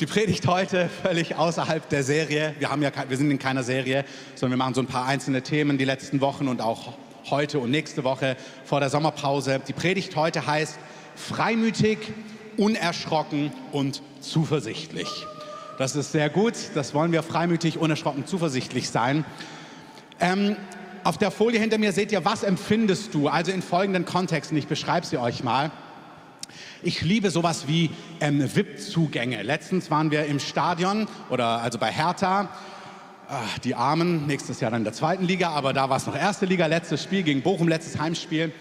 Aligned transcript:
Die 0.00 0.06
Predigt 0.06 0.46
heute 0.46 0.88
völlig 1.02 1.34
außerhalb 1.34 1.88
der 1.88 2.04
Serie. 2.04 2.54
Wir, 2.60 2.70
haben 2.70 2.82
ja, 2.82 2.92
wir 3.08 3.16
sind 3.16 3.32
in 3.32 3.38
keiner 3.40 3.64
Serie, 3.64 4.04
sondern 4.36 4.56
wir 4.56 4.64
machen 4.64 4.74
so 4.74 4.80
ein 4.80 4.86
paar 4.86 5.06
einzelne 5.06 5.42
Themen 5.42 5.76
die 5.76 5.84
letzten 5.84 6.20
Wochen 6.20 6.46
und 6.46 6.60
auch 6.60 6.92
heute 7.30 7.58
und 7.58 7.72
nächste 7.72 8.04
Woche 8.04 8.36
vor 8.64 8.78
der 8.78 8.90
Sommerpause. 8.90 9.60
Die 9.66 9.72
Predigt 9.72 10.14
heute 10.14 10.46
heißt 10.46 10.78
freimütig, 11.16 11.98
unerschrocken 12.56 13.50
und 13.72 14.00
zuversichtlich. 14.20 15.08
Das 15.78 15.96
ist 15.96 16.12
sehr 16.12 16.30
gut. 16.30 16.54
Das 16.74 16.94
wollen 16.94 17.10
wir 17.10 17.24
freimütig, 17.24 17.76
unerschrocken, 17.76 18.24
zuversichtlich 18.24 18.90
sein. 18.90 19.24
Ähm, 20.20 20.54
auf 21.02 21.18
der 21.18 21.32
Folie 21.32 21.58
hinter 21.58 21.78
mir 21.78 21.90
seht 21.90 22.12
ihr, 22.12 22.24
was 22.24 22.44
empfindest 22.44 23.14
du? 23.14 23.26
Also 23.26 23.50
in 23.50 23.62
folgenden 23.62 24.04
Kontexten. 24.04 24.56
Ich 24.58 24.68
beschreibe 24.68 25.04
sie 25.04 25.18
euch 25.18 25.42
mal. 25.42 25.72
Ich 26.82 27.02
liebe 27.02 27.30
sowas 27.30 27.66
wie 27.66 27.90
ähm, 28.20 28.40
VIP-Zugänge. 28.54 29.42
Letztens 29.42 29.90
waren 29.90 30.12
wir 30.12 30.26
im 30.26 30.38
Stadion 30.38 31.08
oder 31.28 31.60
also 31.60 31.76
bei 31.76 31.90
Hertha. 31.90 32.48
Ach, 33.28 33.58
die 33.58 33.74
Armen, 33.74 34.28
nächstes 34.28 34.60
Jahr 34.60 34.70
dann 34.70 34.82
in 34.82 34.84
der 34.84 34.92
zweiten 34.92 35.24
Liga, 35.24 35.50
aber 35.50 35.72
da 35.72 35.90
war 35.90 35.96
es 35.96 36.06
noch 36.06 36.16
erste 36.16 36.46
Liga, 36.46 36.66
letztes 36.66 37.02
Spiel 37.02 37.24
gegen 37.24 37.42
Bochum, 37.42 37.66
letztes 37.66 37.98
Heimspiel. 37.98 38.52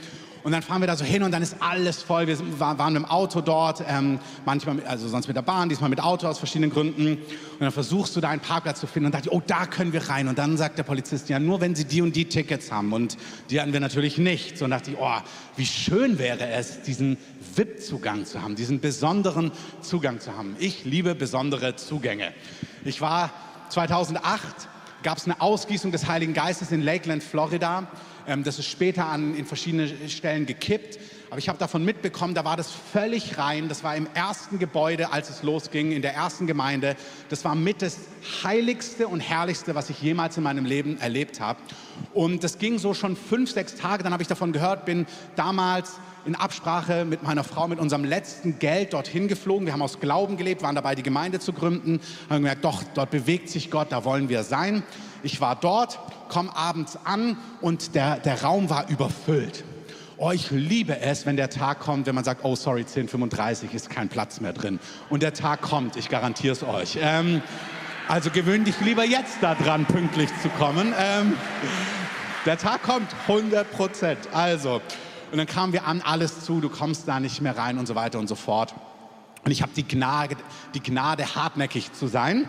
Und 0.48 0.53
dann 0.53 0.61
fahren 0.61 0.81
wir 0.81 0.88
da 0.88 0.95
so 0.95 1.03
hin 1.03 1.23
und 1.23 1.31
dann 1.31 1.41
ist 1.41 1.58
alles 1.59 2.02
voll. 2.02 2.25
Wir 2.25 2.38
waren 2.59 2.94
mit 2.94 3.03
dem 3.03 3.09
Auto 3.09 3.41
dort, 3.41 3.84
ähm, 3.85 4.17
manchmal, 4.45 4.81
also 4.86 5.09
sonst 5.09 5.27
mit 5.27 5.36
der 5.36 5.41
Bahn, 5.41 5.67
diesmal 5.67 5.89
mit 5.89 6.02
Auto 6.02 6.25
aus 6.25 6.39
verschiedenen 6.39 6.70
Gründen. 6.70 7.17
Und 7.17 7.59
dann 7.59 7.72
versuchst 7.73 8.16
du 8.16 8.22
da 8.22 8.30
einen 8.30 8.39
Parkplatz 8.39 8.80
zu 8.80 8.88
finden 8.88 9.08
und 9.08 9.16
dachte, 9.16 9.34
oh, 9.34 9.41
da 9.45 9.66
können 9.66 9.91
wir 9.91 10.08
rein. 10.09 10.30
Und 10.30 10.38
dann 10.38 10.55
sagt 10.55 10.77
der 10.77 10.84
Polizist, 10.84 11.27
ja, 11.27 11.38
nur 11.38 11.59
wenn 11.59 11.75
sie 11.75 11.84
die 11.84 12.02
und 12.02 12.16
die 12.16 12.25
Tickets 12.25 12.72
haben. 12.72 12.94
Und 12.94 13.17
die 13.49 13.59
hatten 13.59 13.73
wir 13.73 13.81
natürlich 13.81 14.17
nicht. 14.17 14.58
So 14.58 14.63
und 14.63 14.72
dachte 14.72 14.91
ich, 14.91 14.97
oh, 14.97 15.17
wie 15.58 15.66
schön 15.66 16.17
wäre 16.17 16.47
es, 16.47 16.81
diesen 16.81 17.17
VIP-Zugang 17.57 18.25
zu 18.25 18.41
haben, 18.41 18.55
diesen 18.55 18.79
besonderen 18.79 19.52
Zugang 19.81 20.20
zu 20.20 20.38
haben. 20.38 20.55
Ich 20.59 20.85
liebe 20.85 21.16
besondere 21.16 21.75
Zugänge. 21.75 22.33
Ich 22.85 23.02
war 23.02 23.31
2008 23.70 24.70
gab 25.03 25.17
es 25.17 25.25
eine 25.25 25.39
Ausgießung 25.41 25.91
des 25.91 26.08
Heiligen 26.08 26.33
Geistes 26.33 26.72
in 26.72 26.81
Lakeland, 26.81 27.23
Florida. 27.23 27.88
Ähm, 28.28 28.44
das 28.44 28.59
ist 28.59 28.67
später 28.67 29.05
an, 29.05 29.35
in 29.35 29.45
verschiedene 29.45 29.88
Stellen 30.09 30.45
gekippt. 30.45 31.00
Aber 31.30 31.39
ich 31.39 31.50
habe 31.50 31.58
davon 31.58 31.83
mitbekommen, 31.83 32.33
da 32.33 32.45
war 32.45 32.55
das 32.55 32.72
völlig 32.72 33.38
rein. 33.38 33.67
Das 33.67 33.83
war 33.83 33.95
im 33.95 34.08
ersten 34.13 34.59
Gebäude, 34.59 35.11
als 35.11 35.30
es 35.30 35.44
losging, 35.44 35.91
in 35.91 36.02
der 36.02 36.13
ersten 36.13 36.47
Gemeinde. 36.47 36.95
Das 37.30 37.44
war 37.44 37.53
mit 37.53 37.81
das 37.81 38.00
Heiligste 38.44 39.08
und 39.08 39.19
Herrlichste, 39.19 39.75
was 39.75 39.89
ich 39.89 40.02
jemals 40.02 40.38
in 40.38 40.44
meinem 40.44 40.66
Leben 40.66 40.97
erlebt 41.00 41.41
habe. 41.41 41.59
Und 42.13 42.44
das 42.44 42.59
ging 42.59 42.80
so 42.80 42.94
schon 42.94 43.17
fünf, 43.17 43.52
sechs 43.52 43.75
Tage. 43.75 44.03
Dann 44.03 44.13
habe 44.13 44.23
ich 44.23 44.30
davon 44.30 44.53
gehört, 44.53 44.85
bin 44.85 45.05
damals 45.35 46.00
in 46.28 46.36
Absprache 46.36 47.06
mit 47.06 47.23
meiner 47.23 47.44
Frau 47.44 47.67
mit 47.67 47.80
unserem 47.80 48.03
letzten 48.03 48.59
Geld 48.59 48.94
dorthin 48.94 49.30
geflogen. 49.30 49.66
Wir 49.66 49.73
haben 49.73 49.81
aus 49.81 50.00
Glauben 50.00 50.36
gelebt, 50.36 50.61
waren 50.61 50.75
dabei, 50.75 50.94
die 50.94 51.03
Gemeinde 51.03 51.39
zu 51.39 51.53
gründen. 51.53 52.02
Haben 52.30 52.38
gemerkt, 52.38 52.66
doch, 52.66 52.84
dort 52.94 53.11
bewegt 53.11 53.50
sich 53.50 53.72
Gott, 53.72 53.88
da 53.92 54.03
wollen 54.03 54.28
wir 54.28 54.44
sein. 54.44 54.84
Ich 55.23 55.39
war 55.39 55.56
dort, 55.56 56.00
komme 56.28 56.53
abends 56.56 57.00
an 57.06 57.38
und 57.61 57.95
der, 57.95 58.17
der 58.19 58.44
Raum 58.44 58.69
war 58.69 58.89
überfüllt. 58.89 59.64
Oh, 60.17 60.31
ich 60.31 60.52
liebe 60.52 61.00
es, 61.00 61.25
wenn 61.25 61.38
der 61.38 61.50
Tag 61.50 61.80
kommt, 61.80 62.08
wenn 62.08 62.16
man 62.16 62.23
sagt, 62.23 62.44
oh 62.44 62.56
sorry, 62.56 62.81
10.35 62.81 63.72
ist 63.73 63.89
kein 63.89 64.09
Platz 64.09 64.41
mehr 64.41 64.52
drin. 64.52 64.80
Und 65.09 65.23
der 65.23 65.34
Tag 65.34 65.62
kommt, 65.62 65.95
ich 65.95 66.09
garantiere 66.09 66.53
es 66.53 66.64
euch. 66.64 66.97
Ähm, 67.00 67.41
also 68.09 68.31
gewöhn 68.31 68.66
dich 68.66 68.80
lieber 68.81 69.06
jetzt 69.06 69.41
daran, 69.41 69.86
pünktlich 69.86 70.30
zu 70.41 70.50
kommen. 70.50 70.94
Ähm, 71.00 71.38
der 72.45 72.58
Tag 72.58 72.84
kommt, 72.84 73.08
100 73.28 73.72
Prozent. 73.72 74.19
Also, 74.34 74.81
und 75.31 75.38
dann 75.38 75.47
kamen 75.47 75.73
wir 75.73 75.86
an, 75.86 76.02
alles 76.02 76.42
zu, 76.45 76.61
du 76.61 76.70
kommst 76.70 77.08
da 77.08 77.20
nicht 77.20 77.42
mehr 77.42 77.58
rein 77.58 77.78
und 77.78 77.86
so 77.86 77.95
weiter 77.95 78.20
und 78.20 78.28
so 78.28 78.36
fort. 78.36 78.73
Und 79.44 79.52
ich 79.52 79.61
habe 79.61 79.72
die 79.75 79.88
Gnade, 79.88 80.36
die 80.73 80.81
Gnade, 80.81 81.36
hartnäckig 81.36 81.94
zu 81.94 82.08
sein. 82.08 82.45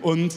Und 0.00 0.34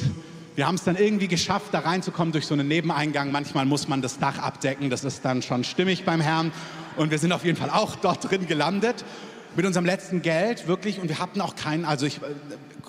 wir 0.55 0.67
haben 0.67 0.75
es 0.75 0.83
dann 0.83 0.95
irgendwie 0.95 1.27
geschafft, 1.27 1.67
da 1.72 1.80
reinzukommen 1.80 2.31
durch 2.31 2.47
so 2.47 2.53
einen 2.53 2.67
Nebeneingang. 2.67 3.31
Manchmal 3.31 3.66
muss 3.66 3.88
man 3.88 4.02
das 4.02 4.19
Dach 4.19 4.39
abdecken, 4.39 4.89
das 4.89 5.03
ist 5.03 5.25
dann 5.25 5.42
schon 5.42 5.64
stimmig 5.64 6.05
beim 6.05 6.21
Herrn. 6.21 6.52
Und 6.95 7.11
wir 7.11 7.20
sind 7.20 7.32
auf 7.32 7.43
jeden 7.43 7.58
Fall 7.58 7.70
auch 7.70 7.95
dort 7.95 8.30
drin 8.30 8.48
gelandet 8.48 9.04
mit 9.55 9.66
unserem 9.66 9.86
letzten 9.86 10.21
Geld, 10.21 10.67
wirklich. 10.67 10.99
Und 10.99 11.10
wir 11.10 11.20
hatten 11.20 11.42
auch 11.42 11.55
keinen, 11.55 11.86
also 11.86 12.05
ich, 12.05 12.20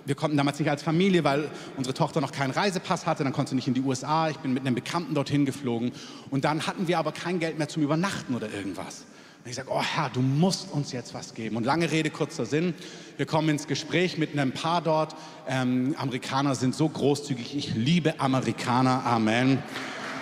wir 0.04 0.14
konnten 0.14 0.36
damals 0.36 0.58
nicht 0.58 0.70
als 0.70 0.82
Familie, 0.82 1.24
weil 1.24 1.48
unsere 1.76 1.94
Tochter 1.94 2.20
noch 2.20 2.32
keinen 2.32 2.50
Reisepass 2.50 3.06
hatte, 3.06 3.24
dann 3.24 3.32
konnte 3.32 3.50
sie 3.50 3.56
nicht 3.56 3.68
in 3.68 3.74
die 3.74 3.82
USA. 3.82 4.28
Ich 4.30 4.38
bin 4.38 4.52
mit 4.52 4.66
einem 4.66 4.74
Bekannten 4.74 5.14
dorthin 5.14 5.44
geflogen. 5.44 5.92
Und 6.30 6.44
dann 6.44 6.66
hatten 6.66 6.88
wir 6.88 6.98
aber 6.98 7.12
kein 7.12 7.38
Geld 7.38 7.58
mehr 7.58 7.68
zum 7.68 7.82
Übernachten 7.82 8.34
oder 8.34 8.52
irgendwas. 8.52 9.04
Und 9.44 9.50
ich 9.50 9.56
sage, 9.56 9.68
oh 9.70 9.80
Herr, 9.80 10.10
du 10.10 10.20
musst 10.22 10.72
uns 10.72 10.90
jetzt 10.90 11.14
was 11.14 11.34
geben. 11.34 11.56
Und 11.56 11.64
lange 11.64 11.90
Rede, 11.92 12.10
kurzer 12.10 12.46
Sinn. 12.46 12.74
Wir 13.16 13.26
kommen 13.26 13.48
ins 13.48 13.68
Gespräch 13.68 14.18
mit 14.18 14.32
einem 14.32 14.50
Paar 14.52 14.82
dort. 14.82 15.14
Ähm, 15.48 15.94
Amerikaner 15.98 16.56
sind 16.56 16.74
so 16.74 16.88
großzügig. 16.88 17.56
Ich 17.56 17.74
liebe 17.74 18.18
Amerikaner. 18.18 19.06
Amen. 19.06 19.62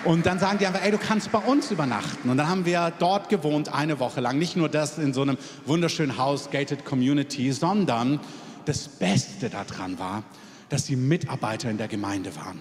Und 0.04 0.26
dann 0.26 0.38
sagen 0.38 0.58
die 0.58 0.66
einfach, 0.66 0.84
ey, 0.84 0.90
du 0.90 0.98
kannst 0.98 1.32
bei 1.32 1.38
uns 1.38 1.70
übernachten. 1.70 2.28
Und 2.28 2.36
dann 2.36 2.48
haben 2.48 2.66
wir 2.66 2.92
dort 2.98 3.30
gewohnt, 3.30 3.72
eine 3.72 3.98
Woche 4.00 4.20
lang. 4.20 4.38
Nicht 4.38 4.54
nur 4.54 4.68
das 4.68 4.98
in 4.98 5.14
so 5.14 5.22
einem 5.22 5.38
wunderschönen 5.64 6.18
Haus, 6.18 6.50
Gated 6.50 6.84
Community, 6.84 7.52
sondern 7.52 8.20
das 8.66 8.86
Beste 8.86 9.48
daran 9.48 9.98
war, 9.98 10.22
dass 10.68 10.84
sie 10.86 10.96
Mitarbeiter 10.96 11.70
in 11.70 11.78
der 11.78 11.88
Gemeinde 11.88 12.36
waren. 12.36 12.60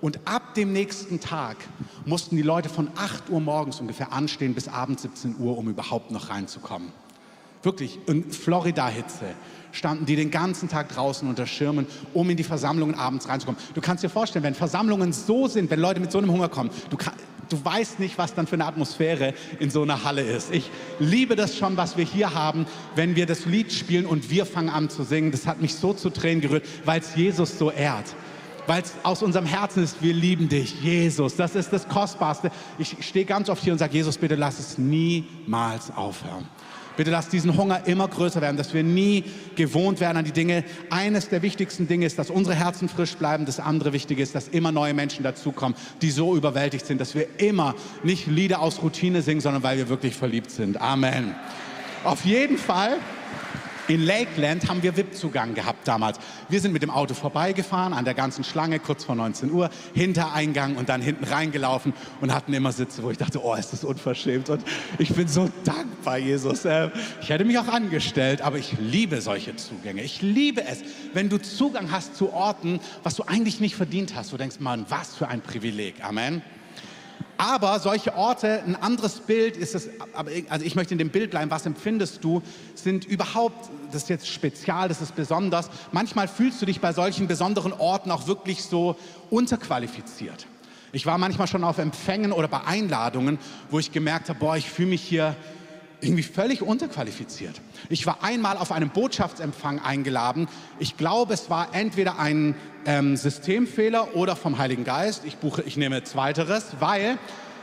Und 0.00 0.20
ab 0.24 0.54
dem 0.54 0.72
nächsten 0.72 1.20
Tag 1.20 1.58
mussten 2.06 2.36
die 2.36 2.42
Leute 2.42 2.70
von 2.70 2.88
8 2.96 3.28
Uhr 3.28 3.40
morgens 3.40 3.78
ungefähr 3.80 4.12
anstehen 4.12 4.54
bis 4.54 4.66
abends 4.66 5.02
17 5.02 5.36
Uhr, 5.38 5.58
um 5.58 5.68
überhaupt 5.68 6.10
noch 6.10 6.30
reinzukommen. 6.30 6.92
Wirklich, 7.62 7.98
in 8.06 8.32
Florida-Hitze 8.32 9.34
standen 9.72 10.06
die 10.06 10.16
den 10.16 10.30
ganzen 10.30 10.68
Tag 10.68 10.88
draußen 10.88 11.28
unter 11.28 11.46
Schirmen, 11.46 11.86
um 12.14 12.28
in 12.30 12.36
die 12.36 12.44
Versammlungen 12.44 12.94
abends 12.94 13.28
reinzukommen. 13.28 13.60
Du 13.74 13.80
kannst 13.80 14.04
dir 14.04 14.08
vorstellen, 14.08 14.44
wenn 14.44 14.54
Versammlungen 14.54 15.12
so 15.12 15.48
sind, 15.48 15.70
wenn 15.70 15.80
Leute 15.80 16.00
mit 16.00 16.12
so 16.12 16.18
einem 16.18 16.30
Hunger 16.30 16.48
kommen, 16.48 16.70
du, 16.90 16.96
du 17.48 17.64
weißt 17.64 18.00
nicht, 18.00 18.18
was 18.18 18.34
dann 18.34 18.46
für 18.46 18.54
eine 18.54 18.66
Atmosphäre 18.66 19.34
in 19.58 19.70
so 19.70 19.82
einer 19.82 20.04
Halle 20.04 20.22
ist. 20.22 20.52
Ich 20.52 20.70
liebe 20.98 21.36
das 21.36 21.56
schon, 21.56 21.76
was 21.76 21.96
wir 21.96 22.04
hier 22.04 22.34
haben, 22.34 22.66
wenn 22.94 23.16
wir 23.16 23.26
das 23.26 23.46
Lied 23.46 23.72
spielen 23.72 24.06
und 24.06 24.30
wir 24.30 24.46
fangen 24.46 24.70
an 24.70 24.90
zu 24.90 25.02
singen. 25.02 25.32
Das 25.32 25.46
hat 25.46 25.60
mich 25.60 25.74
so 25.74 25.92
zu 25.92 26.10
Tränen 26.10 26.40
gerührt, 26.40 26.64
weil 26.84 27.00
es 27.00 27.14
Jesus 27.14 27.58
so 27.58 27.70
ehrt 27.70 28.14
weil 28.66 28.82
es 28.82 28.94
aus 29.02 29.24
unserem 29.24 29.46
Herzen 29.46 29.82
ist, 29.82 30.00
wir 30.00 30.14
lieben 30.14 30.48
dich, 30.48 30.80
Jesus. 30.80 31.34
Das 31.34 31.56
ist 31.56 31.72
das 31.72 31.88
Kostbarste. 31.88 32.52
Ich 32.78 32.96
stehe 33.00 33.24
ganz 33.24 33.48
oft 33.48 33.64
hier 33.64 33.72
und 33.72 33.80
sage, 33.80 33.94
Jesus, 33.94 34.16
bitte 34.16 34.36
lass 34.36 34.60
es 34.60 34.78
niemals 34.78 35.90
aufhören. 35.90 36.46
Bitte 37.00 37.12
lass 37.12 37.30
diesen 37.30 37.56
Hunger 37.56 37.86
immer 37.86 38.06
größer 38.08 38.42
werden, 38.42 38.58
dass 38.58 38.74
wir 38.74 38.82
nie 38.82 39.24
gewohnt 39.56 40.00
werden 40.00 40.18
an 40.18 40.24
die 40.26 40.32
Dinge. 40.32 40.64
Eines 40.90 41.30
der 41.30 41.40
wichtigsten 41.40 41.88
Dinge 41.88 42.04
ist, 42.04 42.18
dass 42.18 42.28
unsere 42.28 42.54
Herzen 42.54 42.90
frisch 42.90 43.16
bleiben. 43.16 43.46
Das 43.46 43.58
andere 43.58 43.94
Wichtige 43.94 44.22
ist, 44.22 44.34
dass 44.34 44.48
immer 44.48 44.70
neue 44.70 44.92
Menschen 44.92 45.22
dazukommen, 45.22 45.78
die 46.02 46.10
so 46.10 46.36
überwältigt 46.36 46.84
sind, 46.84 47.00
dass 47.00 47.14
wir 47.14 47.26
immer 47.38 47.74
nicht 48.02 48.26
Lieder 48.26 48.60
aus 48.60 48.82
Routine 48.82 49.22
singen, 49.22 49.40
sondern 49.40 49.62
weil 49.62 49.78
wir 49.78 49.88
wirklich 49.88 50.14
verliebt 50.14 50.50
sind. 50.50 50.78
Amen. 50.78 51.34
Auf 52.04 52.26
jeden 52.26 52.58
Fall 52.58 52.98
in 53.90 54.06
Lakeland 54.06 54.68
haben 54.68 54.84
wir 54.84 54.96
VIP-Zugang 54.96 55.54
gehabt 55.54 55.88
damals. 55.88 56.18
Wir 56.48 56.60
sind 56.60 56.72
mit 56.72 56.82
dem 56.82 56.90
Auto 56.90 57.14
vorbeigefahren 57.14 57.92
an 57.92 58.04
der 58.04 58.14
ganzen 58.14 58.44
Schlange, 58.44 58.78
kurz 58.78 59.02
vor 59.02 59.16
19 59.16 59.50
Uhr, 59.50 59.68
Hintereingang 59.94 60.76
und 60.76 60.88
dann 60.88 61.02
hinten 61.02 61.24
reingelaufen 61.24 61.92
und 62.20 62.32
hatten 62.32 62.54
immer 62.54 62.70
Sitze, 62.70 63.02
wo 63.02 63.10
ich 63.10 63.18
dachte, 63.18 63.42
oh, 63.42 63.54
ist 63.54 63.72
das 63.72 63.82
unverschämt. 63.82 64.48
Und 64.48 64.62
ich 64.98 65.12
bin 65.12 65.26
so 65.26 65.50
dankbar, 65.64 66.18
Jesus. 66.18 66.64
Äh, 66.64 66.90
ich 67.20 67.30
hätte 67.30 67.44
mich 67.44 67.58
auch 67.58 67.66
angestellt, 67.66 68.42
aber 68.42 68.58
ich 68.58 68.74
liebe 68.78 69.20
solche 69.20 69.56
Zugänge. 69.56 70.02
Ich 70.02 70.22
liebe 70.22 70.62
es, 70.64 70.82
wenn 71.12 71.28
du 71.28 71.38
Zugang 71.38 71.90
hast 71.90 72.14
zu 72.14 72.32
Orten, 72.32 72.78
was 73.02 73.16
du 73.16 73.24
eigentlich 73.24 73.58
nicht 73.58 73.74
verdient 73.74 74.14
hast. 74.14 74.32
Du 74.32 74.36
denkst, 74.36 74.60
Mann, 74.60 74.86
was 74.88 75.16
für 75.16 75.26
ein 75.26 75.40
Privileg. 75.40 75.96
Amen. 76.04 76.42
Aber 77.40 77.80
solche 77.80 78.14
Orte, 78.16 78.62
ein 78.66 78.76
anderes 78.76 79.20
Bild 79.20 79.56
ist 79.56 79.74
es, 79.74 79.88
also 80.50 80.62
ich 80.62 80.74
möchte 80.74 80.92
in 80.92 80.98
dem 80.98 81.08
Bild 81.08 81.30
bleiben, 81.30 81.50
was 81.50 81.64
empfindest 81.64 82.22
du, 82.22 82.42
sind 82.74 83.06
überhaupt, 83.06 83.70
das 83.90 84.02
ist 84.02 84.08
jetzt 84.10 84.28
spezial, 84.28 84.88
das 84.88 85.00
ist 85.00 85.16
besonders, 85.16 85.70
manchmal 85.90 86.28
fühlst 86.28 86.60
du 86.60 86.66
dich 86.66 86.82
bei 86.82 86.92
solchen 86.92 87.28
besonderen 87.28 87.72
Orten 87.72 88.10
auch 88.10 88.26
wirklich 88.26 88.62
so 88.62 88.94
unterqualifiziert. 89.30 90.46
Ich 90.92 91.06
war 91.06 91.16
manchmal 91.16 91.46
schon 91.46 91.64
auf 91.64 91.78
Empfängen 91.78 92.32
oder 92.32 92.46
bei 92.46 92.60
Einladungen, 92.64 93.38
wo 93.70 93.78
ich 93.78 93.90
gemerkt 93.90 94.28
habe, 94.28 94.38
boah, 94.38 94.58
ich 94.58 94.68
fühle 94.68 94.90
mich 94.90 95.02
hier 95.02 95.34
irgendwie 96.00 96.22
völlig 96.22 96.62
unterqualifiziert. 96.62 97.60
Ich 97.88 98.06
war 98.06 98.22
einmal 98.22 98.56
auf 98.56 98.72
einem 98.72 98.90
Botschaftsempfang 98.90 99.80
eingeladen. 99.80 100.48
Ich 100.78 100.96
glaube, 100.96 101.34
es 101.34 101.50
war 101.50 101.74
entweder 101.74 102.18
ein 102.18 102.54
ähm, 102.86 103.16
Systemfehler 103.16 104.14
oder 104.16 104.36
vom 104.36 104.58
Heiligen 104.58 104.84
Geist. 104.84 105.24
Ich 105.24 105.36
buche, 105.36 105.62
ich 105.62 105.76
nehme 105.76 106.02
zweiteres, 106.04 106.76
weil 106.80 107.18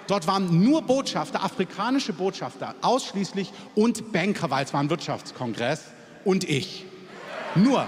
dort 0.07 0.27
waren 0.27 0.63
nur 0.63 0.83
Botschafter, 0.83 1.43
afrikanische 1.43 2.13
Botschafter, 2.13 2.75
ausschließlich 2.81 3.51
und 3.75 4.11
Banker, 4.11 4.49
weil 4.49 4.65
es 4.65 4.73
war 4.73 4.81
ein 4.81 4.89
Wirtschaftskongress 4.89 5.85
und 6.23 6.43
ich. 6.43 6.85
Nur 7.55 7.85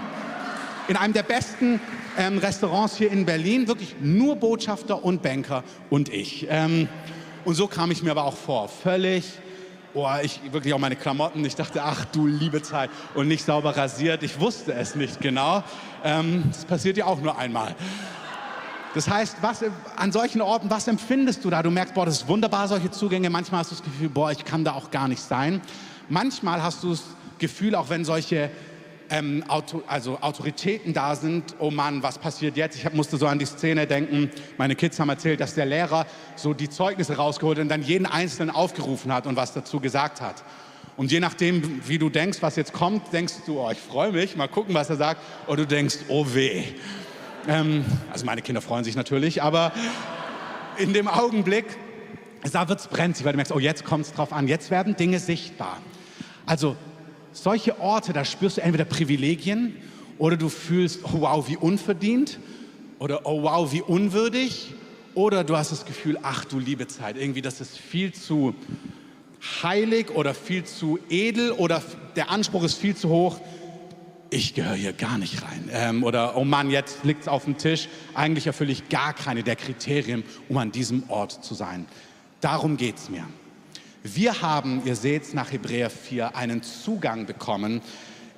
in 0.88 0.96
einem 0.96 1.12
der 1.12 1.22
besten 1.22 1.80
ähm, 2.18 2.38
Restaurants 2.38 2.96
hier 2.96 3.12
in 3.12 3.24
Berlin, 3.24 3.68
wirklich 3.68 3.94
nur 4.00 4.36
Botschafter 4.36 5.04
und 5.04 5.22
Banker 5.22 5.62
und 5.88 6.12
ich. 6.12 6.46
Ähm, 6.50 6.88
und 7.44 7.54
so 7.54 7.68
kam 7.68 7.90
ich 7.90 8.02
mir 8.02 8.10
aber 8.10 8.24
auch 8.24 8.36
vor, 8.36 8.68
völlig 8.68 9.24
oh, 9.94 10.08
ich 10.22 10.40
wirklich 10.52 10.74
auch 10.74 10.78
meine 10.78 10.96
Klamotten. 10.96 11.44
Ich 11.44 11.54
dachte, 11.54 11.82
ach 11.82 12.04
du 12.06 12.26
liebe 12.26 12.62
Zeit. 12.62 12.90
Und 13.14 13.28
nicht 13.28 13.44
sauber 13.44 13.76
rasiert. 13.76 14.22
Ich 14.22 14.40
wusste 14.40 14.72
es 14.74 14.94
nicht 14.94 15.20
genau. 15.20 15.62
Ähm, 16.04 16.44
das 16.48 16.64
passiert 16.64 16.96
ja 16.96 17.06
auch 17.06 17.20
nur 17.20 17.38
einmal. 17.38 17.74
Das 18.94 19.08
heißt, 19.08 19.36
was, 19.40 19.64
an 19.96 20.10
solchen 20.10 20.40
Orten, 20.40 20.68
was 20.68 20.88
empfindest 20.88 21.44
du 21.44 21.50
da? 21.50 21.62
Du 21.62 21.70
merkst, 21.70 21.94
boah, 21.94 22.06
das 22.06 22.22
ist 22.22 22.28
wunderbar, 22.28 22.66
solche 22.66 22.90
Zugänge. 22.90 23.30
Manchmal 23.30 23.60
hast 23.60 23.70
du 23.70 23.76
das 23.76 23.84
Gefühl, 23.84 24.08
boah, 24.08 24.32
ich 24.32 24.44
kann 24.44 24.64
da 24.64 24.72
auch 24.72 24.90
gar 24.90 25.06
nicht 25.06 25.22
sein. 25.22 25.60
Manchmal 26.08 26.60
hast 26.62 26.82
du 26.82 26.90
das 26.90 27.04
Gefühl, 27.38 27.76
auch 27.76 27.88
wenn 27.88 28.04
solche 28.04 28.50
ähm, 29.10 29.44
Auto, 29.48 29.82
also 29.86 30.18
Autoritäten 30.20 30.92
da 30.92 31.16
sind, 31.16 31.56
oh 31.58 31.70
Mann, 31.70 32.02
was 32.02 32.18
passiert 32.18 32.56
jetzt? 32.56 32.76
Ich 32.76 32.92
musste 32.92 33.16
so 33.16 33.26
an 33.26 33.38
die 33.38 33.44
Szene 33.44 33.86
denken, 33.86 34.30
meine 34.56 34.76
Kids 34.76 34.98
haben 35.00 35.08
erzählt, 35.08 35.40
dass 35.40 35.54
der 35.54 35.66
Lehrer 35.66 36.06
so 36.36 36.54
die 36.54 36.68
Zeugnisse 36.68 37.16
rausgeholt 37.16 37.58
und 37.58 37.68
dann 37.68 37.82
jeden 37.82 38.06
Einzelnen 38.06 38.50
aufgerufen 38.50 39.12
hat 39.12 39.26
und 39.26 39.36
was 39.36 39.52
dazu 39.52 39.80
gesagt 39.80 40.20
hat. 40.20 40.44
Und 40.96 41.10
je 41.10 41.20
nachdem, 41.20 41.86
wie 41.88 41.98
du 41.98 42.08
denkst, 42.08 42.38
was 42.40 42.56
jetzt 42.56 42.72
kommt, 42.72 43.12
denkst 43.12 43.34
du, 43.46 43.60
oh, 43.60 43.70
ich 43.70 43.78
freue 43.78 44.12
mich, 44.12 44.36
mal 44.36 44.48
gucken, 44.48 44.74
was 44.74 44.90
er 44.90 44.96
sagt, 44.96 45.20
oder 45.46 45.58
du 45.58 45.66
denkst, 45.66 45.98
oh 46.08 46.26
weh. 46.32 46.64
Ähm, 47.48 47.84
also 48.12 48.24
meine 48.26 48.42
Kinder 48.42 48.60
freuen 48.60 48.84
sich 48.84 48.96
natürlich, 48.96 49.42
aber 49.42 49.72
in 50.76 50.92
dem 50.92 51.08
Augenblick, 51.08 51.64
da 52.52 52.68
wird 52.68 52.80
es 52.80 52.86
brenzlig, 52.86 53.24
weil 53.24 53.32
du 53.32 53.36
merkst, 53.38 53.52
oh, 53.52 53.58
jetzt 53.58 53.84
kommt 53.84 54.06
es 54.06 54.12
drauf 54.12 54.32
an, 54.32 54.46
jetzt 54.46 54.70
werden 54.70 54.94
Dinge 54.96 55.18
sichtbar. 55.18 55.78
Also 56.46 56.76
solche 57.32 57.80
Orte, 57.80 58.12
da 58.12 58.24
spürst 58.24 58.56
du 58.56 58.62
entweder 58.62 58.84
Privilegien 58.84 59.76
oder 60.18 60.36
du 60.36 60.48
fühlst, 60.48 61.00
oh 61.04 61.20
wow, 61.20 61.48
wie 61.48 61.56
unverdient 61.56 62.38
oder 62.98 63.26
oh 63.26 63.42
wow, 63.42 63.72
wie 63.72 63.82
unwürdig 63.82 64.74
oder 65.14 65.44
du 65.44 65.56
hast 65.56 65.72
das 65.72 65.84
Gefühl, 65.84 66.18
ach 66.22 66.44
du 66.44 66.58
liebe 66.58 66.86
Zeit, 66.86 67.16
irgendwie 67.16 67.42
das 67.42 67.60
ist 67.60 67.76
viel 67.76 68.12
zu 68.12 68.54
heilig 69.62 70.10
oder 70.10 70.34
viel 70.34 70.64
zu 70.64 70.98
edel 71.08 71.52
oder 71.52 71.82
der 72.16 72.30
Anspruch 72.30 72.64
ist 72.64 72.74
viel 72.74 72.94
zu 72.94 73.08
hoch, 73.08 73.40
ich 74.30 74.54
gehöre 74.54 74.74
hier 74.74 74.92
gar 74.92 75.18
nicht 75.18 75.42
rein. 75.42 75.68
Ähm, 75.72 76.04
oder, 76.04 76.36
oh 76.36 76.44
Mann, 76.44 76.70
jetzt 76.70 77.04
liegt 77.04 77.22
es 77.22 77.28
auf 77.28 77.44
dem 77.44 77.58
Tisch. 77.58 77.88
Eigentlich 78.14 78.46
erfülle 78.46 78.70
ich 78.70 78.88
gar 78.88 79.12
keine 79.12 79.42
der 79.42 79.56
Kriterien, 79.56 80.22
um 80.48 80.56
an 80.56 80.70
diesem 80.70 81.02
Ort 81.08 81.44
zu 81.44 81.54
sein. 81.54 81.86
Darum 82.40 82.76
geht 82.76 82.96
es 82.96 83.10
mir. 83.10 83.26
Wir 84.02 84.40
haben, 84.40 84.82
ihr 84.86 84.96
seht 84.96 85.34
nach 85.34 85.52
Hebräer 85.52 85.90
4, 85.90 86.34
einen 86.34 86.62
Zugang 86.62 87.26
bekommen, 87.26 87.82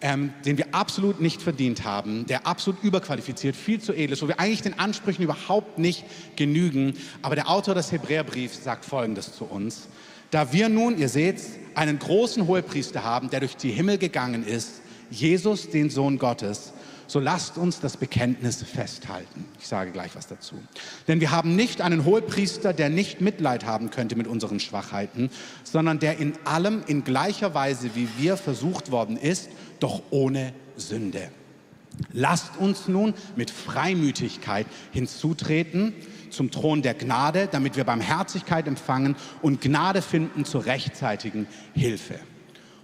ähm, 0.00 0.32
den 0.44 0.58
wir 0.58 0.74
absolut 0.74 1.20
nicht 1.20 1.40
verdient 1.40 1.84
haben, 1.84 2.26
der 2.26 2.48
absolut 2.48 2.82
überqualifiziert, 2.82 3.54
viel 3.54 3.80
zu 3.80 3.92
edel 3.92 4.14
ist, 4.14 4.22
wo 4.22 4.28
wir 4.28 4.40
eigentlich 4.40 4.62
den 4.62 4.80
Ansprüchen 4.80 5.22
überhaupt 5.22 5.78
nicht 5.78 6.04
genügen. 6.34 6.94
Aber 7.22 7.36
der 7.36 7.48
Autor 7.48 7.76
des 7.76 7.92
Hebräerbriefs 7.92 8.64
sagt 8.64 8.84
Folgendes 8.84 9.36
zu 9.36 9.44
uns. 9.44 9.86
Da 10.32 10.52
wir 10.52 10.68
nun, 10.68 10.98
ihr 10.98 11.08
seht 11.08 11.40
einen 11.74 12.00
großen 12.00 12.48
Hohepriester 12.48 13.04
haben, 13.04 13.30
der 13.30 13.38
durch 13.38 13.56
die 13.56 13.70
Himmel 13.70 13.98
gegangen 13.98 14.44
ist, 14.44 14.80
Jesus, 15.10 15.70
den 15.70 15.90
Sohn 15.90 16.18
Gottes, 16.18 16.72
so 17.12 17.20
lasst 17.20 17.58
uns 17.58 17.78
das 17.78 17.98
Bekenntnis 17.98 18.62
festhalten. 18.62 19.44
Ich 19.60 19.68
sage 19.68 19.90
gleich 19.90 20.16
was 20.16 20.28
dazu. 20.28 20.54
Denn 21.08 21.20
wir 21.20 21.30
haben 21.30 21.54
nicht 21.56 21.82
einen 21.82 22.06
Hohepriester, 22.06 22.72
der 22.72 22.88
nicht 22.88 23.20
Mitleid 23.20 23.66
haben 23.66 23.90
könnte 23.90 24.16
mit 24.16 24.26
unseren 24.26 24.60
Schwachheiten, 24.60 25.28
sondern 25.62 25.98
der 25.98 26.16
in 26.16 26.32
allem 26.44 26.82
in 26.86 27.04
gleicher 27.04 27.52
Weise 27.52 27.90
wie 27.94 28.08
wir 28.16 28.38
versucht 28.38 28.90
worden 28.90 29.18
ist, 29.18 29.50
doch 29.78 30.00
ohne 30.08 30.54
Sünde. 30.76 31.28
Lasst 32.14 32.56
uns 32.56 32.88
nun 32.88 33.12
mit 33.36 33.50
Freimütigkeit 33.50 34.66
hinzutreten 34.90 35.92
zum 36.30 36.50
Thron 36.50 36.80
der 36.80 36.94
Gnade, 36.94 37.46
damit 37.52 37.76
wir 37.76 37.84
Barmherzigkeit 37.84 38.66
empfangen 38.66 39.16
und 39.42 39.60
Gnade 39.60 40.00
finden 40.00 40.46
zur 40.46 40.64
rechtzeitigen 40.64 41.46
Hilfe. 41.74 42.18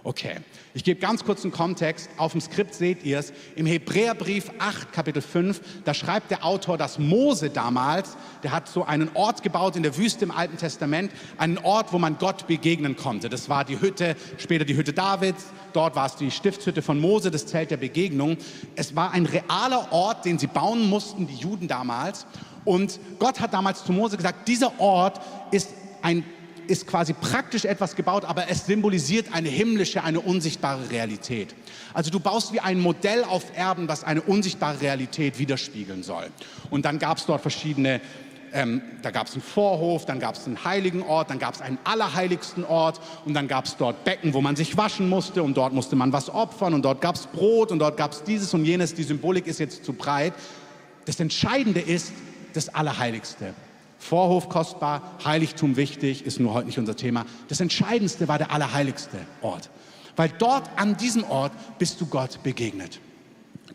Okay, 0.09 0.37
ich 0.73 0.83
gebe 0.83 0.99
ganz 0.99 1.23
kurz 1.23 1.43
einen 1.43 1.51
Kontext. 1.51 2.09
Auf 2.17 2.31
dem 2.31 2.41
Skript 2.41 2.73
seht 2.73 3.03
ihr 3.03 3.19
es. 3.19 3.31
Im 3.55 3.67
Hebräerbrief 3.67 4.49
8, 4.57 4.91
Kapitel 4.91 5.21
5, 5.21 5.61
da 5.85 5.93
schreibt 5.93 6.31
der 6.31 6.43
Autor, 6.43 6.79
dass 6.79 6.97
Mose 6.97 7.51
damals, 7.51 8.17
der 8.41 8.51
hat 8.51 8.67
so 8.67 8.83
einen 8.83 9.11
Ort 9.13 9.43
gebaut 9.43 9.75
in 9.75 9.83
der 9.83 9.95
Wüste 9.97 10.25
im 10.25 10.31
Alten 10.31 10.57
Testament, 10.57 11.11
einen 11.37 11.59
Ort, 11.59 11.93
wo 11.93 11.99
man 11.99 12.17
Gott 12.17 12.47
begegnen 12.47 12.95
konnte. 12.95 13.29
Das 13.29 13.49
war 13.49 13.63
die 13.63 13.79
Hütte, 13.79 14.15
später 14.39 14.65
die 14.65 14.75
Hütte 14.75 14.93
Davids. 14.93 15.45
Dort 15.73 15.95
war 15.95 16.07
es 16.07 16.15
die 16.15 16.31
Stiftshütte 16.31 16.81
von 16.81 16.99
Mose, 16.99 17.29
das 17.29 17.45
Zelt 17.45 17.69
der 17.69 17.77
Begegnung. 17.77 18.37
Es 18.75 18.95
war 18.95 19.11
ein 19.11 19.27
realer 19.27 19.91
Ort, 19.91 20.25
den 20.25 20.39
sie 20.39 20.47
bauen 20.47 20.89
mussten, 20.89 21.27
die 21.27 21.35
Juden 21.35 21.67
damals. 21.67 22.25
Und 22.65 22.99
Gott 23.19 23.39
hat 23.39 23.53
damals 23.53 23.85
zu 23.85 23.91
Mose 23.91 24.17
gesagt, 24.17 24.47
dieser 24.47 24.79
Ort 24.79 25.21
ist 25.51 25.69
ein 26.01 26.25
ist 26.69 26.87
quasi 26.87 27.13
praktisch 27.13 27.65
etwas 27.65 27.95
gebaut, 27.95 28.25
aber 28.25 28.49
es 28.49 28.65
symbolisiert 28.65 29.33
eine 29.33 29.49
himmlische, 29.49 30.03
eine 30.03 30.19
unsichtbare 30.19 30.89
Realität. 30.89 31.55
Also 31.93 32.11
du 32.11 32.19
baust 32.19 32.53
wie 32.53 32.59
ein 32.59 32.79
Modell 32.79 33.23
auf 33.23 33.57
Erden, 33.57 33.87
was 33.87 34.03
eine 34.03 34.21
unsichtbare 34.21 34.79
Realität 34.79 35.39
widerspiegeln 35.39 36.03
soll. 36.03 36.29
Und 36.69 36.85
dann 36.85 36.99
gab 36.99 37.17
es 37.17 37.25
dort 37.25 37.41
verschiedene 37.41 38.01
ähm, 38.53 38.81
da 39.01 39.11
gab 39.11 39.27
es 39.27 39.33
einen 39.33 39.43
Vorhof, 39.43 40.05
dann 40.05 40.19
gab 40.19 40.35
es 40.35 40.45
einen 40.45 40.63
heiligen 40.63 41.03
Ort, 41.03 41.29
dann 41.29 41.39
gab 41.39 41.53
es 41.53 41.61
einen 41.61 41.77
allerheiligsten 41.83 42.63
Ort 42.63 42.99
und 43.25 43.33
dann 43.33 43.47
gab 43.47 43.65
es 43.65 43.77
dort 43.77 44.03
Becken, 44.03 44.33
wo 44.33 44.41
man 44.41 44.55
sich 44.55 44.75
waschen 44.77 45.07
musste 45.07 45.43
und 45.43 45.55
dort 45.55 45.73
musste 45.73 45.95
man 45.95 46.13
was 46.13 46.29
opfern 46.29 46.73
und 46.73 46.83
dort 46.83 47.01
gab 47.01 47.15
es 47.15 47.27
Brot 47.27 47.71
und 47.71 47.79
dort 47.79 47.97
gab 47.97 48.11
es 48.11 48.23
dieses 48.23 48.53
und 48.53 48.65
jenes. 48.65 48.93
Die 48.93 49.03
Symbolik 49.03 49.47
ist 49.47 49.59
jetzt 49.59 49.85
zu 49.85 49.93
breit. 49.93 50.33
Das 51.05 51.19
Entscheidende 51.19 51.79
ist 51.79 52.11
das 52.53 52.69
Allerheiligste. 52.69 53.53
Vorhof 53.99 54.49
kostbar, 54.49 55.01
Heiligtum 55.23 55.75
wichtig, 55.75 56.25
ist 56.25 56.39
nur 56.39 56.53
heute 56.53 56.67
nicht 56.67 56.79
unser 56.79 56.95
Thema. 56.95 57.25
Das 57.49 57.59
Entscheidendste 57.59 58.27
war 58.27 58.37
der 58.37 58.51
allerheiligste 58.51 59.19
Ort. 59.41 59.69
Weil 60.15 60.29
dort 60.37 60.69
an 60.77 60.97
diesem 60.97 61.23
Ort 61.25 61.51
bist 61.77 62.01
du 62.01 62.05
Gott 62.05 62.41
begegnet. 62.41 62.99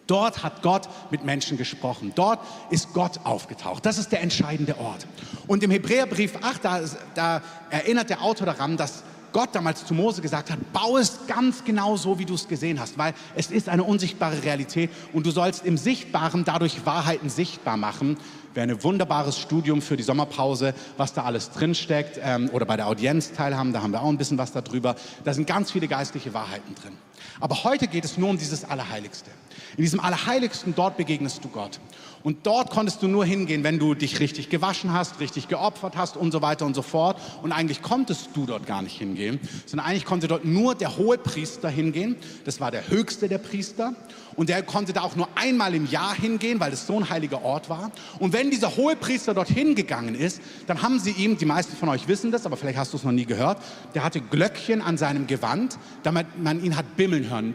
Dort 0.06 0.42
hat 0.42 0.62
Gott 0.62 0.88
mit 1.10 1.24
Menschen 1.24 1.56
gesprochen. 1.56 2.12
Dort 2.14 2.40
ist 2.70 2.92
Gott 2.92 3.20
aufgetaucht. 3.24 3.86
Das 3.86 3.96
ist 3.96 4.12
der 4.12 4.20
entscheidende 4.20 4.78
Ort. 4.78 5.06
Und 5.46 5.62
im 5.62 5.70
Hebräerbrief 5.70 6.36
8, 6.42 6.64
da, 6.64 6.80
da 7.14 7.42
erinnert 7.70 8.10
der 8.10 8.22
Autor 8.22 8.46
daran, 8.46 8.76
dass 8.76 9.02
Gott 9.34 9.50
damals 9.52 9.84
zu 9.84 9.94
Mose 9.94 10.22
gesagt 10.22 10.48
hat, 10.48 10.58
bau 10.72 10.96
es 10.96 11.26
ganz 11.26 11.64
genau 11.64 11.96
so, 11.96 12.20
wie 12.20 12.25
du 12.25 12.34
es 12.34 12.46
gesehen 12.46 12.78
hast, 12.78 12.96
weil 12.98 13.14
es 13.34 13.50
ist 13.50 13.69
eine 13.69 13.82
unsichtbare 13.82 14.44
Realität 14.44 14.90
und 15.12 15.26
du 15.26 15.32
sollst 15.32 15.66
im 15.66 15.76
Sichtbaren 15.76 16.44
dadurch 16.44 16.86
Wahrheiten 16.86 17.28
sichtbar 17.28 17.76
machen. 17.76 18.16
Wäre 18.54 18.69
ein 18.69 18.82
wunderbares 18.84 19.36
Studium 19.36 19.82
für 19.82 19.96
die 19.96 20.04
Sommerpause, 20.04 20.72
was 20.96 21.14
da 21.14 21.25
alles 21.25 21.50
drinsteckt 21.50 22.20
ähm, 22.22 22.48
oder 22.50 22.64
bei 22.64 22.76
der 22.76 22.86
Audienz 22.86 23.32
teilhaben, 23.32 23.72
da 23.72 23.82
haben 23.82 23.90
wir 23.90 24.02
auch 24.02 24.08
ein 24.08 24.19
bisschen 24.19 24.38
was 24.38 24.52
darüber. 24.52 24.94
Da 25.25 25.34
sind 25.34 25.48
ganz 25.48 25.72
viele 25.72 25.88
geistliche 25.88 26.32
Wahrheiten 26.32 26.76
drin. 26.76 26.92
Aber 27.40 27.64
heute 27.64 27.88
geht 27.88 28.04
es 28.04 28.16
nur 28.16 28.31
um 28.31 28.38
dieses 28.38 28.64
Allerheiligste. 28.64 29.31
In 29.76 29.82
diesem 29.82 29.98
Allerheiligsten, 29.98 30.76
dort 30.76 30.96
begegnest 30.96 31.44
du 31.44 31.48
Gott. 31.48 31.81
Und 32.24 32.46
dort 32.46 32.70
konntest 32.70 33.02
du 33.02 33.06
nur 33.06 33.26
hingehen, 33.26 33.64
wenn 33.64 33.78
du 33.78 33.93
dich 33.93 34.19
richtig 34.19 34.48
gewaschen 34.48 34.94
hast, 34.94 35.20
richtig 35.20 35.48
geopfert 35.48 35.94
hast 35.94 36.16
und 36.16 36.32
so 36.32 36.40
weiter 36.40 36.64
und 36.64 36.72
so 36.72 36.81
fort. 36.81 37.20
Und 37.43 37.52
eigentlich 37.52 37.82
konntest 37.82 38.31
du 38.32 38.46
dort 38.46 38.66
gar 38.66 38.81
nicht 38.81 38.96
hingehen, 38.98 39.38
sondern 39.66 39.86
eigentlich 39.86 40.06
konnte 40.06 40.26
dort 40.26 40.43
nur 40.43 40.74
der 40.74 40.96
hohe 40.96 41.19
Priester 41.19 41.69
hingehen. 41.69 42.16
Das 42.46 42.60
war 42.60 42.70
der 42.70 42.88
höchste 42.88 43.28
der 43.28 43.36
Priester. 43.36 43.94
Und 44.36 44.48
der 44.48 44.62
konnte 44.62 44.93
da 44.93 45.03
auch 45.03 45.17
nur 45.17 45.29
einmal 45.34 45.74
im 45.74 45.86
Jahr 45.86 46.14
hingehen, 46.14 46.60
weil 46.60 46.72
es 46.72 46.86
so 46.86 46.98
ein 46.98 47.08
heiliger 47.08 47.43
Ort 47.43 47.69
war. 47.69 47.91
Und 48.19 48.32
wenn 48.32 48.50
dieser 48.50 48.76
hohe 48.76 48.96
Priester 48.96 49.34
dorthin 49.34 49.74
gegangen 49.74 50.14
ist, 50.14 50.41
dann 50.67 50.82
haben 50.82 50.98
sie 50.98 51.10
ihm, 51.12 51.36
die 51.36 51.44
meisten 51.44 51.76
von 51.76 51.88
euch 51.88 52.08
wissen 52.08 52.31
das, 52.31 52.46
aber 52.46 52.56
vielleicht 52.56 52.79
hast 52.79 52.93
du 52.93 52.96
es 52.96 53.05
noch 53.05 53.12
nie 53.12 53.24
gehört, 53.24 53.58
der 53.94 54.05
hatte 54.05 54.20
Glöckchen 54.20 54.82
an 54.82 54.96
seinem 54.96 55.26
Gewand, 55.26 55.79
damit 56.03 56.26
man 56.43 56.62
ihn 56.62 56.76
hat 56.76 56.96
bimmeln 56.96 57.31
hören. 57.31 57.55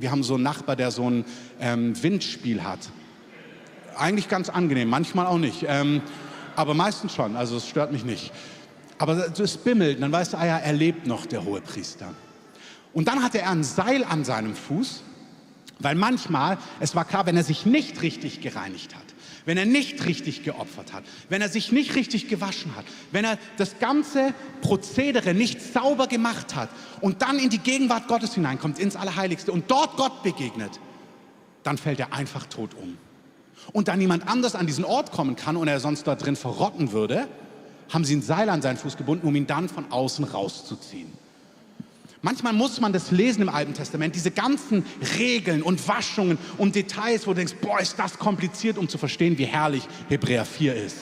Wir 0.00 0.10
haben 0.10 0.22
so 0.22 0.34
einen 0.34 0.42
Nachbar, 0.42 0.76
der 0.76 0.90
so 0.90 1.08
ein 1.08 1.24
ähm, 1.60 2.02
Windspiel 2.02 2.62
hat. 2.62 2.80
Eigentlich 3.96 4.28
ganz 4.28 4.48
angenehm, 4.48 4.88
manchmal 4.88 5.26
auch 5.26 5.38
nicht. 5.38 5.64
Ähm, 5.68 6.02
aber 6.56 6.74
meistens 6.74 7.14
schon, 7.14 7.36
also 7.36 7.56
es 7.56 7.66
stört 7.68 7.92
mich 7.92 8.04
nicht. 8.04 8.32
Aber 8.98 9.26
es 9.38 9.56
bimmelt, 9.56 10.00
dann 10.00 10.12
weißt 10.12 10.34
du, 10.34 10.38
ah 10.38 10.46
ja, 10.46 10.58
er 10.58 10.72
lebt 10.72 11.06
noch, 11.06 11.26
der 11.26 11.44
hohe 11.44 11.60
Priester. 11.60 12.14
Und 12.94 13.08
dann 13.08 13.22
hatte 13.22 13.40
er 13.40 13.50
ein 13.50 13.64
Seil 13.64 14.04
an 14.04 14.24
seinem 14.24 14.54
Fuß, 14.54 15.02
weil 15.80 15.96
manchmal, 15.96 16.56
es 16.80 16.94
war 16.94 17.04
klar, 17.04 17.26
wenn 17.26 17.36
er 17.36 17.44
sich 17.44 17.66
nicht 17.66 18.00
richtig 18.00 18.40
gereinigt 18.40 18.94
hat, 18.94 19.02
wenn 19.44 19.58
er 19.58 19.66
nicht 19.66 20.06
richtig 20.06 20.44
geopfert 20.44 20.92
hat, 20.92 21.02
wenn 21.28 21.42
er 21.42 21.48
sich 21.48 21.72
nicht 21.72 21.96
richtig 21.96 22.28
gewaschen 22.28 22.74
hat, 22.76 22.84
wenn 23.10 23.24
er 23.24 23.36
das 23.58 23.78
ganze 23.80 24.32
Prozedere 24.62 25.34
nicht 25.34 25.60
sauber 25.60 26.06
gemacht 26.06 26.54
hat 26.54 26.70
und 27.00 27.20
dann 27.20 27.38
in 27.38 27.50
die 27.50 27.58
Gegenwart 27.58 28.08
Gottes 28.08 28.34
hineinkommt, 28.34 28.78
ins 28.78 28.96
Allerheiligste 28.96 29.52
und 29.52 29.70
dort 29.70 29.96
Gott 29.96 30.22
begegnet, 30.22 30.80
dann 31.64 31.76
fällt 31.76 31.98
er 31.98 32.12
einfach 32.12 32.46
tot 32.46 32.74
um. 32.74 32.96
Und 33.72 33.88
da 33.88 33.96
niemand 33.96 34.28
anders 34.28 34.54
an 34.54 34.66
diesen 34.66 34.84
Ort 34.84 35.10
kommen 35.10 35.36
kann 35.36 35.56
und 35.56 35.68
er 35.68 35.80
sonst 35.80 36.06
dort 36.06 36.24
drin 36.24 36.36
verrotten 36.36 36.92
würde, 36.92 37.26
haben 37.92 38.04
sie 38.04 38.16
ein 38.16 38.22
Seil 38.22 38.48
an 38.48 38.62
seinen 38.62 38.76
Fuß 38.76 38.96
gebunden, 38.96 39.26
um 39.26 39.34
ihn 39.34 39.46
dann 39.46 39.68
von 39.68 39.90
außen 39.90 40.24
rauszuziehen. 40.24 41.23
Manchmal 42.24 42.54
muss 42.54 42.80
man 42.80 42.90
das 42.90 43.10
lesen 43.10 43.42
im 43.42 43.50
Alten 43.50 43.74
Testament, 43.74 44.14
diese 44.14 44.30
ganzen 44.30 44.82
Regeln 45.18 45.62
und 45.62 45.86
Waschungen 45.86 46.38
und 46.56 46.74
Details, 46.74 47.26
wo 47.26 47.32
du 47.32 47.36
denkst, 47.36 47.52
boah, 47.60 47.78
ist 47.80 47.98
das 47.98 48.18
kompliziert, 48.18 48.78
um 48.78 48.88
zu 48.88 48.96
verstehen, 48.96 49.36
wie 49.36 49.44
herrlich 49.44 49.86
Hebräer 50.08 50.46
4 50.46 50.74
ist. 50.74 50.96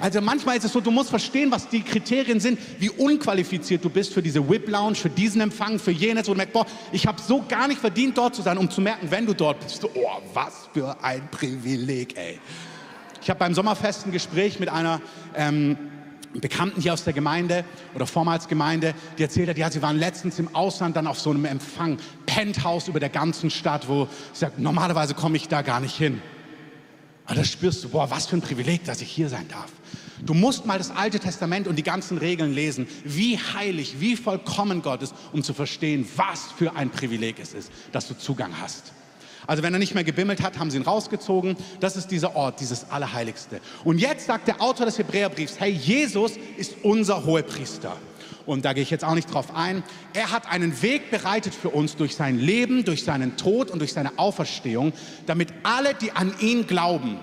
Also 0.00 0.20
manchmal 0.20 0.56
ist 0.56 0.64
es 0.64 0.72
so, 0.72 0.80
du 0.80 0.92
musst 0.92 1.10
verstehen, 1.10 1.50
was 1.50 1.68
die 1.68 1.82
Kriterien 1.82 2.38
sind, 2.38 2.60
wie 2.78 2.90
unqualifiziert 2.90 3.84
du 3.84 3.90
bist 3.90 4.14
für 4.14 4.22
diese 4.22 4.48
Whip 4.48 4.68
Lounge, 4.68 4.94
für 4.94 5.10
diesen 5.10 5.40
Empfang, 5.40 5.80
für 5.80 5.90
jenes, 5.90 6.28
wo 6.28 6.32
du 6.32 6.36
merkst, 6.36 6.52
boah, 6.52 6.66
ich 6.92 7.08
habe 7.08 7.20
so 7.20 7.44
gar 7.48 7.66
nicht 7.66 7.80
verdient, 7.80 8.16
dort 8.16 8.36
zu 8.36 8.42
sein, 8.42 8.56
um 8.56 8.70
zu 8.70 8.80
merken, 8.80 9.10
wenn 9.10 9.26
du 9.26 9.34
dort 9.34 9.58
bist, 9.58 9.84
oh, 9.84 10.22
was 10.32 10.68
für 10.72 10.96
ein 11.02 11.28
Privileg, 11.32 12.16
ey. 12.16 12.38
Ich 13.20 13.28
habe 13.28 13.40
beim 13.40 13.52
Sommerfest 13.52 14.06
ein 14.06 14.12
Gespräch 14.12 14.60
mit 14.60 14.68
einer 14.68 15.02
ähm, 15.34 15.76
Bekannten 16.34 16.80
hier 16.80 16.92
aus 16.92 17.02
der 17.02 17.12
Gemeinde 17.12 17.64
oder 17.94 18.06
vormals 18.06 18.46
Gemeinde, 18.46 18.94
die 19.18 19.24
erzählt 19.24 19.48
hat, 19.48 19.58
ja, 19.58 19.70
sie 19.70 19.82
waren 19.82 19.96
letztens 19.96 20.38
im 20.38 20.54
Ausland 20.54 20.94
dann 20.96 21.08
auf 21.08 21.18
so 21.18 21.30
einem 21.30 21.44
Empfang, 21.44 21.98
Penthouse 22.26 22.86
über 22.86 23.00
der 23.00 23.08
ganzen 23.08 23.50
Stadt, 23.50 23.88
wo 23.88 24.06
sie 24.32 24.40
sagt, 24.40 24.58
normalerweise 24.58 25.14
komme 25.14 25.36
ich 25.36 25.48
da 25.48 25.62
gar 25.62 25.80
nicht 25.80 25.96
hin. 25.96 26.22
Aber 27.24 27.34
da 27.34 27.44
spürst 27.44 27.82
du, 27.82 27.88
boah, 27.88 28.10
was 28.10 28.26
für 28.26 28.36
ein 28.36 28.42
Privileg, 28.42 28.84
dass 28.84 29.00
ich 29.00 29.10
hier 29.10 29.28
sein 29.28 29.46
darf. 29.48 29.70
Du 30.22 30.34
musst 30.34 30.66
mal 30.66 30.78
das 30.78 30.90
Alte 30.90 31.18
Testament 31.18 31.66
und 31.66 31.76
die 31.76 31.82
ganzen 31.82 32.18
Regeln 32.18 32.52
lesen, 32.52 32.86
wie 33.04 33.38
heilig, 33.38 33.96
wie 34.00 34.16
vollkommen 34.16 34.82
Gott 34.82 35.02
ist, 35.02 35.14
um 35.32 35.42
zu 35.42 35.54
verstehen, 35.54 36.06
was 36.16 36.52
für 36.56 36.76
ein 36.76 36.90
Privileg 36.90 37.38
es 37.40 37.54
ist, 37.54 37.72
dass 37.92 38.06
du 38.06 38.16
Zugang 38.16 38.52
hast. 38.60 38.92
Also 39.46 39.62
wenn 39.62 39.72
er 39.72 39.78
nicht 39.78 39.94
mehr 39.94 40.04
gebimmelt 40.04 40.42
hat, 40.42 40.58
haben 40.58 40.70
sie 40.70 40.78
ihn 40.78 40.82
rausgezogen. 40.82 41.56
Das 41.80 41.96
ist 41.96 42.10
dieser 42.10 42.36
Ort, 42.36 42.60
dieses 42.60 42.90
Allerheiligste. 42.90 43.60
Und 43.84 43.98
jetzt 43.98 44.26
sagt 44.26 44.48
der 44.48 44.60
Autor 44.60 44.86
des 44.86 44.98
Hebräerbriefs, 44.98 45.58
hey, 45.58 45.70
Jesus 45.70 46.32
ist 46.56 46.74
unser 46.82 47.24
Hohepriester 47.24 47.96
und 48.46 48.64
da 48.64 48.72
gehe 48.72 48.82
ich 48.82 48.90
jetzt 48.90 49.04
auch 49.04 49.14
nicht 49.14 49.32
drauf 49.32 49.54
ein. 49.54 49.82
Er 50.12 50.32
hat 50.32 50.50
einen 50.50 50.82
Weg 50.82 51.10
bereitet 51.10 51.54
für 51.54 51.70
uns 51.70 51.96
durch 51.96 52.16
sein 52.16 52.38
Leben, 52.38 52.84
durch 52.84 53.04
seinen 53.04 53.36
Tod 53.36 53.70
und 53.70 53.78
durch 53.78 53.92
seine 53.92 54.18
Auferstehung, 54.18 54.92
damit 55.26 55.52
alle, 55.62 55.94
die 55.94 56.12
an 56.12 56.34
ihn 56.40 56.66
glauben, 56.66 57.18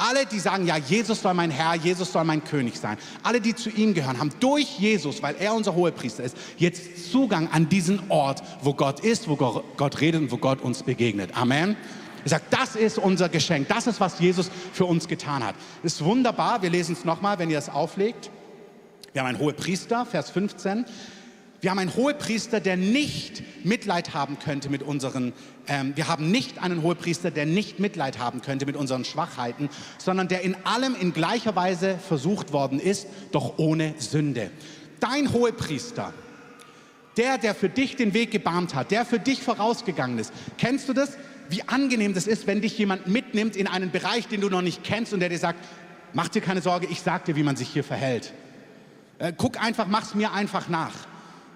alle, 0.00 0.26
die 0.26 0.38
sagen, 0.38 0.66
ja, 0.66 0.76
Jesus 0.76 1.20
soll 1.22 1.34
mein 1.34 1.50
Herr, 1.50 1.74
Jesus 1.74 2.12
soll 2.12 2.24
mein 2.24 2.42
König 2.42 2.78
sein, 2.78 2.96
alle, 3.22 3.40
die 3.40 3.54
zu 3.54 3.70
ihm 3.70 3.94
gehören, 3.94 4.18
haben 4.18 4.32
durch 4.40 4.78
Jesus, 4.78 5.22
weil 5.22 5.36
er 5.38 5.54
unser 5.54 5.74
Hohepriester 5.74 6.24
ist, 6.24 6.36
jetzt 6.56 7.12
Zugang 7.12 7.48
an 7.52 7.68
diesen 7.68 8.00
Ort, 8.08 8.42
wo 8.62 8.74
Gott 8.74 9.00
ist, 9.00 9.28
wo 9.28 9.36
Gott 9.36 10.00
redet 10.00 10.22
und 10.22 10.32
wo 10.32 10.38
Gott 10.38 10.60
uns 10.62 10.82
begegnet. 10.82 11.36
Amen. 11.36 11.76
Er 12.24 12.28
sagt, 12.30 12.52
das 12.52 12.76
ist 12.76 12.98
unser 12.98 13.28
Geschenk, 13.28 13.68
das 13.68 13.86
ist, 13.86 14.00
was 14.00 14.18
Jesus 14.18 14.50
für 14.72 14.84
uns 14.84 15.08
getan 15.08 15.44
hat. 15.44 15.54
Ist 15.82 16.04
wunderbar, 16.04 16.62
wir 16.62 16.70
lesen 16.70 16.92
es 16.92 17.04
nochmal, 17.04 17.38
wenn 17.38 17.50
ihr 17.50 17.58
es 17.58 17.68
auflegt. 17.68 18.30
Wir 19.12 19.22
haben 19.22 19.28
einen 19.28 19.38
Hohepriester, 19.38 20.06
Vers 20.06 20.30
15. 20.30 20.84
Wir 21.60 21.70
haben 21.70 21.78
einen 21.78 21.94
Hohepriester, 21.94 22.58
der 22.58 22.78
nicht 22.78 23.42
Mitleid 23.66 24.14
haben 24.14 24.38
könnte 24.38 24.70
mit 24.70 24.82
unseren, 24.82 25.34
ähm, 25.68 25.92
wir 25.94 26.08
haben 26.08 26.30
nicht 26.30 26.62
einen 26.62 26.82
Hohepriester, 26.82 27.30
der 27.30 27.44
nicht 27.44 27.78
Mitleid 27.78 28.18
haben 28.18 28.40
könnte 28.40 28.64
mit 28.64 28.76
unseren 28.76 29.04
Schwachheiten, 29.04 29.68
sondern 29.98 30.28
der 30.28 30.40
in 30.40 30.56
allem 30.64 30.96
in 30.98 31.12
gleicher 31.12 31.54
Weise 31.56 31.98
versucht 31.98 32.54
worden 32.54 32.80
ist, 32.80 33.06
doch 33.32 33.58
ohne 33.58 33.94
Sünde. 33.98 34.50
Dein 35.00 35.32
Hohepriester, 35.34 36.14
der, 37.18 37.36
der 37.36 37.54
für 37.54 37.68
dich 37.68 37.94
den 37.94 38.14
Weg 38.14 38.30
gebahnt 38.30 38.74
hat, 38.74 38.90
der 38.90 39.04
für 39.04 39.18
dich 39.18 39.42
vorausgegangen 39.42 40.18
ist. 40.18 40.32
Kennst 40.56 40.88
du 40.88 40.94
das? 40.94 41.18
Wie 41.50 41.62
angenehm 41.68 42.14
das 42.14 42.26
ist, 42.26 42.46
wenn 42.46 42.62
dich 42.62 42.78
jemand 42.78 43.06
mitnimmt 43.06 43.56
in 43.56 43.66
einen 43.66 43.90
Bereich, 43.90 44.28
den 44.28 44.40
du 44.40 44.48
noch 44.48 44.62
nicht 44.62 44.82
kennst 44.82 45.12
und 45.12 45.20
der 45.20 45.28
dir 45.28 45.38
sagt, 45.38 45.62
mach 46.14 46.28
dir 46.28 46.40
keine 46.40 46.62
Sorge, 46.62 46.86
ich 46.90 47.02
sag 47.02 47.26
dir, 47.26 47.36
wie 47.36 47.42
man 47.42 47.56
sich 47.56 47.68
hier 47.68 47.84
verhält. 47.84 48.32
Äh, 49.18 49.34
guck 49.36 49.62
einfach, 49.62 49.86
mach's 49.86 50.14
mir 50.14 50.32
einfach 50.32 50.68
nach. 50.68 51.09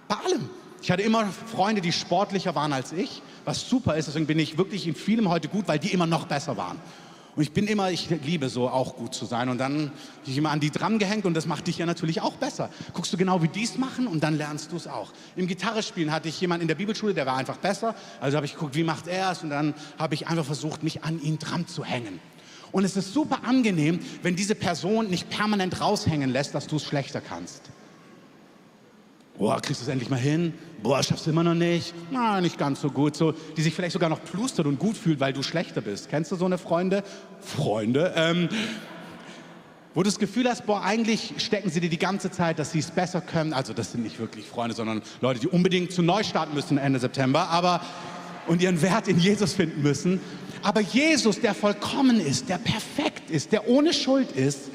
Bei 0.08 0.16
allem. 0.16 0.48
Ich 0.82 0.90
hatte 0.90 1.02
immer 1.02 1.26
Freunde, 1.26 1.80
die 1.80 1.92
sportlicher 1.92 2.54
waren 2.54 2.72
als 2.72 2.92
ich, 2.92 3.22
was 3.44 3.68
super 3.68 3.96
ist. 3.96 4.06
Deswegen 4.06 4.26
bin 4.26 4.38
ich 4.38 4.58
wirklich 4.58 4.86
in 4.86 4.94
vielem 4.94 5.30
heute 5.30 5.48
gut, 5.48 5.66
weil 5.66 5.78
die 5.78 5.92
immer 5.92 6.06
noch 6.06 6.26
besser 6.26 6.56
waren. 6.56 6.78
Und 7.36 7.42
ich 7.42 7.52
bin 7.52 7.66
immer, 7.66 7.90
ich 7.90 8.10
liebe 8.10 8.48
so 8.48 8.68
auch 8.68 8.96
gut 8.96 9.14
zu 9.14 9.24
sein. 9.24 9.48
Und 9.48 9.58
dann 9.58 9.86
habe 9.86 9.92
ich 10.26 10.36
immer 10.36 10.50
an 10.50 10.60
die 10.60 10.70
dran 10.70 10.98
gehängt 10.98 11.24
und 11.24 11.34
das 11.34 11.46
macht 11.46 11.66
dich 11.66 11.78
ja 11.78 11.86
natürlich 11.86 12.20
auch 12.20 12.34
besser. 12.34 12.70
Guckst 12.92 13.12
du 13.12 13.16
genau, 13.16 13.42
wie 13.42 13.48
die 13.48 13.64
es 13.64 13.76
machen 13.76 14.06
und 14.06 14.22
dann 14.22 14.36
lernst 14.36 14.72
du 14.72 14.76
es 14.76 14.86
auch. 14.86 15.10
Im 15.34 15.46
Gitarrespielen 15.46 16.12
hatte 16.12 16.28
ich 16.28 16.40
jemanden 16.40 16.62
in 16.62 16.68
der 16.68 16.76
Bibelschule, 16.76 17.14
der 17.14 17.26
war 17.26 17.36
einfach 17.36 17.56
besser. 17.56 17.94
Also 18.20 18.36
habe 18.36 18.46
ich 18.46 18.54
geguckt, 18.54 18.76
wie 18.76 18.84
macht 18.84 19.08
er 19.08 19.32
es 19.32 19.42
und 19.42 19.50
dann 19.50 19.74
habe 19.98 20.14
ich 20.14 20.28
einfach 20.28 20.44
versucht, 20.44 20.82
mich 20.82 21.02
an 21.02 21.20
ihn 21.20 21.38
dran 21.38 21.66
zu 21.66 21.84
hängen. 21.84 22.20
Und 22.70 22.84
es 22.84 22.96
ist 22.96 23.12
super 23.12 23.40
angenehm, 23.44 24.00
wenn 24.22 24.36
diese 24.36 24.54
Person 24.54 25.08
nicht 25.08 25.30
permanent 25.30 25.80
raushängen 25.80 26.30
lässt, 26.30 26.54
dass 26.54 26.66
du 26.66 26.76
es 26.76 26.84
schlechter 26.84 27.20
kannst. 27.20 27.70
Boah, 29.36 29.60
kriegst 29.60 29.80
du 29.80 29.84
es 29.84 29.88
endlich 29.88 30.10
mal 30.10 30.18
hin? 30.18 30.54
Boah, 30.82 31.02
schaffst 31.02 31.26
du 31.26 31.30
immer 31.30 31.42
noch 31.42 31.54
nicht? 31.54 31.92
Na, 32.10 32.40
nicht 32.40 32.56
ganz 32.56 32.80
so 32.80 32.88
gut. 32.88 33.16
So, 33.16 33.32
die 33.56 33.62
sich 33.62 33.74
vielleicht 33.74 33.92
sogar 33.92 34.08
noch 34.08 34.22
plustert 34.22 34.66
und 34.66 34.78
gut 34.78 34.96
fühlt, 34.96 35.18
weil 35.18 35.32
du 35.32 35.42
schlechter 35.42 35.80
bist. 35.80 36.08
Kennst 36.08 36.30
du 36.30 36.36
so 36.36 36.44
eine 36.44 36.56
Freunde? 36.56 37.02
Freunde? 37.40 38.12
Ähm, 38.16 38.48
wo 39.92 40.02
du 40.02 40.08
das 40.08 40.18
Gefühl 40.18 40.48
hast, 40.48 40.66
boah, 40.66 40.82
eigentlich 40.82 41.34
stecken 41.38 41.70
sie 41.70 41.80
dir 41.80 41.90
die 41.90 41.98
ganze 41.98 42.30
Zeit, 42.30 42.58
dass 42.58 42.72
sie 42.72 42.78
es 42.78 42.90
besser 42.90 43.20
können. 43.20 43.52
Also 43.52 43.72
das 43.72 43.92
sind 43.92 44.04
nicht 44.04 44.20
wirklich 44.20 44.46
Freunde, 44.46 44.74
sondern 44.74 45.02
Leute, 45.20 45.40
die 45.40 45.48
unbedingt 45.48 45.92
zu 45.92 46.02
neu 46.02 46.22
starten 46.22 46.54
müssen 46.54 46.78
Ende 46.78 46.98
September, 47.00 47.48
aber 47.48 47.80
und 48.46 48.60
ihren 48.62 48.82
Wert 48.82 49.08
in 49.08 49.18
Jesus 49.18 49.52
finden 49.52 49.82
müssen. 49.82 50.20
Aber 50.62 50.80
Jesus, 50.80 51.40
der 51.40 51.54
vollkommen 51.54 52.20
ist, 52.20 52.48
der 52.48 52.58
perfekt 52.58 53.30
ist, 53.30 53.52
der 53.52 53.68
ohne 53.68 53.92
Schuld 53.92 54.32
ist, 54.32 54.70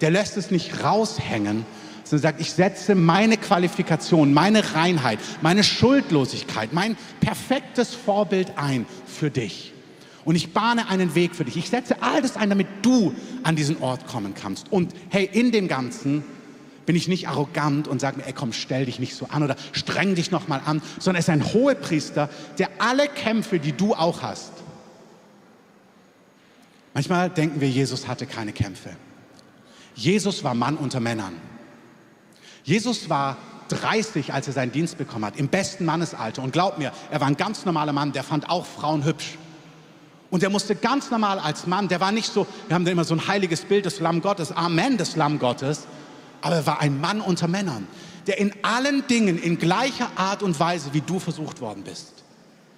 der 0.00 0.10
lässt 0.10 0.36
es 0.36 0.50
nicht 0.50 0.82
raushängen, 0.82 1.66
sondern 2.10 2.22
sagt, 2.22 2.40
ich 2.40 2.52
setze 2.52 2.94
meine 2.94 3.36
Qualifikation, 3.36 4.34
meine 4.34 4.74
Reinheit, 4.74 5.18
meine 5.42 5.64
Schuldlosigkeit, 5.64 6.72
mein 6.72 6.96
perfektes 7.20 7.94
Vorbild 7.94 8.52
ein 8.56 8.86
für 9.06 9.30
dich. 9.30 9.72
Und 10.24 10.34
ich 10.34 10.52
bahne 10.52 10.88
einen 10.88 11.14
Weg 11.14 11.34
für 11.34 11.44
dich. 11.44 11.56
Ich 11.56 11.70
setze 11.70 12.02
all 12.02 12.20
das 12.20 12.36
ein, 12.36 12.50
damit 12.50 12.66
du 12.82 13.14
an 13.42 13.56
diesen 13.56 13.80
Ort 13.80 14.06
kommen 14.06 14.34
kannst. 14.34 14.70
Und 14.70 14.92
hey, 15.08 15.28
in 15.32 15.50
dem 15.50 15.66
Ganzen 15.66 16.24
bin 16.84 16.94
ich 16.94 17.08
nicht 17.08 17.28
arrogant 17.28 17.88
und 17.88 18.00
sage 18.00 18.18
mir, 18.18 18.26
ey 18.26 18.32
komm, 18.32 18.52
stell 18.52 18.84
dich 18.84 18.98
nicht 18.98 19.14
so 19.14 19.26
an 19.30 19.42
oder 19.42 19.56
streng 19.72 20.14
dich 20.14 20.30
noch 20.30 20.48
mal 20.48 20.60
an, 20.64 20.82
sondern 20.98 21.16
er 21.16 21.20
ist 21.20 21.30
ein 21.30 21.52
Hohepriester, 21.52 22.28
der 22.58 22.68
alle 22.78 23.08
Kämpfe, 23.08 23.58
die 23.58 23.72
du 23.72 23.94
auch 23.94 24.22
hast, 24.22 24.52
Manchmal 26.92 27.30
denken 27.30 27.60
wir, 27.60 27.68
Jesus 27.68 28.08
hatte 28.08 28.26
keine 28.26 28.52
Kämpfe. 28.52 28.90
Jesus 29.94 30.42
war 30.42 30.54
Mann 30.54 30.76
unter 30.76 31.00
Männern. 31.00 31.34
Jesus 32.64 33.08
war 33.08 33.36
30, 33.68 34.32
als 34.32 34.46
er 34.46 34.52
seinen 34.52 34.72
Dienst 34.72 34.98
bekommen 34.98 35.24
hat, 35.24 35.36
im 35.36 35.48
besten 35.48 35.84
Mannesalter. 35.84 36.42
Und 36.42 36.52
glaub 36.52 36.78
mir, 36.78 36.92
er 37.10 37.20
war 37.20 37.28
ein 37.28 37.36
ganz 37.36 37.64
normaler 37.64 37.92
Mann, 37.92 38.12
der 38.12 38.24
fand 38.24 38.48
auch 38.48 38.66
Frauen 38.66 39.04
hübsch. 39.04 39.38
Und 40.30 40.42
er 40.42 40.50
musste 40.50 40.76
ganz 40.76 41.10
normal 41.10 41.38
als 41.38 41.66
Mann, 41.66 41.88
der 41.88 42.00
war 42.00 42.12
nicht 42.12 42.32
so, 42.32 42.46
wir 42.68 42.74
haben 42.74 42.84
da 42.84 42.92
immer 42.92 43.04
so 43.04 43.14
ein 43.14 43.26
heiliges 43.26 43.62
Bild 43.62 43.84
des 43.84 44.00
Lamm 44.00 44.20
Gottes, 44.20 44.52
Amen 44.52 44.96
des 44.96 45.16
Lamm 45.16 45.38
Gottes, 45.38 45.86
aber 46.40 46.56
er 46.56 46.66
war 46.66 46.80
ein 46.80 47.00
Mann 47.00 47.20
unter 47.20 47.48
Männern, 47.48 47.88
der 48.26 48.38
in 48.38 48.52
allen 48.62 49.06
Dingen 49.08 49.38
in 49.38 49.58
gleicher 49.58 50.10
Art 50.14 50.42
und 50.42 50.58
Weise 50.60 50.90
wie 50.92 51.00
du 51.00 51.18
versucht 51.18 51.60
worden 51.60 51.82
bist, 51.82 52.22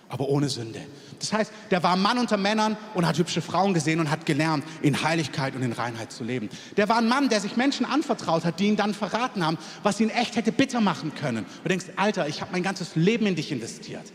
aber 0.09 0.29
ohne 0.29 0.49
Sünde. 0.49 0.81
Das 1.23 1.33
heißt, 1.33 1.53
der 1.71 1.85
war 1.85 1.97
Mann 1.97 2.19
unter 2.19 2.37
Männern 2.37 2.77
und 2.95 3.07
hat 3.07 3.17
hübsche 3.17 3.41
Frauen 3.41 3.75
gesehen 3.75 4.01
und 4.01 4.11
hat 4.11 4.27
gelernt, 4.27 4.65
in 4.83 5.05
Heiligkeit 5.05 5.55
und 5.55 5.63
in 5.63 5.71
Reinheit 5.71 6.11
zu 6.11 6.25
leben. 6.25 6.49
Der 6.77 6.89
war 6.89 6.99
ein 6.99 7.07
Mann, 7.07 7.29
der 7.29 7.41
sich 7.41 7.57
Menschen 7.57 7.87
anvertraut 7.87 8.45
hat, 8.45 8.59
die 8.59 8.67
ihn 8.67 8.77
dann 8.77 8.93
verraten 8.93 9.47
haben, 9.47 9.57
was 9.85 10.01
ihn 10.01 10.11
echt 10.11 10.35
hätte 10.35 10.51
bitter 10.51 10.81
machen 10.81 11.15
können. 11.15 11.47
Du 11.63 11.69
denkst, 11.69 11.87
Alter, 11.95 12.27
ich 12.27 12.41
habe 12.41 12.51
mein 12.51 12.65
ganzes 12.65 12.97
Leben 12.97 13.27
in 13.27 13.37
dich 13.37 13.53
investiert. 13.53 14.13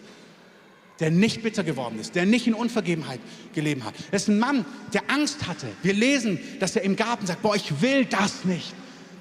Der 1.00 1.10
nicht 1.10 1.44
bitter 1.44 1.64
geworden 1.64 1.98
ist, 1.98 2.14
der 2.16 2.26
nicht 2.26 2.46
in 2.46 2.54
Unvergebenheit 2.54 3.22
gelebt 3.54 3.86
hat. 3.86 3.94
Er 4.12 4.18
ist 4.18 4.28
ein 4.28 4.40
Mann, 4.40 4.66
der 4.94 5.04
Angst 5.10 5.48
hatte. 5.48 5.68
Wir 5.84 5.94
lesen, 5.94 6.40
dass 6.60 6.76
er 6.76 6.82
im 6.82 6.98
Garten 6.98 7.26
sagt, 7.26 7.42
boah, 7.42 7.56
ich 7.56 7.82
will 7.82 8.04
das 8.04 8.44
nicht. 8.44 8.74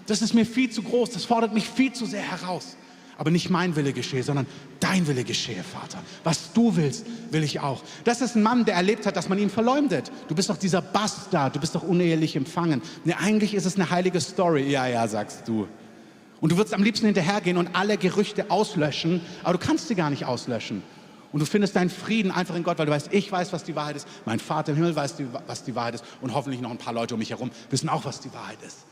Das 0.08 0.22
ist 0.22 0.34
mir 0.34 0.44
viel 0.44 0.70
zu 0.70 0.82
groß, 0.82 1.10
das 1.10 1.24
fordert 1.24 1.54
mich 1.54 1.68
viel 1.68 1.92
zu 1.92 2.04
sehr 2.04 2.22
heraus. 2.22 2.76
Aber 3.18 3.30
nicht 3.30 3.48
mein 3.48 3.76
Wille 3.76 3.92
geschehe, 3.92 4.22
sondern 4.22 4.46
dein 4.78 5.06
Wille 5.06 5.24
geschehe, 5.24 5.62
Vater. 5.62 6.02
Was 6.22 6.52
du 6.52 6.76
willst, 6.76 7.06
will 7.30 7.42
ich 7.42 7.60
auch. 7.60 7.82
Das 8.04 8.20
ist 8.20 8.36
ein 8.36 8.42
Mann, 8.42 8.64
der 8.66 8.74
erlebt 8.74 9.06
hat, 9.06 9.16
dass 9.16 9.28
man 9.28 9.38
ihn 9.38 9.48
verleumdet. 9.48 10.12
Du 10.28 10.34
bist 10.34 10.50
doch 10.50 10.58
dieser 10.58 10.82
Bastard, 10.82 11.56
du 11.56 11.60
bist 11.60 11.74
doch 11.74 11.82
unehelich 11.82 12.36
empfangen. 12.36 12.82
Nee, 13.04 13.14
eigentlich 13.14 13.54
ist 13.54 13.64
es 13.64 13.76
eine 13.76 13.90
heilige 13.90 14.20
Story. 14.20 14.70
Ja, 14.70 14.86
ja, 14.86 15.08
sagst 15.08 15.48
du. 15.48 15.66
Und 16.40 16.52
du 16.52 16.58
würdest 16.58 16.74
am 16.74 16.82
liebsten 16.82 17.06
hinterhergehen 17.06 17.56
und 17.56 17.70
alle 17.74 17.96
Gerüchte 17.96 18.50
auslöschen, 18.50 19.22
aber 19.42 19.54
du 19.54 19.58
kannst 19.58 19.88
sie 19.88 19.94
gar 19.94 20.10
nicht 20.10 20.26
auslöschen. 20.26 20.82
Und 21.32 21.40
du 21.40 21.46
findest 21.46 21.76
deinen 21.76 21.90
Frieden 21.90 22.30
einfach 22.30 22.54
in 22.54 22.62
Gott, 22.62 22.78
weil 22.78 22.86
du 22.86 22.92
weißt, 22.92 23.08
ich 23.12 23.30
weiß, 23.30 23.52
was 23.52 23.64
die 23.64 23.74
Wahrheit 23.74 23.96
ist, 23.96 24.06
mein 24.24 24.38
Vater 24.38 24.72
im 24.72 24.76
Himmel 24.76 24.94
weiß, 24.94 25.14
was 25.46 25.64
die 25.64 25.74
Wahrheit 25.74 25.96
ist 25.96 26.04
und 26.20 26.34
hoffentlich 26.34 26.60
noch 26.60 26.70
ein 26.70 26.78
paar 26.78 26.92
Leute 26.92 27.14
um 27.14 27.18
mich 27.18 27.30
herum 27.30 27.50
wissen 27.70 27.88
auch, 27.88 28.04
was 28.04 28.20
die 28.20 28.32
Wahrheit 28.32 28.58
ist. 28.66 28.86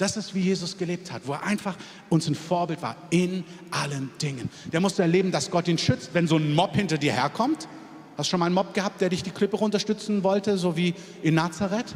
Das 0.00 0.16
ist, 0.16 0.34
wie 0.34 0.40
Jesus 0.40 0.78
gelebt 0.78 1.12
hat, 1.12 1.26
wo 1.26 1.32
er 1.32 1.42
einfach 1.42 1.76
uns 2.08 2.26
ein 2.26 2.34
Vorbild 2.34 2.80
war 2.80 2.96
in 3.10 3.44
allen 3.70 4.10
Dingen. 4.22 4.48
Der 4.72 4.80
musste 4.80 5.02
erleben, 5.02 5.30
dass 5.30 5.50
Gott 5.50 5.68
ihn 5.68 5.76
schützt, 5.76 6.14
wenn 6.14 6.26
so 6.26 6.36
ein 6.36 6.54
Mob 6.54 6.74
hinter 6.74 6.96
dir 6.96 7.12
herkommt. 7.12 7.68
Hast 8.16 8.28
du 8.28 8.30
schon 8.30 8.40
mal 8.40 8.46
einen 8.46 8.54
Mob 8.54 8.72
gehabt, 8.72 9.02
der 9.02 9.10
dich 9.10 9.22
die 9.22 9.30
Klippe 9.30 9.58
runterstützen 9.58 10.24
wollte, 10.24 10.56
so 10.56 10.74
wie 10.74 10.94
in 11.22 11.34
Nazareth? 11.34 11.94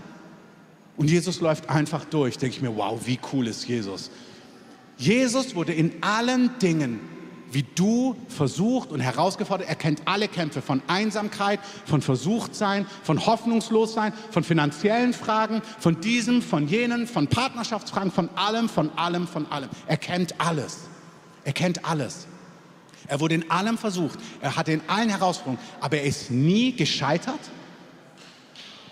Und 0.98 1.08
Jesus 1.08 1.40
läuft 1.40 1.70
einfach 1.70 2.04
durch. 2.04 2.36
Denke 2.36 2.56
ich 2.56 2.62
mir, 2.62 2.76
wow, 2.76 3.00
wie 3.06 3.18
cool 3.32 3.46
ist 3.46 3.66
Jesus. 3.66 4.10
Jesus 4.98 5.54
wurde 5.54 5.72
in 5.72 6.02
allen 6.02 6.50
Dingen 6.58 7.00
wie 7.54 7.64
du 7.74 8.16
versucht 8.28 8.90
und 8.90 9.00
herausgefordert. 9.00 9.68
Er 9.68 9.76
kennt 9.76 10.02
alle 10.06 10.28
Kämpfe 10.28 10.60
von 10.60 10.82
Einsamkeit, 10.86 11.60
von 11.86 12.02
Versuchtsein, 12.02 12.86
von 13.02 13.24
Hoffnungslossein, 13.24 14.12
von 14.30 14.44
finanziellen 14.44 15.14
Fragen, 15.14 15.62
von 15.78 16.00
diesem, 16.00 16.42
von 16.42 16.68
jenen, 16.68 17.06
von 17.06 17.28
Partnerschaftsfragen, 17.28 18.10
von 18.10 18.28
allem, 18.34 18.68
von 18.68 18.90
allem, 18.96 19.26
von 19.26 19.50
allem. 19.50 19.70
Er 19.86 19.96
kennt 19.96 20.40
alles. 20.40 20.80
Er 21.44 21.52
kennt 21.52 21.84
alles. 21.84 22.26
Er 23.06 23.20
wurde 23.20 23.34
in 23.34 23.50
allem 23.50 23.78
versucht. 23.78 24.18
Er 24.40 24.56
hatte 24.56 24.72
in 24.72 24.80
allen 24.86 25.10
Herausforderungen, 25.10 25.58
aber 25.80 25.98
er 25.98 26.04
ist 26.04 26.30
nie 26.30 26.72
gescheitert. 26.72 27.40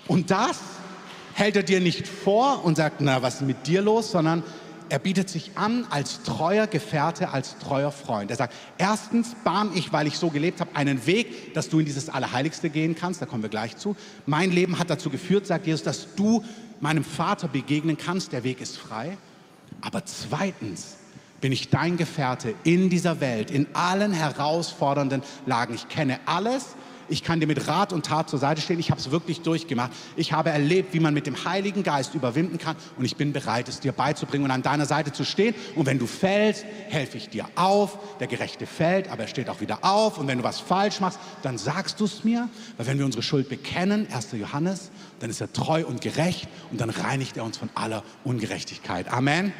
Und 0.06 0.30
das 0.30 0.58
hält 1.34 1.56
er 1.56 1.62
dir 1.62 1.80
nicht 1.80 2.06
vor 2.06 2.64
und 2.64 2.76
sagt, 2.76 3.00
na, 3.00 3.22
was 3.22 3.36
ist 3.36 3.42
mit 3.42 3.66
dir 3.66 3.82
los, 3.82 4.10
sondern 4.10 4.42
er 4.92 4.98
bietet 4.98 5.30
sich 5.30 5.52
an 5.54 5.86
als 5.88 6.22
treuer 6.22 6.66
Gefährte, 6.66 7.30
als 7.30 7.56
treuer 7.56 7.90
Freund. 7.90 8.30
Er 8.30 8.36
sagt, 8.36 8.52
erstens 8.76 9.34
bahn 9.42 9.70
ich, 9.74 9.90
weil 9.90 10.06
ich 10.06 10.18
so 10.18 10.28
gelebt 10.28 10.60
habe, 10.60 10.76
einen 10.76 11.06
Weg, 11.06 11.54
dass 11.54 11.70
du 11.70 11.78
in 11.78 11.86
dieses 11.86 12.10
Allerheiligste 12.10 12.68
gehen 12.68 12.94
kannst. 12.94 13.22
Da 13.22 13.24
kommen 13.24 13.42
wir 13.42 13.48
gleich 13.48 13.78
zu. 13.78 13.96
Mein 14.26 14.50
Leben 14.50 14.78
hat 14.78 14.90
dazu 14.90 15.08
geführt, 15.08 15.46
sagt 15.46 15.66
Jesus, 15.66 15.82
dass 15.82 16.14
du 16.14 16.44
meinem 16.80 17.04
Vater 17.04 17.48
begegnen 17.48 17.96
kannst. 17.96 18.32
Der 18.32 18.44
Weg 18.44 18.60
ist 18.60 18.76
frei. 18.76 19.16
Aber 19.80 20.04
zweitens 20.04 20.96
bin 21.40 21.52
ich 21.52 21.70
dein 21.70 21.96
Gefährte 21.96 22.54
in 22.62 22.90
dieser 22.90 23.22
Welt, 23.22 23.50
in 23.50 23.68
allen 23.72 24.12
herausfordernden 24.12 25.22
Lagen. 25.46 25.72
Ich 25.72 25.88
kenne 25.88 26.20
alles 26.26 26.76
ich 27.12 27.22
kann 27.22 27.40
dir 27.40 27.46
mit 27.46 27.68
Rat 27.68 27.92
und 27.92 28.06
Tat 28.06 28.30
zur 28.30 28.38
Seite 28.38 28.62
stehen. 28.62 28.80
Ich 28.80 28.90
habe 28.90 28.98
es 28.98 29.10
wirklich 29.10 29.42
durchgemacht. 29.42 29.92
Ich 30.16 30.32
habe 30.32 30.50
erlebt, 30.50 30.94
wie 30.94 31.00
man 31.00 31.12
mit 31.12 31.26
dem 31.26 31.44
Heiligen 31.44 31.82
Geist 31.82 32.14
überwinden 32.14 32.56
kann. 32.56 32.74
Und 32.96 33.04
ich 33.04 33.16
bin 33.16 33.32
bereit, 33.32 33.68
es 33.68 33.80
dir 33.80 33.92
beizubringen 33.92 34.46
und 34.46 34.50
an 34.50 34.62
deiner 34.62 34.86
Seite 34.86 35.12
zu 35.12 35.24
stehen. 35.24 35.54
Und 35.76 35.84
wenn 35.84 35.98
du 35.98 36.06
fällst, 36.06 36.64
helfe 36.88 37.18
ich 37.18 37.28
dir 37.28 37.44
auf. 37.54 37.98
Der 38.18 38.26
Gerechte 38.26 38.66
fällt, 38.66 39.08
aber 39.08 39.22
er 39.22 39.28
steht 39.28 39.50
auch 39.50 39.60
wieder 39.60 39.80
auf. 39.82 40.16
Und 40.16 40.26
wenn 40.26 40.38
du 40.38 40.44
was 40.44 40.58
falsch 40.58 41.00
machst, 41.00 41.20
dann 41.42 41.58
sagst 41.58 42.00
du 42.00 42.06
es 42.06 42.24
mir. 42.24 42.48
Weil 42.78 42.86
wenn 42.86 42.98
wir 42.98 43.04
unsere 43.04 43.22
Schuld 43.22 43.50
bekennen, 43.50 44.06
1. 44.10 44.32
Johannes, 44.32 44.90
dann 45.20 45.28
ist 45.28 45.42
er 45.42 45.52
treu 45.52 45.84
und 45.84 46.00
gerecht. 46.00 46.48
Und 46.70 46.80
dann 46.80 46.88
reinigt 46.88 47.36
er 47.36 47.44
uns 47.44 47.58
von 47.58 47.68
aller 47.74 48.02
Ungerechtigkeit. 48.24 49.12
Amen. 49.12 49.52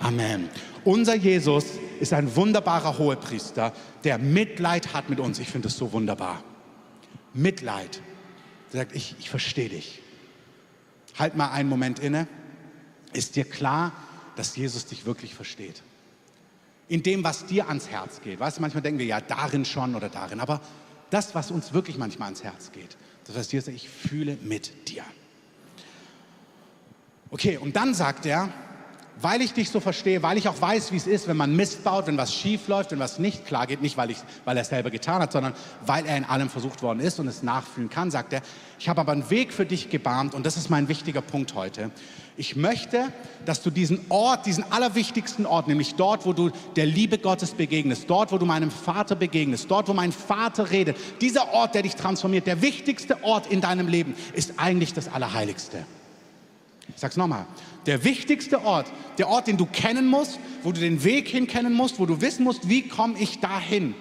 Amen. 0.00 0.50
Unser 0.84 1.14
Jesus 1.14 1.64
ist 1.98 2.12
ein 2.12 2.34
wunderbarer 2.36 2.98
Hohepriester, 2.98 3.72
der 4.04 4.18
Mitleid 4.18 4.94
hat 4.94 5.10
mit 5.10 5.20
uns. 5.20 5.38
Ich 5.38 5.48
finde 5.48 5.68
es 5.68 5.76
so 5.76 5.92
wunderbar. 5.92 6.42
Mitleid. 7.34 8.00
Er 8.72 8.80
sagt, 8.80 8.94
ich, 8.94 9.16
ich 9.18 9.30
verstehe 9.30 9.68
dich. 9.68 10.02
Halt 11.18 11.36
mal 11.36 11.50
einen 11.50 11.68
Moment 11.68 11.98
inne. 11.98 12.28
Ist 13.12 13.36
dir 13.36 13.44
klar, 13.44 13.92
dass 14.36 14.56
Jesus 14.56 14.86
dich 14.86 15.06
wirklich 15.06 15.34
versteht? 15.34 15.82
In 16.88 17.02
dem, 17.02 17.24
was 17.24 17.46
dir 17.46 17.68
ans 17.68 17.88
Herz 17.88 18.20
geht. 18.20 18.40
Weißt 18.40 18.58
du, 18.58 18.62
manchmal 18.62 18.82
denken 18.82 18.98
wir 18.98 19.06
ja 19.06 19.20
darin 19.20 19.64
schon 19.64 19.94
oder 19.94 20.08
darin, 20.08 20.40
aber 20.40 20.60
das, 21.10 21.34
was 21.34 21.50
uns 21.50 21.72
wirklich 21.72 21.98
manchmal 21.98 22.26
ans 22.26 22.42
Herz 22.42 22.72
geht, 22.72 22.96
das, 23.24 23.36
was 23.36 23.48
dir 23.48 23.60
sagt, 23.60 23.76
ich 23.76 23.88
fühle 23.88 24.36
mit 24.42 24.88
dir. 24.88 25.04
Okay, 27.30 27.58
und 27.58 27.76
dann 27.76 27.94
sagt 27.94 28.26
er, 28.26 28.52
weil 29.22 29.42
ich 29.42 29.52
dich 29.52 29.70
so 29.70 29.80
verstehe, 29.80 30.22
weil 30.22 30.38
ich 30.38 30.48
auch 30.48 30.60
weiß, 30.60 30.92
wie 30.92 30.96
es 30.96 31.06
ist, 31.06 31.28
wenn 31.28 31.36
man 31.36 31.54
Mist 31.54 31.84
baut, 31.84 32.06
wenn 32.06 32.16
was 32.16 32.34
schief 32.34 32.68
läuft, 32.68 32.92
wenn 32.92 32.98
was 32.98 33.18
nicht 33.18 33.46
klar 33.46 33.66
geht, 33.66 33.82
nicht 33.82 33.96
weil, 33.96 34.10
ich, 34.10 34.18
weil 34.44 34.56
er 34.56 34.62
es 34.62 34.68
selber 34.68 34.90
getan 34.90 35.20
hat, 35.20 35.32
sondern 35.32 35.54
weil 35.84 36.06
er 36.06 36.16
in 36.16 36.24
allem 36.24 36.48
versucht 36.48 36.82
worden 36.82 37.00
ist 37.00 37.20
und 37.20 37.26
es 37.26 37.42
nachfühlen 37.42 37.90
kann, 37.90 38.10
sagt 38.10 38.32
er, 38.32 38.42
ich 38.78 38.88
habe 38.88 39.00
aber 39.00 39.12
einen 39.12 39.28
Weg 39.30 39.52
für 39.52 39.66
dich 39.66 39.90
gebahnt 39.90 40.34
und 40.34 40.46
das 40.46 40.56
ist 40.56 40.70
mein 40.70 40.88
wichtiger 40.88 41.20
Punkt 41.20 41.54
heute. 41.54 41.90
Ich 42.36 42.56
möchte, 42.56 43.12
dass 43.44 43.62
du 43.62 43.70
diesen 43.70 44.00
Ort, 44.08 44.46
diesen 44.46 44.64
allerwichtigsten 44.72 45.44
Ort, 45.44 45.68
nämlich 45.68 45.96
dort, 45.96 46.24
wo 46.24 46.32
du 46.32 46.50
der 46.76 46.86
Liebe 46.86 47.18
Gottes 47.18 47.50
begegnest, 47.52 48.08
dort, 48.08 48.32
wo 48.32 48.38
du 48.38 48.46
meinem 48.46 48.70
Vater 48.70 49.14
begegnest, 49.14 49.70
dort, 49.70 49.88
wo 49.88 49.92
mein 49.92 50.12
Vater 50.12 50.70
redet, 50.70 50.96
dieser 51.20 51.52
Ort, 51.52 51.74
der 51.74 51.82
dich 51.82 51.96
transformiert, 51.96 52.46
der 52.46 52.62
wichtigste 52.62 53.22
Ort 53.24 53.48
in 53.48 53.60
deinem 53.60 53.88
Leben, 53.88 54.14
ist 54.32 54.54
eigentlich 54.56 54.94
das 54.94 55.12
Allerheiligste. 55.12 55.84
Ich 56.94 57.00
sag's 57.00 57.16
nochmal. 57.16 57.46
Der 57.86 58.04
wichtigste 58.04 58.62
Ort, 58.62 58.86
der 59.18 59.28
Ort, 59.28 59.46
den 59.46 59.56
du 59.56 59.66
kennen 59.66 60.06
musst, 60.06 60.38
wo 60.62 60.72
du 60.72 60.80
den 60.80 61.02
Weg 61.04 61.28
hin 61.28 61.46
kennen 61.46 61.72
musst, 61.72 61.98
wo 61.98 62.06
du 62.06 62.20
wissen 62.20 62.44
musst, 62.44 62.68
wie 62.68 62.88
komme 62.88 63.18
ich 63.18 63.40
dahin, 63.40 63.94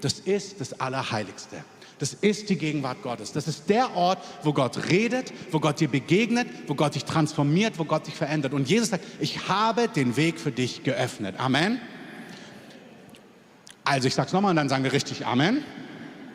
das 0.00 0.18
ist 0.20 0.60
das 0.60 0.80
Allerheiligste. 0.80 1.56
Das 1.98 2.14
ist 2.14 2.48
die 2.48 2.56
Gegenwart 2.56 3.02
Gottes. 3.02 3.32
Das 3.32 3.46
ist 3.46 3.68
der 3.68 3.94
Ort, 3.94 4.18
wo 4.42 4.54
Gott 4.54 4.88
redet, 4.90 5.34
wo 5.50 5.60
Gott 5.60 5.80
dir 5.80 5.88
begegnet, 5.88 6.48
wo 6.66 6.74
Gott 6.74 6.94
dich 6.94 7.04
transformiert, 7.04 7.78
wo 7.78 7.84
Gott 7.84 8.06
dich 8.06 8.14
verändert. 8.14 8.54
Und 8.54 8.70
Jesus 8.70 8.88
sagt, 8.88 9.04
ich 9.20 9.48
habe 9.48 9.86
den 9.86 10.16
Weg 10.16 10.40
für 10.40 10.50
dich 10.50 10.82
geöffnet. 10.82 11.38
Amen. 11.38 11.78
Also 13.84 14.08
ich 14.08 14.14
sage 14.14 14.28
es 14.28 14.32
nochmal 14.32 14.50
und 14.50 14.56
dann 14.56 14.70
sagen 14.70 14.82
wir 14.82 14.94
richtig 14.94 15.26
Amen. 15.26 15.62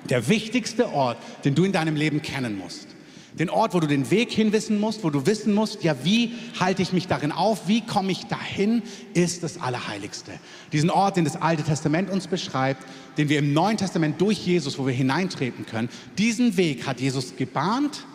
Der 0.08 0.28
wichtigste 0.28 0.90
Ort, 0.90 1.18
den 1.46 1.56
du 1.56 1.64
in 1.64 1.72
deinem 1.72 1.96
Leben 1.96 2.22
kennen 2.22 2.60
musst, 2.60 2.95
den 3.38 3.50
Ort, 3.50 3.74
wo 3.74 3.80
du 3.80 3.88
den 3.88 4.10
Weg 4.12 4.32
hinwissen 4.32 4.80
musst, 4.80 5.04
wo 5.04 5.10
du 5.10 5.26
wissen 5.26 5.54
musst, 5.54 5.84
ja, 5.84 5.96
wie 6.04 6.34
halte 6.60 6.82
ich 6.82 6.94
mich 6.94 7.08
darin 7.08 7.32
auf, 7.32 7.68
wie 7.68 7.82
komme 7.82 8.12
ich 8.12 8.26
dahin, 8.26 8.82
ist 9.14 9.44
das 9.44 9.60
Allerheiligste. 9.60 10.32
Diesen 10.72 10.90
Ort, 10.90 11.18
den 11.18 11.26
das 11.26 11.42
Alte 11.42 11.64
Testament 11.64 12.10
uns 12.10 12.28
beschreibt, 12.28 12.86
den 13.18 13.30
wir 13.30 13.40
im 13.40 13.54
Neuen 13.54 13.78
Testament 13.78 14.20
durch 14.22 14.38
Jesus, 14.46 14.80
wo 14.80 14.88
wir 14.88 14.94
hineintreten 14.94 15.66
können, 15.66 15.90
diesen 16.18 16.56
Weg 16.58 16.88
hat 16.88 17.02
Jesus 17.02 17.36
gebahnt. 17.36 18.06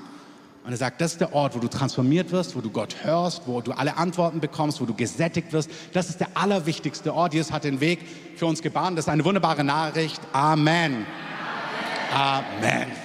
Und 0.64 0.72
er 0.72 0.76
sagt, 0.76 1.00
das 1.00 1.12
ist 1.12 1.20
der 1.20 1.34
Ort, 1.34 1.54
wo 1.54 1.58
du 1.58 1.68
transformiert 1.68 2.30
wirst, 2.32 2.54
wo 2.54 2.60
du 2.60 2.70
Gott 2.70 2.96
hörst, 3.02 3.42
wo 3.46 3.60
du 3.62 3.72
alle 3.72 3.96
Antworten 3.96 4.40
bekommst, 4.40 4.80
wo 4.80 4.84
du 4.84 4.94
gesättigt 4.94 5.52
wirst. 5.52 5.70
Das 5.92 6.10
ist 6.10 6.20
der 6.20 6.28
allerwichtigste 6.34 7.14
Ort. 7.14 7.32
Jesus 7.32 7.50
hat 7.50 7.64
den 7.64 7.80
Weg 7.80 8.00
für 8.36 8.46
uns 8.46 8.60
gebahnt. 8.60 8.98
Das 8.98 9.06
ist 9.06 9.08
eine 9.08 9.24
wunderbare 9.24 9.64
Nachricht. 9.64 10.20
Amen. 10.32 11.06
Amen. 12.12 12.46
Amen. 12.62 12.99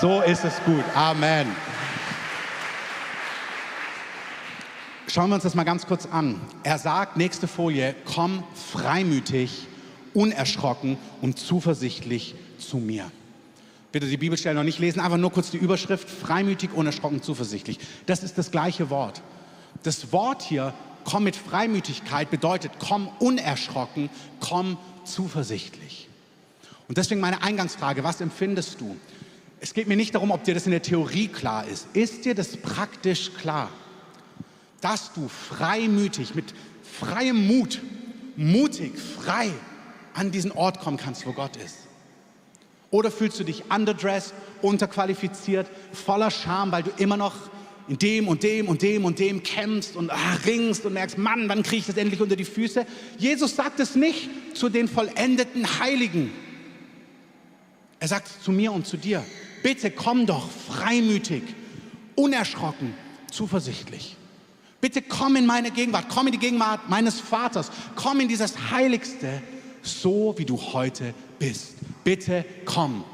So 0.00 0.20
ist 0.22 0.44
es 0.44 0.54
gut. 0.64 0.84
Amen. 0.94 1.46
Schauen 5.06 5.28
wir 5.28 5.34
uns 5.34 5.44
das 5.44 5.54
mal 5.54 5.64
ganz 5.64 5.86
kurz 5.86 6.06
an. 6.06 6.40
Er 6.62 6.78
sagt, 6.78 7.16
nächste 7.16 7.46
Folie, 7.46 7.94
komm 8.04 8.42
freimütig, 8.54 9.66
unerschrocken 10.14 10.96
und 11.20 11.38
zuversichtlich 11.38 12.34
zu 12.58 12.78
mir. 12.78 13.10
Bitte 13.92 14.06
die 14.06 14.16
Bibelstelle 14.16 14.54
noch 14.54 14.64
nicht 14.64 14.78
lesen, 14.78 15.00
aber 15.00 15.18
nur 15.18 15.30
kurz 15.30 15.50
die 15.50 15.58
Überschrift, 15.58 16.08
freimütig, 16.08 16.72
unerschrocken, 16.72 17.22
zuversichtlich. 17.22 17.78
Das 18.06 18.22
ist 18.22 18.38
das 18.38 18.50
gleiche 18.50 18.88
Wort. 18.88 19.20
Das 19.82 20.12
Wort 20.12 20.42
hier, 20.42 20.72
komm 21.04 21.24
mit 21.24 21.36
Freimütigkeit, 21.36 22.30
bedeutet, 22.30 22.72
komm 22.78 23.08
unerschrocken, 23.18 24.08
komm 24.40 24.78
zuversichtlich. 25.04 26.08
Und 26.88 26.96
deswegen 26.98 27.20
meine 27.20 27.42
Eingangsfrage, 27.42 28.02
was 28.02 28.20
empfindest 28.20 28.80
du? 28.80 28.96
Es 29.62 29.74
geht 29.74 29.86
mir 29.86 29.96
nicht 29.96 30.16
darum, 30.16 30.32
ob 30.32 30.42
dir 30.42 30.54
das 30.54 30.66
in 30.66 30.72
der 30.72 30.82
Theorie 30.82 31.28
klar 31.28 31.68
ist. 31.68 31.86
Ist 31.92 32.24
dir 32.24 32.34
das 32.34 32.56
praktisch 32.56 33.32
klar, 33.32 33.70
dass 34.80 35.12
du 35.12 35.28
freimütig, 35.28 36.34
mit 36.34 36.52
freiem 36.82 37.46
Mut, 37.46 37.80
mutig, 38.34 38.94
frei 38.98 39.52
an 40.14 40.32
diesen 40.32 40.50
Ort 40.50 40.80
kommen 40.80 40.96
kannst, 40.96 41.28
wo 41.28 41.32
Gott 41.32 41.56
ist? 41.58 41.76
Oder 42.90 43.12
fühlst 43.12 43.38
du 43.38 43.44
dich 43.44 43.70
underdressed, 43.70 44.34
unterqualifiziert, 44.62 45.68
voller 45.92 46.32
Scham, 46.32 46.72
weil 46.72 46.82
du 46.82 46.90
immer 46.96 47.16
noch 47.16 47.36
in 47.86 47.98
dem 47.98 48.26
und 48.26 48.42
dem 48.42 48.66
und 48.66 48.82
dem 48.82 49.04
und 49.04 49.20
dem 49.20 49.44
kämpfst 49.44 49.94
und 49.94 50.10
ach, 50.10 50.44
ringst 50.44 50.84
und 50.86 50.94
merkst, 50.94 51.18
Mann, 51.18 51.48
wann 51.48 51.62
kriege 51.62 51.78
ich 51.78 51.86
das 51.86 51.96
endlich 51.96 52.20
unter 52.20 52.34
die 52.34 52.44
Füße? 52.44 52.84
Jesus 53.16 53.54
sagt 53.54 53.78
es 53.78 53.94
nicht 53.94 54.28
zu 54.54 54.68
den 54.68 54.88
vollendeten 54.88 55.78
Heiligen. 55.78 56.32
Er 58.00 58.08
sagt 58.08 58.26
es 58.26 58.42
zu 58.42 58.50
mir 58.50 58.72
und 58.72 58.88
zu 58.88 58.96
dir 58.96 59.24
bitte 59.62 59.90
komm 59.90 60.26
doch 60.26 60.50
freimütig, 60.50 61.42
unerschrocken, 62.14 62.94
zuversichtlich. 63.30 64.16
Bitte 64.80 65.00
komm 65.00 65.36
in 65.36 65.46
meine 65.46 65.70
Gegenwart, 65.70 66.06
komm 66.08 66.26
in 66.26 66.32
die 66.32 66.38
Gegenwart 66.38 66.88
meines 66.88 67.20
Vaters, 67.20 67.70
komm 67.94 68.20
in 68.20 68.28
dieses 68.28 68.70
Heiligste, 68.70 69.40
so 69.82 70.34
wie 70.36 70.44
du 70.44 70.60
heute 70.60 71.14
bist. 71.38 71.74
Bitte 72.02 72.44
komm. 72.64 73.04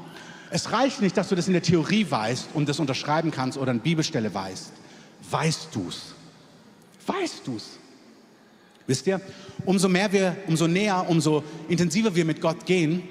Es 0.51 0.71
reicht 0.71 1.01
nicht, 1.01 1.15
dass 1.15 1.29
du 1.29 1.35
das 1.35 1.47
in 1.47 1.53
der 1.53 1.61
Theorie 1.61 2.09
weißt 2.09 2.49
und 2.55 2.67
das 2.67 2.79
unterschreiben 2.79 3.29
kannst 3.29 3.57
oder 3.57 3.69
eine 3.71 3.79
Bibelstelle 3.79 4.33
weißt. 4.33 4.71
Weißt 5.29 5.69
du's? 5.73 6.15
Weißt 7.05 7.41
du's? 7.45 7.77
Wisst 8.87 9.05
ihr, 9.05 9.21
umso 9.65 9.87
mehr 9.87 10.11
wir, 10.11 10.35
umso 10.47 10.67
näher, 10.67 11.05
umso 11.07 11.43
intensiver 11.67 12.15
wir 12.15 12.25
mit 12.25 12.41
Gott 12.41 12.65
gehen, 12.65 13.03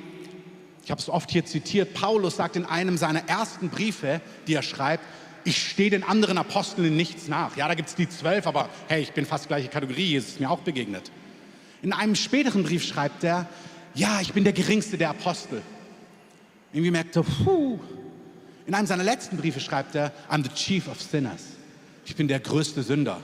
ich 0.89 0.91
habe 0.91 1.03
es 1.03 1.11
oft 1.11 1.31
hier 1.31 1.45
zitiert, 1.45 1.93
Paulus 1.93 2.37
sagt 2.37 2.57
in 2.57 2.65
einem 2.65 2.97
seiner 2.97 3.29
ersten 3.29 3.69
Briefe, 3.69 4.23
die 4.47 4.55
er 4.55 4.63
schreibt, 4.63 5.05
ich 5.45 5.69
stehe 5.69 5.91
den 5.91 6.03
anderen 6.03 6.39
Aposteln 6.39 6.89
in 6.89 6.97
nichts 6.97 7.29
nach. 7.29 7.59
Ja, 7.59 7.69
da 7.69 7.75
gibt 7.75 7.91
es 7.91 7.95
die 7.95 8.09
zwölf, 8.09 8.47
aber 8.47 8.71
hey, 8.89 9.03
ich 9.03 9.13
bin 9.13 9.27
fast 9.27 9.49
gleiche 9.49 9.69
Kategorie, 9.69 10.13
Jesus 10.13 10.31
ist 10.31 10.41
mir 10.41 10.51
auch 10.51 10.61
begegnet. 10.61 11.11
In 11.83 11.93
einem 11.93 12.15
späteren 12.15 12.63
Brief 12.63 12.87
schreibt 12.87 13.23
er, 13.23 13.47
ja, 13.95 14.23
ich 14.23 14.33
bin 14.33 14.45
der 14.45 14.55
geringste 14.55 14.97
der 14.97 15.11
Apostel. 15.11 15.61
Irgendwie 16.73 16.91
merkt 16.91 17.17
er, 17.17 17.23
puh. 17.23 17.79
In 18.67 18.75
einem 18.75 18.87
seiner 18.87 19.05
letzten 19.05 19.37
Briefe 19.37 19.61
schreibt 19.61 19.95
er, 19.95 20.11
I'm 20.31 20.43
the 20.43 20.55
chief 20.55 20.89
of 20.89 21.03
sinners. 21.03 21.43
Ich 22.07 22.17
bin 22.17 22.29
der 22.29 22.41
größte 22.41 22.83
Sünder. 22.83 23.21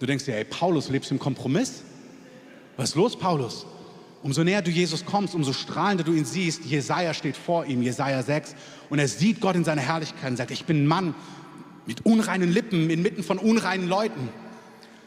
Du 0.00 0.06
denkst 0.06 0.24
dir, 0.24 0.34
hey, 0.34 0.44
Paulus, 0.44 0.88
lebst 0.88 1.10
du 1.10 1.14
im 1.14 1.20
Kompromiss? 1.20 1.84
Was 2.76 2.88
ist 2.88 2.94
los, 2.96 3.16
Paulus? 3.16 3.64
Umso 4.22 4.44
näher 4.44 4.60
du 4.60 4.70
Jesus 4.70 5.04
kommst, 5.04 5.34
umso 5.34 5.52
strahlender 5.52 6.04
du 6.04 6.12
ihn 6.12 6.26
siehst. 6.26 6.64
Jesaja 6.64 7.14
steht 7.14 7.36
vor 7.36 7.64
ihm, 7.64 7.82
Jesaja 7.82 8.22
6. 8.22 8.54
Und 8.90 8.98
er 8.98 9.08
sieht 9.08 9.40
Gott 9.40 9.56
in 9.56 9.64
seiner 9.64 9.80
Herrlichkeit 9.80 10.30
und 10.30 10.36
sagt: 10.36 10.50
Ich 10.50 10.66
bin 10.66 10.84
ein 10.84 10.86
Mann 10.86 11.14
mit 11.86 12.04
unreinen 12.04 12.52
Lippen, 12.52 12.90
inmitten 12.90 13.22
von 13.22 13.38
unreinen 13.38 13.88
Leuten. 13.88 14.28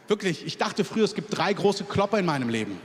Wirklich, 0.08 0.46
ich 0.46 0.58
dachte 0.58 0.84
früher, 0.84 1.06
es 1.06 1.16
gibt 1.16 1.38
drei 1.38 1.54
große 1.54 1.84
Klopper 1.86 2.20
in 2.20 2.26
meinem 2.26 2.50
Leben. 2.50 2.78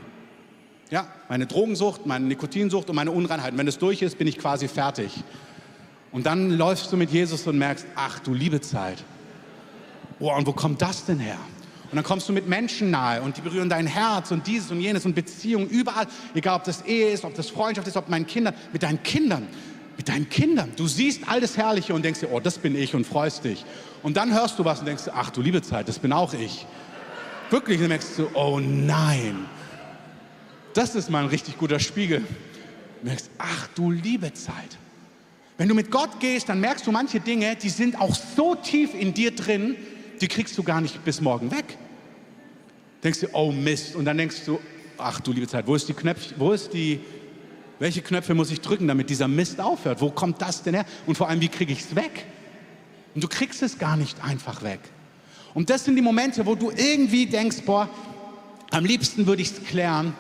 Ja, 0.91 1.07
meine 1.29 1.47
Drogensucht, 1.47 2.07
meine 2.07 2.27
Nikotinsucht 2.27 2.89
und 2.89 2.97
meine 2.97 3.11
Unreinheit. 3.11 3.57
Wenn 3.57 3.69
es 3.69 3.79
durch 3.79 4.03
ist, 4.03 4.19
bin 4.19 4.27
ich 4.27 4.39
quasi 4.39 4.69
fertig. 4.69 5.13
Und 6.13 6.27
dann 6.27 6.51
läufst 6.51 6.93
du 6.93 6.97
mit 6.97 7.11
Jesus 7.11 7.47
und 7.47 7.59
merkst, 7.59 7.87
ach 7.95 8.21
du 8.21 8.33
liebe 8.33 8.61
Zeit. 8.61 9.03
Boah, 10.19 10.37
und 10.37 10.47
wo 10.47 10.53
kommt 10.53 10.81
das 10.81 11.05
denn 11.05 11.19
her? 11.19 11.39
Und 11.91 11.97
dann 11.97 12.05
kommst 12.05 12.29
du 12.29 12.33
mit 12.35 12.47
Menschen 12.47 12.91
nahe 12.91 13.23
und 13.23 13.37
die 13.39 13.41
berühren 13.41 13.71
dein 13.71 13.87
Herz 13.87 14.31
und 14.31 14.47
dieses 14.47 14.71
und 14.71 14.81
jenes 14.81 15.07
und 15.07 15.15
Beziehungen 15.15 15.69
überall, 15.69 16.07
egal 16.35 16.57
ob 16.57 16.65
das 16.65 16.83
Ehe 16.83 17.11
ist, 17.11 17.25
ob 17.25 17.35
das 17.35 17.49
Freundschaft 17.49 17.89
ist, 17.89 17.97
ob 17.97 18.11
meinen 18.11 18.27
Kindern, 18.27 18.55
mit 18.73 18.83
deinen 18.83 19.03
Kindern, 19.03 19.47
mit 19.97 20.09
deinen 20.09 20.29
Kindern. 20.29 20.73
Du 20.77 20.87
siehst 20.87 21.23
all 21.27 21.41
das 21.41 21.57
Herrliche 21.57 21.95
und 21.95 22.05
denkst 22.05 22.21
dir, 22.21 22.31
oh, 22.31 22.41
das 22.41 22.59
bin 22.59 22.77
ich 22.77 22.95
und 22.95 23.07
freust 23.07 23.45
dich. 23.45 23.65
Und 24.03 24.19
dann 24.19 24.35
hörst 24.35 24.59
du 24.59 24.65
was 24.67 24.81
und 24.81 24.87
denkst, 24.87 25.05
ach 25.15 25.31
du 25.31 25.41
liebe 25.41 25.63
Zeit, 25.63 25.89
das 25.89 25.99
bin 25.99 26.13
auch 26.13 26.35
ich. 26.35 26.67
Wirklich, 27.51 27.79
dann 27.81 27.89
merkst 27.89 28.19
du, 28.19 28.29
oh 28.35 28.61
nein, 28.61 29.47
das 30.75 30.95
ist 30.95 31.11
mal 31.11 31.23
ein 31.23 31.29
richtig 31.31 31.57
guter 31.57 31.81
Spiegel. 31.81 32.21
Du 33.01 33.07
merkst, 33.07 33.31
ach 33.39 33.69
du 33.75 33.91
liebe 33.91 34.33
Zeit. 34.35 34.77
Wenn 35.57 35.69
du 35.69 35.75
mit 35.75 35.91
Gott 35.91 36.21
gehst, 36.21 36.49
dann 36.49 36.61
merkst 36.61 36.87
du 36.87 36.93
manche 36.93 37.19
Dinge, 37.19 37.57
die 37.57 37.71
sind 37.71 38.01
auch 38.01 38.15
so 38.15 38.55
tief 38.55 38.95
in 38.95 39.15
dir 39.15 39.35
drin, 39.35 39.77
die 40.21 40.29
kriegst 40.29 40.57
du 40.59 40.63
gar 40.63 40.81
nicht 40.81 41.05
bis 41.05 41.21
morgen 41.21 41.51
weg. 41.51 41.79
Denkst 43.03 43.21
du, 43.21 43.29
oh 43.33 43.53
Mist. 43.53 43.95
Und 43.97 44.05
dann 44.05 44.19
denkst 44.19 44.45
du, 44.47 44.59
ach 44.97 45.21
du 45.21 45.33
liebe 45.33 45.47
Zeit, 45.47 45.67
wo 45.67 45.75
ist 45.75 45.89
die 45.89 45.95
Knöpfe, 45.95 46.35
wo 46.39 46.53
ist 46.53 46.73
die, 46.73 47.01
welche 47.79 48.03
Knöpfe 48.03 48.35
muss 48.35 48.51
ich 48.51 48.61
drücken, 48.61 48.89
damit 48.89 49.11
dieser 49.11 49.29
Mist 49.29 49.61
aufhört? 49.61 50.01
Wo 50.01 50.11
kommt 50.11 50.43
das 50.43 50.63
denn 50.63 50.75
her? 50.75 50.85
Und 51.07 51.17
vor 51.17 51.29
allem, 51.29 51.41
wie 51.41 51.49
kriege 51.49 51.73
ich 51.73 51.81
es 51.81 51.95
weg? 51.95 52.27
Und 53.15 53.25
du 53.25 53.29
kriegst 53.29 53.63
es 53.63 53.79
gar 53.79 53.97
nicht 53.97 54.23
einfach 54.25 54.63
weg. 54.63 54.81
Und 55.55 55.71
das 55.71 55.85
sind 55.85 55.97
die 55.97 56.03
Momente, 56.03 56.45
wo 56.47 56.55
du 56.55 56.71
irgendwie 56.71 57.27
denkst, 57.27 57.63
boah, 57.65 57.89
am 58.71 58.85
liebsten 58.85 59.27
würde 59.27 59.43
ich 59.43 59.53
es 59.53 59.65
klären 59.65 60.15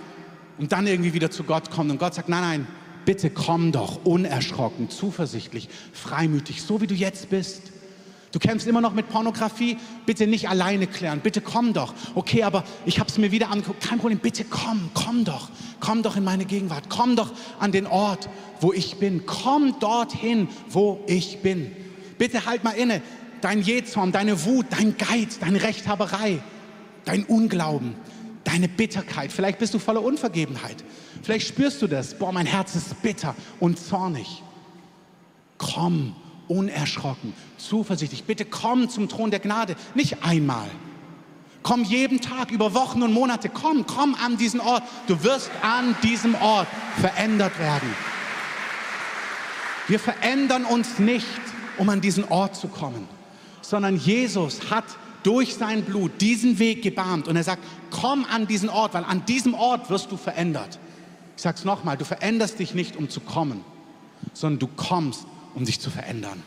und 0.58 0.72
dann 0.72 0.86
irgendwie 0.86 1.12
wieder 1.12 1.30
zu 1.30 1.44
Gott 1.44 1.70
kommen. 1.70 1.90
Und 1.90 1.98
Gott 1.98 2.14
sagt, 2.14 2.28
nein, 2.28 2.42
nein, 2.42 2.66
bitte 3.04 3.30
komm 3.30 3.72
doch 3.72 4.04
unerschrocken, 4.04 4.90
zuversichtlich, 4.90 5.68
freimütig, 5.92 6.62
so 6.62 6.80
wie 6.80 6.86
du 6.86 6.94
jetzt 6.94 7.30
bist. 7.30 7.72
Du 8.30 8.38
kämpfst 8.38 8.66
immer 8.66 8.82
noch 8.82 8.92
mit 8.92 9.08
Pornografie, 9.08 9.78
bitte 10.04 10.26
nicht 10.26 10.48
alleine 10.48 10.86
klären, 10.86 11.20
bitte 11.20 11.40
komm 11.40 11.72
doch. 11.72 11.94
Okay, 12.14 12.42
aber 12.42 12.64
ich 12.84 13.00
habe 13.00 13.08
es 13.08 13.16
mir 13.16 13.32
wieder 13.32 13.50
angeguckt, 13.50 13.82
kein 13.82 13.98
Problem, 13.98 14.18
bitte 14.18 14.44
komm, 14.44 14.90
komm 14.92 15.24
doch, 15.24 15.48
komm 15.80 16.02
doch 16.02 16.16
in 16.16 16.24
meine 16.24 16.44
Gegenwart, 16.44 16.90
komm 16.90 17.16
doch 17.16 17.32
an 17.58 17.72
den 17.72 17.86
Ort, 17.86 18.28
wo 18.60 18.72
ich 18.72 18.96
bin, 18.96 19.24
komm 19.24 19.78
dorthin, 19.80 20.48
wo 20.68 21.02
ich 21.06 21.38
bin. 21.40 21.74
Bitte 22.18 22.44
halt 22.44 22.64
mal 22.64 22.72
inne, 22.72 23.00
dein 23.40 23.62
Jezorn, 23.62 24.12
deine 24.12 24.44
Wut, 24.44 24.66
dein 24.70 24.96
Geiz, 24.98 25.38
deine 25.38 25.62
Rechthaberei, 25.62 26.40
dein 27.06 27.24
Unglauben, 27.24 27.94
deine 28.44 28.68
Bitterkeit, 28.68 29.32
vielleicht 29.32 29.58
bist 29.58 29.72
du 29.72 29.78
voller 29.78 30.02
Unvergebenheit, 30.02 30.84
vielleicht 31.22 31.48
spürst 31.48 31.80
du 31.80 31.86
das, 31.86 32.18
boah, 32.18 32.32
mein 32.32 32.46
Herz 32.46 32.74
ist 32.74 33.00
bitter 33.00 33.34
und 33.58 33.78
zornig. 33.78 34.42
Komm 35.56 36.14
unerschrocken, 36.48 37.32
zuversichtlich. 37.56 38.24
Bitte 38.24 38.44
komm 38.44 38.88
zum 38.88 39.08
Thron 39.08 39.30
der 39.30 39.40
Gnade, 39.40 39.76
nicht 39.94 40.22
einmal. 40.24 40.68
Komm 41.62 41.84
jeden 41.84 42.20
Tag, 42.20 42.50
über 42.50 42.72
Wochen 42.74 43.02
und 43.02 43.12
Monate. 43.12 43.48
Komm, 43.48 43.86
komm 43.86 44.14
an 44.14 44.36
diesen 44.36 44.60
Ort. 44.60 44.82
Du 45.06 45.22
wirst 45.22 45.50
an 45.62 45.96
diesem 46.02 46.34
Ort 46.36 46.68
verändert 46.98 47.58
werden. 47.58 47.88
Wir 49.88 49.98
verändern 49.98 50.64
uns 50.64 50.98
nicht, 50.98 51.26
um 51.78 51.88
an 51.88 52.00
diesen 52.00 52.24
Ort 52.24 52.56
zu 52.56 52.68
kommen, 52.68 53.08
sondern 53.62 53.96
Jesus 53.96 54.70
hat 54.70 54.84
durch 55.22 55.54
sein 55.54 55.82
Blut 55.82 56.20
diesen 56.20 56.58
Weg 56.58 56.82
gebahnt 56.82 57.26
und 57.28 57.36
er 57.36 57.44
sagt, 57.44 57.62
komm 57.90 58.24
an 58.30 58.46
diesen 58.46 58.68
Ort, 58.68 58.94
weil 58.94 59.04
an 59.04 59.24
diesem 59.26 59.54
Ort 59.54 59.90
wirst 59.90 60.12
du 60.12 60.16
verändert. 60.16 60.78
Ich 61.36 61.42
sage 61.42 61.56
es 61.58 61.64
nochmal, 61.64 61.96
du 61.96 62.04
veränderst 62.04 62.58
dich 62.58 62.74
nicht, 62.74 62.96
um 62.96 63.08
zu 63.08 63.20
kommen, 63.20 63.64
sondern 64.32 64.58
du 64.58 64.68
kommst, 64.68 65.26
um 65.58 65.64
dich 65.64 65.80
zu 65.80 65.90
verändern. 65.90 66.42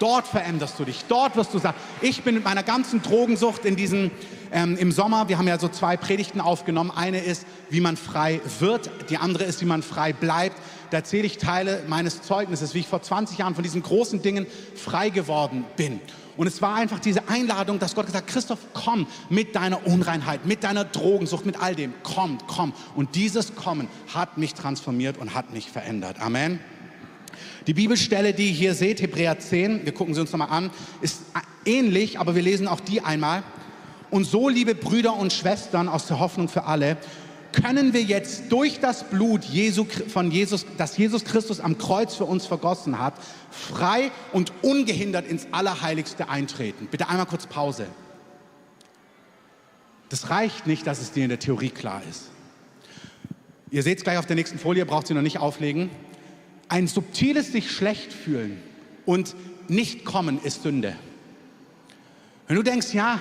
Dort 0.00 0.26
veränderst 0.26 0.78
du 0.78 0.84
dich. 0.84 1.04
Dort 1.06 1.36
wirst 1.36 1.54
du 1.54 1.58
sagen, 1.58 1.76
ich 2.00 2.22
bin 2.22 2.34
mit 2.34 2.44
meiner 2.44 2.64
ganzen 2.64 3.00
Drogensucht 3.00 3.64
in 3.64 3.76
diesen, 3.76 4.10
ähm, 4.50 4.76
im 4.76 4.90
Sommer, 4.90 5.28
wir 5.28 5.38
haben 5.38 5.46
ja 5.46 5.58
so 5.58 5.68
zwei 5.68 5.96
Predigten 5.96 6.40
aufgenommen. 6.40 6.90
Eine 6.90 7.20
ist, 7.20 7.46
wie 7.70 7.80
man 7.80 7.96
frei 7.96 8.40
wird. 8.58 8.90
Die 9.10 9.18
andere 9.18 9.44
ist, 9.44 9.60
wie 9.60 9.66
man 9.66 9.82
frei 9.82 10.12
bleibt. 10.12 10.56
Da 10.90 10.98
erzähle 10.98 11.26
ich 11.26 11.38
Teile 11.38 11.84
meines 11.86 12.22
Zeugnisses, 12.22 12.74
wie 12.74 12.80
ich 12.80 12.88
vor 12.88 13.02
20 13.02 13.38
Jahren 13.38 13.54
von 13.54 13.62
diesen 13.62 13.82
großen 13.82 14.20
Dingen 14.20 14.46
frei 14.74 15.10
geworden 15.10 15.64
bin. 15.76 16.00
Und 16.36 16.48
es 16.48 16.60
war 16.60 16.74
einfach 16.74 16.98
diese 16.98 17.28
Einladung, 17.28 17.78
dass 17.78 17.94
Gott 17.94 18.06
gesagt 18.06 18.26
hat, 18.26 18.32
Christoph, 18.32 18.58
komm 18.72 19.06
mit 19.28 19.54
deiner 19.54 19.86
Unreinheit, 19.86 20.44
mit 20.44 20.64
deiner 20.64 20.84
Drogensucht, 20.84 21.46
mit 21.46 21.60
all 21.60 21.76
dem. 21.76 21.94
Komm, 22.02 22.38
komm. 22.48 22.72
Und 22.96 23.14
dieses 23.14 23.54
Kommen 23.54 23.88
hat 24.12 24.38
mich 24.38 24.54
transformiert 24.54 25.18
und 25.18 25.34
hat 25.34 25.52
mich 25.52 25.70
verändert. 25.70 26.20
Amen. 26.20 26.58
Die 27.66 27.74
Bibelstelle, 27.74 28.32
die 28.32 28.48
ihr 28.48 28.52
hier 28.52 28.74
seht, 28.74 29.00
Hebräer 29.00 29.38
10, 29.38 29.84
wir 29.84 29.92
gucken 29.92 30.14
sie 30.14 30.20
uns 30.20 30.32
nochmal 30.32 30.50
an, 30.50 30.70
ist 31.00 31.22
ähnlich, 31.64 32.18
aber 32.18 32.34
wir 32.34 32.42
lesen 32.42 32.68
auch 32.68 32.80
die 32.80 33.00
einmal. 33.00 33.42
Und 34.10 34.24
so, 34.24 34.48
liebe 34.48 34.74
Brüder 34.74 35.16
und 35.16 35.32
Schwestern 35.32 35.88
aus 35.88 36.06
der 36.06 36.20
Hoffnung 36.20 36.48
für 36.48 36.64
alle, 36.64 36.96
können 37.52 37.92
wir 37.92 38.02
jetzt 38.02 38.50
durch 38.50 38.80
das 38.80 39.04
Blut 39.04 39.44
Jesu, 39.44 39.86
von 40.08 40.30
Jesus, 40.30 40.66
das 40.76 40.96
Jesus 40.96 41.24
Christus 41.24 41.60
am 41.60 41.78
Kreuz 41.78 42.14
für 42.14 42.24
uns 42.24 42.46
vergossen 42.46 42.98
hat, 42.98 43.14
frei 43.50 44.10
und 44.32 44.52
ungehindert 44.62 45.26
ins 45.26 45.46
Allerheiligste 45.52 46.28
eintreten. 46.28 46.88
Bitte 46.90 47.08
einmal 47.08 47.26
kurz 47.26 47.46
Pause. 47.46 47.86
Das 50.08 50.30
reicht 50.30 50.66
nicht, 50.66 50.86
dass 50.86 51.00
es 51.00 51.12
dir 51.12 51.24
in 51.24 51.28
der 51.28 51.38
Theorie 51.38 51.70
klar 51.70 52.02
ist. 52.08 52.30
Ihr 53.70 53.82
seht 53.82 53.98
es 53.98 54.04
gleich 54.04 54.18
auf 54.18 54.26
der 54.26 54.36
nächsten 54.36 54.58
Folie, 54.58 54.86
braucht 54.86 55.06
sie 55.08 55.14
noch 55.14 55.22
nicht 55.22 55.38
auflegen. 55.38 55.90
Ein 56.68 56.86
subtiles 56.86 57.52
sich 57.52 57.70
schlecht 57.70 58.12
fühlen 58.12 58.60
und 59.06 59.34
nicht 59.68 60.04
kommen 60.04 60.40
ist 60.42 60.62
Sünde. 60.62 60.96
Wenn 62.46 62.56
du 62.56 62.62
denkst, 62.62 62.92
ja, 62.92 63.18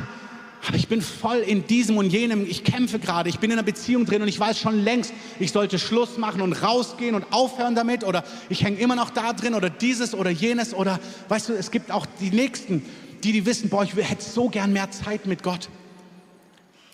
aber 0.66 0.78
ich 0.78 0.88
bin 0.88 1.02
voll 1.02 1.38
in 1.40 1.68
diesem 1.68 1.98
und 1.98 2.12
jenem, 2.12 2.46
ich 2.46 2.64
kämpfe 2.64 3.00
gerade, 3.00 3.30
ich 3.30 3.40
bin 3.40 3.52
in 3.52 3.58
einer 3.58 3.66
Beziehung 3.66 4.06
drin 4.06 4.22
und 4.22 4.30
ich 4.30 4.40
weiß 4.40 4.58
schon 4.60 4.84
längst, 4.84 5.14
ich 5.40 5.52
sollte 5.52 5.78
Schluss 5.78 6.18
machen 6.18 6.42
und 6.42 6.54
rausgehen 6.54 7.16
und 7.16 7.26
aufhören 7.32 7.76
damit 7.76 8.06
oder 8.06 8.24
ich 8.50 8.64
hänge 8.64 8.78
immer 8.78 8.96
noch 8.96 9.10
da 9.10 9.34
drin 9.34 9.56
oder 9.56 9.70
dieses 9.70 10.14
oder 10.14 10.30
jenes 10.30 10.74
oder 10.74 11.00
weißt 11.28 11.50
du, 11.50 11.54
es 11.54 11.70
gibt 11.70 11.92
auch 11.92 12.06
die 12.22 12.30
Nächsten, 12.30 12.86
die, 13.24 13.34
die 13.34 13.46
wissen, 13.46 13.70
boah, 13.70 13.84
ich 13.84 13.94
hätte 13.96 14.24
so 14.24 14.48
gern 14.50 14.72
mehr 14.72 14.90
Zeit 14.92 15.26
mit 15.26 15.44
Gott. 15.44 15.70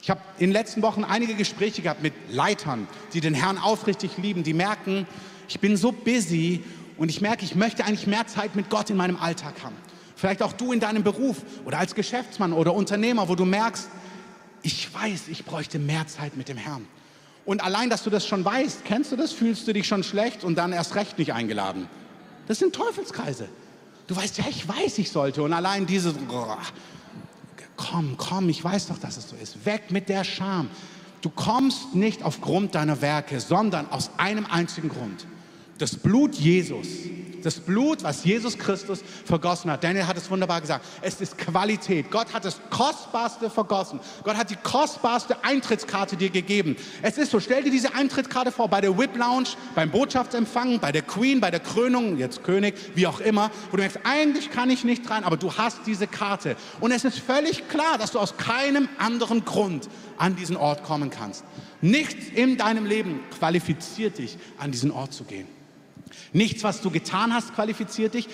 Ich 0.01 0.09
habe 0.09 0.21
in 0.39 0.47
den 0.47 0.53
letzten 0.53 0.81
Wochen 0.81 1.03
einige 1.03 1.35
Gespräche 1.35 1.81
gehabt 1.81 2.01
mit 2.01 2.13
Leitern, 2.31 2.87
die 3.13 3.21
den 3.21 3.35
Herrn 3.35 3.57
aufrichtig 3.59 4.17
lieben, 4.17 4.43
die 4.43 4.53
merken, 4.53 5.05
ich 5.49 5.59
bin 5.59 5.75
so 5.75 5.91
busy 5.91 6.63
und 6.97 7.09
ich 7.09 7.21
merke, 7.21 7.43
ich 7.43 7.55
möchte 7.55 7.83
eigentlich 7.83 8.07
mehr 8.07 8.27
Zeit 8.27 8.55
mit 8.55 8.69
Gott 8.69 8.89
in 8.89 8.97
meinem 8.97 9.17
Alltag 9.17 9.55
haben. 9.63 9.75
Vielleicht 10.15 10.43
auch 10.43 10.53
du 10.53 10.71
in 10.71 10.79
deinem 10.79 11.03
Beruf 11.03 11.37
oder 11.65 11.79
als 11.79 11.95
Geschäftsmann 11.95 12.53
oder 12.53 12.73
Unternehmer, 12.73 13.27
wo 13.27 13.35
du 13.35 13.45
merkst, 13.45 13.89
ich 14.61 14.93
weiß, 14.93 15.29
ich 15.29 15.45
bräuchte 15.45 15.79
mehr 15.79 16.05
Zeit 16.07 16.37
mit 16.37 16.49
dem 16.49 16.57
Herrn. 16.57 16.85
Und 17.45 17.63
allein, 17.63 17.89
dass 17.89 18.03
du 18.03 18.09
das 18.09 18.27
schon 18.27 18.45
weißt, 18.45 18.85
kennst 18.85 19.11
du 19.11 19.15
das, 19.15 19.31
fühlst 19.31 19.67
du 19.67 19.73
dich 19.73 19.87
schon 19.87 20.03
schlecht 20.03 20.43
und 20.43 20.55
dann 20.55 20.71
erst 20.71 20.95
recht 20.95 21.17
nicht 21.17 21.33
eingeladen. 21.33 21.87
Das 22.47 22.59
sind 22.59 22.75
Teufelskreise. 22.75 23.47
Du 24.07 24.15
weißt, 24.15 24.37
ja, 24.37 24.45
ich 24.49 24.67
weiß, 24.67 24.99
ich 24.99 25.09
sollte. 25.09 25.41
Und 25.41 25.53
allein 25.53 25.85
diese, 25.85 26.13
komm, 27.77 28.17
komm, 28.17 28.49
ich 28.49 28.63
weiß 28.63 28.87
doch, 28.87 28.99
dass 28.99 29.17
es 29.17 29.29
so 29.29 29.35
ist. 29.41 29.65
Weg 29.65 29.89
mit 29.89 30.09
der 30.09 30.23
Scham. 30.23 30.69
Du 31.21 31.29
kommst 31.29 31.95
nicht 31.95 32.23
aufgrund 32.23 32.75
deiner 32.75 33.01
Werke, 33.01 33.39
sondern 33.39 33.89
aus 33.89 34.11
einem 34.17 34.45
einzigen 34.45 34.89
Grund 34.89 35.25
das 35.79 35.95
Blut 35.95 36.35
Jesus, 36.35 36.87
das 37.41 37.59
Blut, 37.59 38.03
was 38.03 38.23
Jesus 38.25 38.57
Christus 38.57 38.99
vergossen 39.25 39.71
hat. 39.71 39.83
Daniel 39.83 40.07
hat 40.07 40.17
es 40.17 40.29
wunderbar 40.29 40.59
gesagt. 40.59 40.85
Es 41.01 41.21
ist 41.21 41.37
Qualität. 41.37 42.11
Gott 42.11 42.33
hat 42.33 42.43
das 42.43 42.59
Kostbarste 42.69 43.49
vergossen. 43.49 44.01
Gott 44.23 44.35
hat 44.35 44.49
die 44.49 44.57
kostbarste 44.57 45.41
Eintrittskarte 45.43 46.17
dir 46.17 46.29
gegeben. 46.29 46.75
Es 47.01 47.17
ist 47.17 47.31
so, 47.31 47.39
stell 47.39 47.63
dir 47.63 47.71
diese 47.71 47.95
Eintrittskarte 47.95 48.51
vor 48.51 48.67
bei 48.67 48.81
der 48.81 48.97
Whip 48.97 49.15
Lounge, 49.15 49.49
beim 49.73 49.89
Botschaftsempfang, 49.89 50.79
bei 50.79 50.91
der 50.91 51.01
Queen, 51.01 51.39
bei 51.39 51.49
der 51.49 51.61
Krönung, 51.61 52.17
jetzt 52.17 52.43
König, 52.43 52.75
wie 52.95 53.07
auch 53.07 53.21
immer, 53.21 53.51
wo 53.71 53.77
du 53.77 53.83
denkst, 53.83 53.99
eigentlich 54.03 54.51
kann 54.51 54.69
ich 54.69 54.83
nicht 54.83 55.09
rein, 55.09 55.23
aber 55.23 55.37
du 55.37 55.53
hast 55.53 55.79
diese 55.85 56.07
Karte. 56.07 56.55
Und 56.79 56.91
es 56.91 57.05
ist 57.05 57.19
völlig 57.19 57.69
klar, 57.69 57.97
dass 57.97 58.11
du 58.11 58.19
aus 58.19 58.37
keinem 58.37 58.89
anderen 58.97 59.45
Grund 59.45 59.87
an 60.17 60.35
diesen 60.35 60.57
Ort 60.57 60.83
kommen 60.83 61.09
kannst. 61.09 61.45
Nichts 61.81 62.25
in 62.35 62.57
deinem 62.57 62.85
Leben 62.85 63.21
qualifiziert 63.37 64.17
dich, 64.17 64.37
an 64.57 64.71
diesen 64.71 64.91
Ort 64.91 65.13
zu 65.13 65.23
gehen. 65.23 65.58
Nichts, 66.33 66.63
was 66.63 66.81
du 66.81 66.91
getan 66.91 67.33
hast, 67.33 67.53
qualifiziert 67.55 68.13
dich 68.13 68.27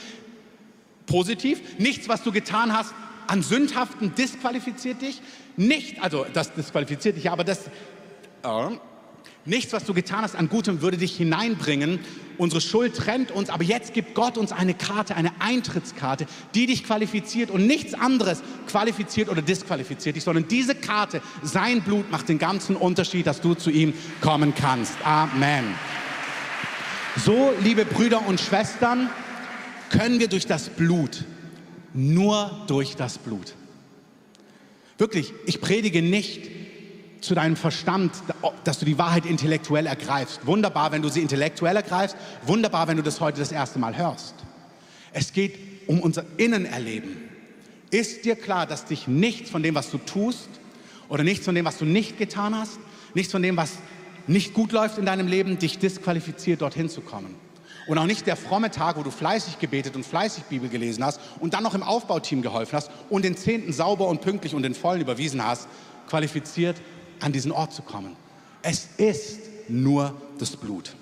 positiv. 1.05 1.61
Nichts, 1.77 2.09
was 2.09 2.23
du 2.23 2.31
getan 2.31 2.73
hast 2.73 2.93
an 3.27 3.41
Sündhaften, 3.41 4.13
disqualifiziert 4.15 5.01
dich. 5.01 5.21
Nicht, 5.57 6.01
also 6.01 6.25
das 6.33 6.53
disqualifiziert 6.53 7.17
dich, 7.17 7.31
aber 7.31 7.43
das, 7.43 7.67
äh, 8.43 8.77
Nichts, 9.47 9.73
was 9.73 9.83
du 9.83 9.93
getan 9.93 10.23
hast 10.23 10.35
an 10.35 10.49
Gutem, 10.49 10.81
würde 10.81 10.97
dich 10.97 11.15
hineinbringen. 11.15 11.99
Unsere 12.39 12.61
Schuld 12.61 12.95
trennt 12.95 13.29
uns, 13.29 13.51
aber 13.51 13.63
jetzt 13.63 13.93
gibt 13.93 14.15
Gott 14.15 14.39
uns 14.39 14.51
eine 14.51 14.73
Karte, 14.73 15.15
eine 15.15 15.31
Eintrittskarte, 15.39 16.25
die 16.55 16.65
dich 16.65 16.83
qualifiziert 16.83 17.51
und 17.51 17.67
nichts 17.67 17.93
anderes 17.93 18.41
qualifiziert 18.67 19.29
oder 19.29 19.43
disqualifiziert 19.43 20.15
dich, 20.15 20.23
sondern 20.23 20.47
diese 20.47 20.73
Karte, 20.73 21.21
sein 21.43 21.83
Blut 21.83 22.11
macht 22.11 22.27
den 22.27 22.39
ganzen 22.39 22.75
Unterschied, 22.75 23.27
dass 23.27 23.39
du 23.39 23.53
zu 23.53 23.69
ihm 23.69 23.93
kommen 24.19 24.55
kannst. 24.55 24.95
Amen. 25.03 25.75
So, 27.17 27.53
liebe 27.61 27.85
Brüder 27.85 28.27
und 28.27 28.41
Schwestern, 28.41 29.09
können 29.89 30.19
wir 30.19 30.27
durch 30.27 30.45
das 30.45 30.67
Blut, 30.69 31.23
nur 31.93 32.51
durch 32.67 32.97
das 32.97 33.17
Blut. 33.17 33.55
Wirklich, 34.97 35.33
ich 35.45 35.61
predige 35.61 36.01
nicht 36.01 36.51
zu 37.21 37.33
deinem 37.33 37.55
Verstand, 37.55 38.11
dass 38.65 38.79
du 38.79 38.85
die 38.85 38.97
Wahrheit 38.97 39.25
intellektuell 39.25 39.85
ergreifst. 39.85 40.45
Wunderbar, 40.45 40.91
wenn 40.91 41.01
du 41.01 41.09
sie 41.09 41.21
intellektuell 41.21 41.77
ergreifst. 41.77 42.17
Wunderbar, 42.45 42.89
wenn 42.89 42.97
du 42.97 43.03
das 43.03 43.21
heute 43.21 43.39
das 43.39 43.51
erste 43.53 43.79
Mal 43.79 43.95
hörst. 43.97 44.35
Es 45.13 45.31
geht 45.31 45.57
um 45.87 46.01
unser 46.01 46.25
Innenerleben. 46.35 47.15
Ist 47.91 48.25
dir 48.25 48.35
klar, 48.35 48.67
dass 48.67 48.85
dich 48.85 49.07
nichts 49.07 49.49
von 49.49 49.63
dem, 49.63 49.73
was 49.73 49.89
du 49.89 49.97
tust, 49.99 50.49
oder 51.07 51.23
nichts 51.23 51.45
von 51.45 51.55
dem, 51.55 51.65
was 51.65 51.77
du 51.77 51.85
nicht 51.85 52.17
getan 52.17 52.55
hast, 52.55 52.77
nichts 53.13 53.31
von 53.31 53.41
dem, 53.41 53.55
was 53.55 53.77
nicht 54.27 54.53
gut 54.53 54.71
läuft 54.71 54.97
in 54.97 55.05
deinem 55.05 55.27
Leben, 55.27 55.59
dich 55.59 55.79
disqualifiziert, 55.79 56.61
dorthin 56.61 56.89
zu 56.89 57.01
kommen? 57.01 57.35
Und 57.87 57.97
auch 57.99 58.05
nicht 58.05 58.25
der 58.25 58.35
fromme 58.35 58.71
Tag, 58.71 58.97
wo 58.97 59.03
du 59.03 59.11
fleißig 59.11 59.59
gebetet 59.59 59.95
und 59.95 60.05
fleißig 60.05 60.45
Bibel 60.45 60.69
gelesen 60.69 61.03
hast 61.05 61.19
und 61.39 61.53
dann 61.53 61.63
noch 61.63 61.75
im 61.75 61.83
Aufbauteam 61.83 62.41
geholfen 62.41 62.75
hast 62.75 62.89
und 63.09 63.23
den 63.23 63.37
Zehnten 63.37 63.71
sauber 63.73 64.07
und 64.07 64.21
pünktlich 64.21 64.55
und 64.55 64.63
den 64.63 64.73
Vollen 64.73 65.01
überwiesen 65.01 65.45
hast, 65.45 65.67
qualifiziert, 66.07 66.81
an 67.19 67.31
diesen 67.31 67.51
Ort 67.51 67.73
zu 67.73 67.83
kommen. 67.83 68.15
Es 68.61 68.89
ist 68.97 69.39
nur 69.67 70.19
das 70.39 70.57
Blut. 70.57 70.95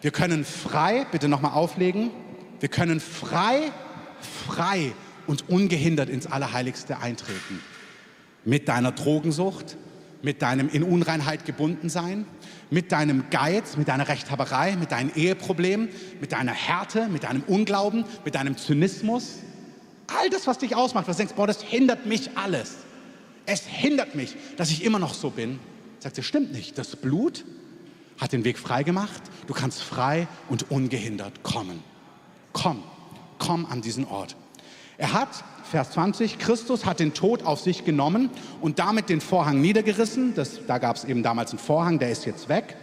Wir 0.00 0.10
können 0.10 0.44
frei, 0.44 1.06
bitte 1.12 1.28
nochmal 1.28 1.52
auflegen, 1.52 2.10
wir 2.58 2.68
können 2.68 2.98
frei, 2.98 3.70
frei 4.46 4.92
und 5.28 5.48
ungehindert 5.48 6.08
ins 6.08 6.26
Allerheiligste 6.26 6.98
eintreten. 6.98 7.60
Mit 8.44 8.68
deiner 8.68 8.90
Drogensucht, 8.90 9.76
mit 10.22 10.42
deinem 10.42 10.68
in 10.68 10.82
Unreinheit 10.82 11.44
gebunden 11.44 11.88
sein, 11.88 12.26
mit 12.70 12.92
deinem 12.92 13.24
Geiz, 13.30 13.76
mit 13.76 13.88
deiner 13.88 14.08
Rechthaberei, 14.08 14.76
mit 14.76 14.92
deinen 14.92 15.14
Eheproblemen, 15.14 15.88
mit 16.20 16.32
deiner 16.32 16.52
Härte, 16.52 17.08
mit 17.08 17.24
deinem 17.24 17.42
Unglauben, 17.42 18.04
mit 18.24 18.34
deinem 18.34 18.56
Zynismus. 18.56 19.38
All 20.06 20.30
das, 20.30 20.46
was 20.46 20.58
dich 20.58 20.76
ausmacht, 20.76 21.08
was 21.08 21.16
du 21.16 21.22
denkst, 21.22 21.34
boah, 21.34 21.46
das 21.46 21.62
hindert 21.62 22.06
mich 22.06 22.36
alles 22.36 22.76
es 23.46 23.66
hindert 23.66 24.14
mich, 24.14 24.36
dass 24.56 24.70
ich 24.70 24.84
immer 24.84 24.98
noch 24.98 25.14
so 25.14 25.30
bin. 25.30 25.58
Sagt 25.98 26.16
sie, 26.16 26.22
stimmt 26.22 26.52
nicht. 26.52 26.78
Das 26.78 26.96
Blut 26.96 27.44
hat 28.18 28.32
den 28.32 28.44
Weg 28.44 28.58
frei 28.58 28.82
gemacht. 28.82 29.22
Du 29.46 29.54
kannst 29.54 29.82
frei 29.82 30.28
und 30.48 30.70
ungehindert 30.70 31.42
kommen. 31.42 31.82
Komm, 32.52 32.82
komm 33.38 33.66
an 33.66 33.82
diesen 33.82 34.04
Ort. 34.06 34.36
Er 34.98 35.12
hat, 35.12 35.44
Vers 35.72 35.92
20, 35.92 36.38
Christus 36.38 36.84
hat 36.84 37.00
den 37.00 37.14
Tod 37.14 37.44
auf 37.44 37.58
sich 37.58 37.86
genommen 37.86 38.28
und 38.60 38.78
damit 38.78 39.08
den 39.08 39.22
Vorhang 39.22 39.62
niedergerissen. 39.62 40.34
Das, 40.34 40.60
da 40.66 40.76
gab 40.76 40.96
es 40.96 41.04
eben 41.04 41.22
damals 41.22 41.52
einen 41.52 41.60
Vorhang, 41.60 41.98
der 41.98 42.10
ist 42.10 42.26
jetzt 42.26 42.50
weg. 42.50 42.76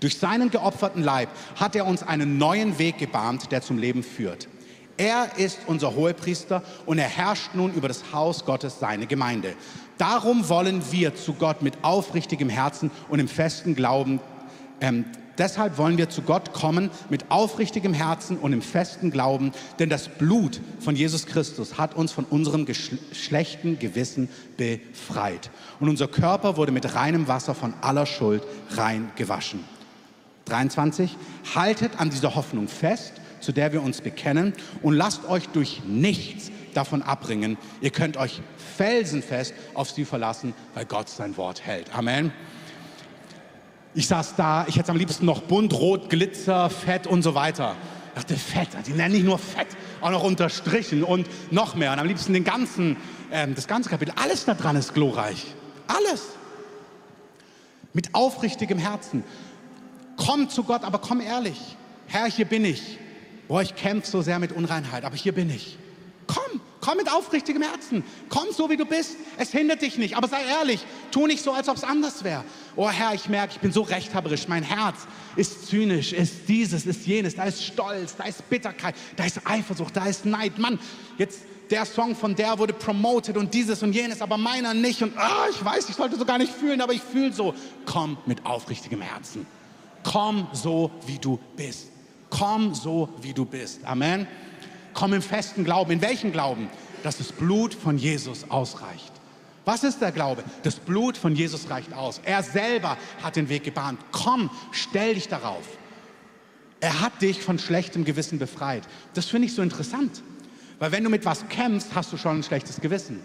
Durch 0.00 0.18
seinen 0.18 0.50
geopferten 0.50 1.04
Leib 1.04 1.28
hat 1.54 1.76
er 1.76 1.86
uns 1.86 2.02
einen 2.02 2.38
neuen 2.38 2.80
Weg 2.80 2.98
gebahnt, 2.98 3.52
der 3.52 3.62
zum 3.62 3.78
Leben 3.78 4.02
führt. 4.02 4.48
Er 4.96 5.28
ist 5.36 5.60
unser 5.68 5.94
Hohepriester 5.94 6.64
und 6.86 6.98
er 6.98 7.06
herrscht 7.06 7.54
nun 7.54 7.72
über 7.72 7.86
das 7.86 8.12
Haus 8.12 8.44
Gottes, 8.44 8.80
seine 8.80 9.06
Gemeinde. 9.06 9.54
Darum 9.96 10.48
wollen 10.48 10.82
wir 10.90 11.14
zu 11.14 11.34
Gott 11.34 11.62
mit 11.62 11.84
aufrichtigem 11.84 12.48
Herzen 12.48 12.90
und 13.10 13.20
im 13.20 13.28
festen 13.28 13.76
Glauben, 13.76 14.18
ähm, 14.80 15.04
deshalb 15.38 15.78
wollen 15.78 15.98
wir 15.98 16.08
zu 16.08 16.22
Gott 16.22 16.52
kommen 16.52 16.90
mit 17.10 17.30
aufrichtigem 17.30 17.94
Herzen 17.94 18.38
und 18.38 18.52
im 18.52 18.62
festen 18.62 19.10
Glauben, 19.10 19.52
denn 19.78 19.88
das 19.88 20.08
Blut 20.08 20.60
von 20.80 20.96
Jesus 20.96 21.26
Christus 21.26 21.78
hat 21.78 21.94
uns 21.94 22.12
von 22.12 22.24
unserem 22.24 22.66
schlechten 23.12 23.78
Gewissen 23.78 24.28
befreit. 24.56 25.50
Und 25.80 25.88
unser 25.88 26.08
Körper 26.08 26.56
wurde 26.56 26.72
mit 26.72 26.94
reinem 26.94 27.28
Wasser 27.28 27.54
von 27.54 27.74
aller 27.80 28.06
Schuld 28.06 28.42
rein 28.70 29.10
gewaschen. 29.16 29.64
23. 30.46 31.16
Haltet 31.54 32.00
an 32.00 32.10
dieser 32.10 32.34
Hoffnung 32.34 32.68
fest 32.68 33.14
zu 33.42 33.52
der 33.52 33.72
wir 33.72 33.82
uns 33.82 34.00
bekennen 34.00 34.54
und 34.82 34.94
lasst 34.94 35.28
euch 35.28 35.48
durch 35.48 35.82
nichts 35.86 36.50
davon 36.74 37.02
abbringen. 37.02 37.58
Ihr 37.80 37.90
könnt 37.90 38.16
euch 38.16 38.40
felsenfest 38.76 39.52
auf 39.74 39.90
sie 39.90 40.04
verlassen, 40.04 40.54
weil 40.74 40.86
Gott 40.86 41.08
sein 41.08 41.36
Wort 41.36 41.66
hält. 41.66 41.94
Amen. 41.94 42.32
Ich 43.94 44.08
saß 44.08 44.36
da, 44.36 44.64
ich 44.68 44.76
hätte 44.76 44.90
am 44.90 44.96
liebsten 44.96 45.26
noch 45.26 45.42
bunt, 45.42 45.74
rot, 45.74 46.08
Glitzer, 46.08 46.70
Fett 46.70 47.06
und 47.06 47.22
so 47.22 47.34
weiter. 47.34 47.76
Ich 48.14 48.22
dachte, 48.22 48.36
Fett, 48.36 48.68
die 48.86 48.92
nennen 48.92 49.14
nicht 49.14 49.24
nur 49.24 49.38
Fett, 49.38 49.68
auch 50.00 50.10
noch 50.10 50.22
unterstrichen 50.22 51.04
und 51.04 51.26
noch 51.52 51.74
mehr. 51.74 51.92
Und 51.92 51.98
am 51.98 52.06
liebsten 52.06 52.32
den 52.32 52.44
ganzen, 52.44 52.96
ähm, 53.30 53.54
das 53.54 53.66
ganze 53.66 53.90
Kapitel. 53.90 54.14
Alles 54.16 54.46
da 54.46 54.54
dran 54.54 54.76
ist 54.76 54.94
glorreich. 54.94 55.54
Alles. 55.86 56.22
Mit 57.92 58.14
aufrichtigem 58.14 58.78
Herzen. 58.78 59.24
Komm 60.16 60.48
zu 60.48 60.64
Gott, 60.64 60.84
aber 60.84 60.98
komm 60.98 61.20
ehrlich. 61.20 61.76
Herr, 62.06 62.26
hier 62.26 62.46
bin 62.46 62.64
ich. 62.64 62.98
Boah, 63.48 63.60
ich 63.60 63.74
kämpfe 63.74 64.10
so 64.10 64.22
sehr 64.22 64.38
mit 64.38 64.52
Unreinheit, 64.52 65.04
aber 65.04 65.16
hier 65.16 65.32
bin 65.32 65.50
ich. 65.50 65.76
Komm, 66.26 66.61
komm 66.82 66.98
mit 66.98 67.10
aufrichtigem 67.10 67.62
Herzen. 67.62 68.04
Komm 68.28 68.48
so, 68.54 68.68
wie 68.68 68.76
du 68.76 68.84
bist. 68.84 69.16
Es 69.38 69.50
hindert 69.52 69.80
dich 69.80 69.96
nicht, 69.96 70.16
aber 70.16 70.28
sei 70.28 70.44
ehrlich. 70.44 70.84
Tu 71.10 71.26
nicht 71.26 71.42
so, 71.42 71.52
als 71.52 71.68
ob 71.68 71.76
es 71.76 71.84
anders 71.84 72.24
wäre. 72.24 72.44
Oh 72.76 72.90
Herr, 72.90 73.14
ich 73.14 73.28
merke, 73.30 73.54
ich 73.54 73.60
bin 73.60 73.72
so 73.72 73.82
rechthaberisch. 73.82 74.48
Mein 74.48 74.64
Herz 74.64 75.06
ist 75.36 75.68
zynisch, 75.68 76.12
ist 76.12 76.48
dieses, 76.48 76.84
ist 76.84 77.06
jenes. 77.06 77.36
Da 77.36 77.44
ist 77.44 77.64
Stolz, 77.64 78.16
da 78.16 78.24
ist 78.24 78.48
Bitterkeit, 78.50 78.94
da 79.16 79.24
ist 79.24 79.40
Eifersucht, 79.46 79.96
da 79.96 80.06
ist 80.06 80.26
Neid. 80.26 80.58
Mann, 80.58 80.78
jetzt 81.16 81.40
der 81.70 81.86
Song 81.86 82.16
von 82.16 82.34
der 82.34 82.58
wurde 82.58 82.74
promoted 82.74 83.36
und 83.36 83.54
dieses 83.54 83.82
und 83.82 83.94
jenes, 83.94 84.20
aber 84.20 84.36
meiner 84.36 84.74
nicht. 84.74 85.02
Und 85.02 85.14
oh, 85.16 85.50
ich 85.50 85.64
weiß, 85.64 85.88
ich 85.88 85.94
sollte 85.94 86.18
so 86.18 86.24
gar 86.24 86.38
nicht 86.38 86.52
fühlen, 86.52 86.80
aber 86.80 86.92
ich 86.92 87.00
fühle 87.00 87.32
so. 87.32 87.54
Komm 87.86 88.18
mit 88.26 88.44
aufrichtigem 88.44 89.00
Herzen. 89.00 89.46
Komm 90.02 90.48
so, 90.52 90.90
wie 91.06 91.18
du 91.18 91.38
bist. 91.56 91.92
Komm 92.28 92.74
so, 92.74 93.08
wie 93.20 93.32
du 93.32 93.44
bist. 93.44 93.84
Amen. 93.84 94.26
Komm 94.94 95.12
im 95.12 95.22
festen 95.22 95.64
Glauben. 95.64 95.90
In 95.90 96.02
welchem 96.02 96.32
Glauben? 96.32 96.68
Dass 97.02 97.18
das 97.18 97.32
Blut 97.32 97.74
von 97.74 97.98
Jesus 97.98 98.50
ausreicht. 98.50 99.12
Was 99.64 99.84
ist 99.84 100.00
der 100.00 100.12
Glaube? 100.12 100.42
Das 100.62 100.76
Blut 100.76 101.16
von 101.16 101.36
Jesus 101.36 101.70
reicht 101.70 101.92
aus. 101.94 102.20
Er 102.24 102.42
selber 102.42 102.96
hat 103.22 103.36
den 103.36 103.48
Weg 103.48 103.64
gebahnt. 103.64 104.00
Komm, 104.10 104.50
stell 104.72 105.14
dich 105.14 105.28
darauf. 105.28 105.64
Er 106.80 107.00
hat 107.00 107.22
dich 107.22 107.42
von 107.42 107.60
schlechtem 107.60 108.04
Gewissen 108.04 108.40
befreit. 108.40 108.82
Das 109.14 109.26
finde 109.26 109.46
ich 109.46 109.54
so 109.54 109.62
interessant. 109.62 110.22
Weil 110.80 110.90
wenn 110.90 111.04
du 111.04 111.10
mit 111.10 111.24
was 111.24 111.48
kämpfst, 111.48 111.94
hast 111.94 112.12
du 112.12 112.16
schon 112.16 112.38
ein 112.38 112.42
schlechtes 112.42 112.80
Gewissen. 112.80 113.20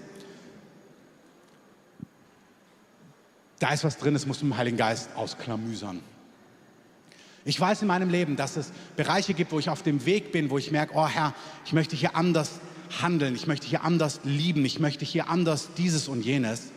Da 3.58 3.74
ist 3.74 3.84
was 3.84 3.98
drin, 3.98 4.14
das 4.14 4.28
musst 4.28 4.42
du 4.42 4.46
im 4.46 4.56
Heiligen 4.56 4.78
Geist 4.78 5.10
ausklamüsern. 5.16 6.02
Ich 7.48 7.62
weiß 7.62 7.82
in 7.82 7.88
meinem 7.88 8.10
Leben, 8.10 8.36
dass 8.36 8.58
es 8.58 8.74
Bereiche 8.98 9.34
gibt, 9.34 9.54
wo 9.54 9.60
ich 9.60 9.70
auf 9.70 9.82
dem 9.82 10.06
Weg 10.06 10.34
bin, 10.34 10.50
wo 10.50 10.58
ich 10.58 10.70
merke, 10.72 10.94
oh 10.96 11.08
Herr, 11.08 11.34
ich 11.66 11.72
möchte 11.72 11.96
hier 11.96 12.18
anders 12.18 12.60
handeln, 13.02 13.36
ich 13.36 13.48
möchte 13.48 13.66
hier 13.68 13.86
anders 13.86 14.20
lieben, 14.26 14.66
ich 14.66 14.82
möchte 14.82 15.06
hier 15.06 15.30
anders 15.30 15.70
dieses 15.78 16.10
und 16.10 16.26
jenes. 16.26 16.74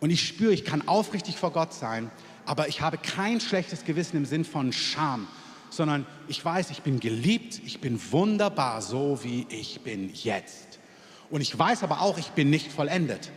Und 0.00 0.10
ich 0.10 0.26
spüre, 0.26 0.52
ich 0.52 0.64
kann 0.64 0.88
aufrichtig 0.88 1.36
vor 1.36 1.52
Gott 1.52 1.72
sein, 1.72 2.10
aber 2.46 2.66
ich 2.66 2.80
habe 2.80 2.98
kein 2.98 3.40
schlechtes 3.40 3.84
Gewissen 3.84 4.16
im 4.16 4.24
Sinn 4.24 4.44
von 4.44 4.72
Scham, 4.72 5.28
sondern 5.70 6.04
ich 6.26 6.44
weiß, 6.44 6.70
ich 6.70 6.82
bin 6.82 6.98
geliebt, 6.98 7.60
ich 7.64 7.80
bin 7.80 8.00
wunderbar, 8.10 8.82
so 8.82 9.20
wie 9.22 9.46
ich 9.50 9.82
bin 9.82 10.10
jetzt. 10.12 10.80
Und 11.30 11.42
ich 11.42 11.56
weiß 11.56 11.84
aber 11.84 12.00
auch, 12.00 12.18
ich 12.18 12.30
bin 12.30 12.50
nicht 12.50 12.72
vollendet. 12.72 13.30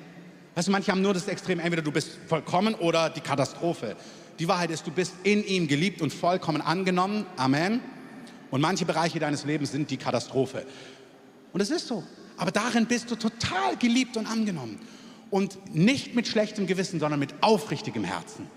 Weißt 0.55 0.67
du, 0.67 0.71
manche 0.71 0.91
haben 0.91 1.03
nur 1.03 1.13
das 1.13 1.27
Extrem, 1.27 1.59
entweder 1.59 1.83
du 1.83 1.91
bist 1.91 2.09
vollkommen 2.27 2.73
oder 2.73 3.11
die 3.11 3.21
Katastrophe. 3.21 3.95
Die 4.39 4.47
Wahrheit 4.47 4.71
ist, 4.71 4.85
du 4.85 4.91
bist 4.91 5.13
in 5.23 5.43
ihm 5.45 5.67
geliebt 5.67 6.01
und 6.01 6.13
vollkommen 6.13 6.61
angenommen. 6.61 7.25
Amen. 7.37 7.81
Und 8.51 8.61
manche 8.61 8.85
Bereiche 8.85 9.19
deines 9.19 9.45
Lebens 9.45 9.71
sind 9.71 9.89
die 9.89 9.97
Katastrophe. 9.97 10.65
Und 11.53 11.61
es 11.61 11.69
ist 11.69 11.87
so. 11.87 12.03
Aber 12.37 12.51
darin 12.51 12.85
bist 12.85 13.09
du 13.09 13.15
total 13.15 13.75
geliebt 13.77 14.15
und 14.15 14.27
angenommen. 14.27 14.79
Und 15.29 15.75
nicht 15.75 16.15
mit 16.15 16.27
schlechtem 16.27 16.67
Gewissen, 16.67 16.99
sondern 16.99 17.19
mit 17.19 17.33
aufrichtigem 17.41 18.03
Herzen. 18.03 18.47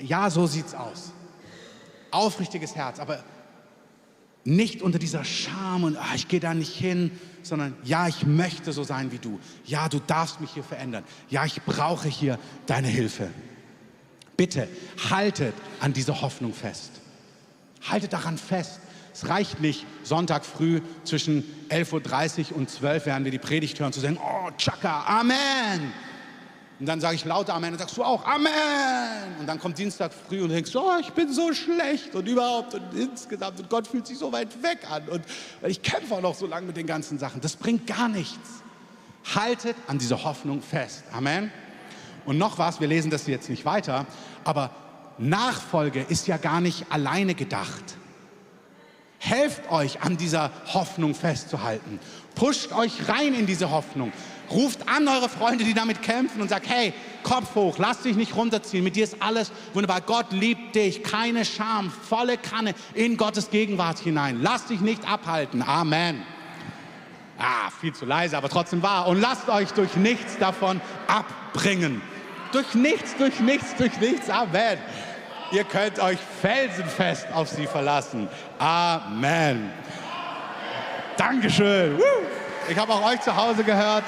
Ja, 0.00 0.30
so 0.30 0.46
sieht's 0.46 0.74
aus. 0.74 1.12
Aufrichtiges 2.10 2.74
Herz, 2.74 2.98
aber 2.98 3.22
nicht 4.44 4.82
unter 4.82 4.98
dieser 4.98 5.24
Scham 5.24 5.84
und 5.84 5.96
ach, 5.96 6.14
ich 6.14 6.28
gehe 6.28 6.40
da 6.40 6.52
nicht 6.54 6.74
hin, 6.74 7.12
sondern 7.42 7.74
ja, 7.84 8.08
ich 8.08 8.26
möchte 8.26 8.72
so 8.72 8.82
sein 8.82 9.12
wie 9.12 9.18
du. 9.18 9.38
Ja, 9.64 9.88
du 9.88 10.00
darfst 10.00 10.40
mich 10.40 10.50
hier 10.50 10.64
verändern. 10.64 11.04
Ja, 11.28 11.44
ich 11.44 11.62
brauche 11.62 12.08
hier 12.08 12.38
deine 12.66 12.88
Hilfe. 12.88 13.30
Bitte 14.36 14.68
haltet 15.10 15.54
an 15.80 15.92
dieser 15.92 16.20
Hoffnung 16.20 16.54
fest. 16.54 16.90
Haltet 17.88 18.12
daran 18.12 18.38
fest. 18.38 18.80
Es 19.14 19.28
reicht 19.28 19.60
nicht, 19.60 19.84
Sonntag 20.04 20.44
früh 20.44 20.80
zwischen 21.04 21.44
11.30 21.68 22.52
Uhr 22.52 22.56
und 22.56 22.70
12 22.70 23.02
Uhr, 23.02 23.06
während 23.06 23.24
wir 23.24 23.30
die 23.30 23.38
Predigt 23.38 23.78
hören, 23.78 23.92
zu 23.92 24.00
sagen, 24.00 24.18
oh, 24.18 24.50
Chaka, 24.56 25.04
Amen. 25.06 25.92
Und 26.80 26.86
dann 26.86 27.00
sage 27.00 27.14
ich 27.14 27.24
laut 27.24 27.48
Amen 27.50 27.72
und 27.72 27.78
sagst 27.78 27.96
du 27.96 28.02
auch 28.02 28.24
Amen. 28.24 29.36
Und 29.38 29.46
dann 29.46 29.58
kommt 29.58 29.78
Dienstag 29.78 30.12
früh 30.12 30.42
und 30.42 30.48
denkst, 30.48 30.74
oh, 30.74 30.98
ich 31.00 31.10
bin 31.10 31.32
so 31.32 31.52
schlecht 31.52 32.14
und 32.14 32.26
überhaupt 32.26 32.74
und 32.74 32.82
insgesamt 32.94 33.60
und 33.60 33.68
Gott 33.68 33.86
fühlt 33.86 34.06
sich 34.06 34.18
so 34.18 34.32
weit 34.32 34.62
weg 34.62 34.78
an 34.90 35.08
und 35.08 35.22
ich 35.64 35.82
kämpfe 35.82 36.14
auch 36.14 36.22
noch 36.22 36.34
so 36.34 36.46
lange 36.46 36.66
mit 36.66 36.76
den 36.76 36.86
ganzen 36.86 37.18
Sachen. 37.18 37.40
Das 37.40 37.54
bringt 37.54 37.86
gar 37.86 38.08
nichts. 38.08 38.62
Haltet 39.34 39.76
an 39.86 39.98
dieser 39.98 40.24
Hoffnung 40.24 40.62
fest. 40.62 41.04
Amen. 41.12 41.52
Und 42.24 42.38
noch 42.38 42.58
was, 42.58 42.80
wir 42.80 42.88
lesen 42.88 43.10
das 43.10 43.26
jetzt 43.26 43.48
nicht 43.48 43.64
weiter, 43.64 44.06
aber 44.44 44.70
Nachfolge 45.18 46.00
ist 46.08 46.26
ja 46.26 46.36
gar 46.36 46.60
nicht 46.60 46.86
alleine 46.90 47.34
gedacht. 47.34 47.96
Helft 49.18 49.70
euch 49.70 50.02
an 50.02 50.16
dieser 50.16 50.50
Hoffnung 50.74 51.14
festzuhalten. 51.14 52.00
Pusht 52.34 52.72
euch 52.72 53.08
rein 53.08 53.34
in 53.34 53.46
diese 53.46 53.70
Hoffnung. 53.70 54.12
Ruft 54.50 54.88
an 54.88 55.06
eure 55.06 55.28
Freunde, 55.28 55.64
die 55.64 55.74
damit 55.74 56.02
kämpfen 56.02 56.42
und 56.42 56.48
sagt, 56.48 56.68
hey, 56.68 56.92
Kopf 57.22 57.54
hoch, 57.54 57.78
lass 57.78 58.02
dich 58.02 58.16
nicht 58.16 58.34
runterziehen. 58.34 58.82
Mit 58.82 58.96
dir 58.96 59.04
ist 59.04 59.22
alles 59.22 59.52
wunderbar. 59.74 60.00
Gott 60.00 60.32
liebt 60.32 60.74
dich. 60.74 61.04
Keine 61.04 61.44
Scham, 61.44 61.90
volle 61.90 62.36
Kanne 62.36 62.74
in 62.94 63.16
Gottes 63.16 63.50
Gegenwart 63.50 64.00
hinein. 64.00 64.40
Lass 64.42 64.66
dich 64.66 64.80
nicht 64.80 65.08
abhalten. 65.08 65.62
Amen. 65.62 66.22
Ah, 67.38 67.70
viel 67.80 67.94
zu 67.94 68.04
leise, 68.04 68.36
aber 68.36 68.48
trotzdem 68.48 68.82
wahr. 68.82 69.06
Und 69.06 69.20
lasst 69.20 69.48
euch 69.48 69.70
durch 69.72 69.96
nichts 69.96 70.36
davon 70.38 70.80
abbringen. 71.06 72.02
Durch 72.52 72.74
nichts, 72.74 73.16
durch 73.16 73.40
nichts, 73.40 73.74
durch 73.76 73.98
nichts. 73.98 74.28
Amen. 74.28 74.78
Ihr 75.52 75.64
könnt 75.64 75.98
euch 75.98 76.18
felsenfest 76.40 77.26
auf 77.32 77.48
sie 77.48 77.66
verlassen. 77.66 78.28
Amen. 78.58 79.70
Dankeschön. 81.16 81.98
Ich 82.68 82.76
habe 82.78 82.92
auch 82.92 83.04
euch 83.10 83.20
zu 83.20 83.34
Hause 83.34 83.64
gehört. 83.64 84.04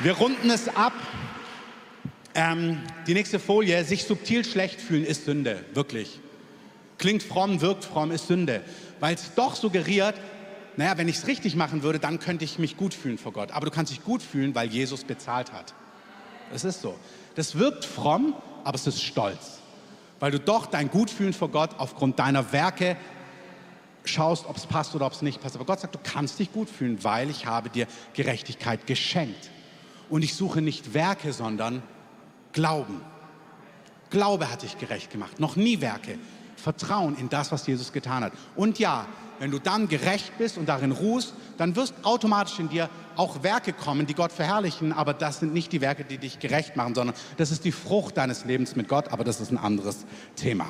Wir 0.00 0.12
runden 0.12 0.50
es 0.50 0.68
ab. 0.74 0.92
Ähm, 2.34 2.80
die 3.06 3.14
nächste 3.14 3.38
Folie, 3.38 3.84
sich 3.84 4.04
subtil 4.04 4.44
schlecht 4.44 4.80
fühlen, 4.80 5.04
ist 5.04 5.24
Sünde, 5.24 5.64
wirklich. 5.72 6.18
Klingt 6.98 7.22
fromm, 7.22 7.60
wirkt 7.60 7.84
fromm, 7.84 8.10
ist 8.10 8.26
Sünde. 8.26 8.62
Weil 9.00 9.14
es 9.14 9.34
doch 9.34 9.54
suggeriert, 9.54 10.16
naja, 10.76 10.98
wenn 10.98 11.08
ich 11.08 11.16
es 11.16 11.26
richtig 11.26 11.56
machen 11.56 11.82
würde, 11.82 11.98
dann 11.98 12.18
könnte 12.18 12.44
ich 12.44 12.58
mich 12.58 12.76
gut 12.76 12.94
fühlen 12.94 13.18
vor 13.18 13.32
Gott. 13.32 13.52
Aber 13.52 13.66
du 13.66 13.72
kannst 13.72 13.92
dich 13.92 14.02
gut 14.02 14.22
fühlen, 14.22 14.54
weil 14.54 14.68
Jesus 14.68 15.04
bezahlt 15.04 15.52
hat. 15.52 15.74
Das 16.52 16.64
ist 16.64 16.80
so. 16.80 16.98
Das 17.34 17.58
wirkt 17.58 17.84
fromm, 17.84 18.34
aber 18.64 18.74
es 18.76 18.86
ist 18.86 19.02
Stolz. 19.02 19.60
Weil 20.20 20.30
du 20.30 20.40
doch 20.40 20.66
dein 20.66 20.90
Gutfühlen 20.90 21.32
vor 21.32 21.50
Gott 21.50 21.70
aufgrund 21.78 22.18
deiner 22.18 22.52
Werke 22.52 22.96
schaust, 24.04 24.46
ob 24.46 24.56
es 24.56 24.66
passt 24.66 24.94
oder 24.94 25.06
ob 25.06 25.12
es 25.12 25.22
nicht 25.22 25.40
passt. 25.40 25.56
Aber 25.56 25.64
Gott 25.64 25.80
sagt, 25.80 25.94
du 25.94 25.98
kannst 26.02 26.38
dich 26.38 26.52
gut 26.52 26.68
fühlen, 26.68 27.02
weil 27.02 27.30
ich 27.30 27.46
habe 27.46 27.70
dir 27.70 27.86
Gerechtigkeit 28.14 28.86
geschenkt. 28.86 29.50
Und 30.08 30.22
ich 30.22 30.34
suche 30.34 30.60
nicht 30.60 30.94
Werke, 30.94 31.32
sondern 31.32 31.82
Glauben. 32.52 33.00
Glaube 34.10 34.50
hat 34.50 34.62
dich 34.62 34.78
gerecht 34.78 35.10
gemacht, 35.10 35.40
noch 35.40 35.56
nie 35.56 35.80
Werke. 35.80 36.18
Vertrauen 36.56 37.16
in 37.18 37.28
das, 37.28 37.50
was 37.50 37.66
Jesus 37.66 37.92
getan 37.92 38.24
hat. 38.24 38.32
Und 38.54 38.78
ja, 38.78 39.06
wenn 39.38 39.50
du 39.50 39.58
dann 39.58 39.88
gerecht 39.88 40.36
bist 40.38 40.58
und 40.58 40.68
darin 40.68 40.92
ruhst, 40.92 41.34
dann 41.58 41.76
wirst 41.76 41.94
automatisch 42.02 42.58
in 42.58 42.68
dir 42.68 42.88
auch 43.16 43.42
Werke 43.42 43.72
kommen, 43.72 44.06
die 44.06 44.14
Gott 44.14 44.32
verherrlichen, 44.32 44.92
aber 44.92 45.14
das 45.14 45.40
sind 45.40 45.52
nicht 45.52 45.72
die 45.72 45.80
Werke, 45.80 46.04
die 46.04 46.18
dich 46.18 46.38
gerecht 46.38 46.76
machen, 46.76 46.94
sondern 46.94 47.16
das 47.36 47.50
ist 47.50 47.64
die 47.64 47.72
Frucht 47.72 48.16
deines 48.16 48.44
Lebens 48.44 48.76
mit 48.76 48.88
Gott, 48.88 49.08
aber 49.12 49.24
das 49.24 49.40
ist 49.40 49.50
ein 49.50 49.58
anderes 49.58 50.04
Thema. 50.36 50.66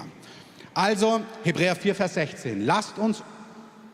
Also 0.74 1.20
Hebräer 1.44 1.77
4, 1.77 1.94
Vers 1.94 2.14
16, 2.14 2.64
lasst 2.66 2.98
uns 2.98 3.22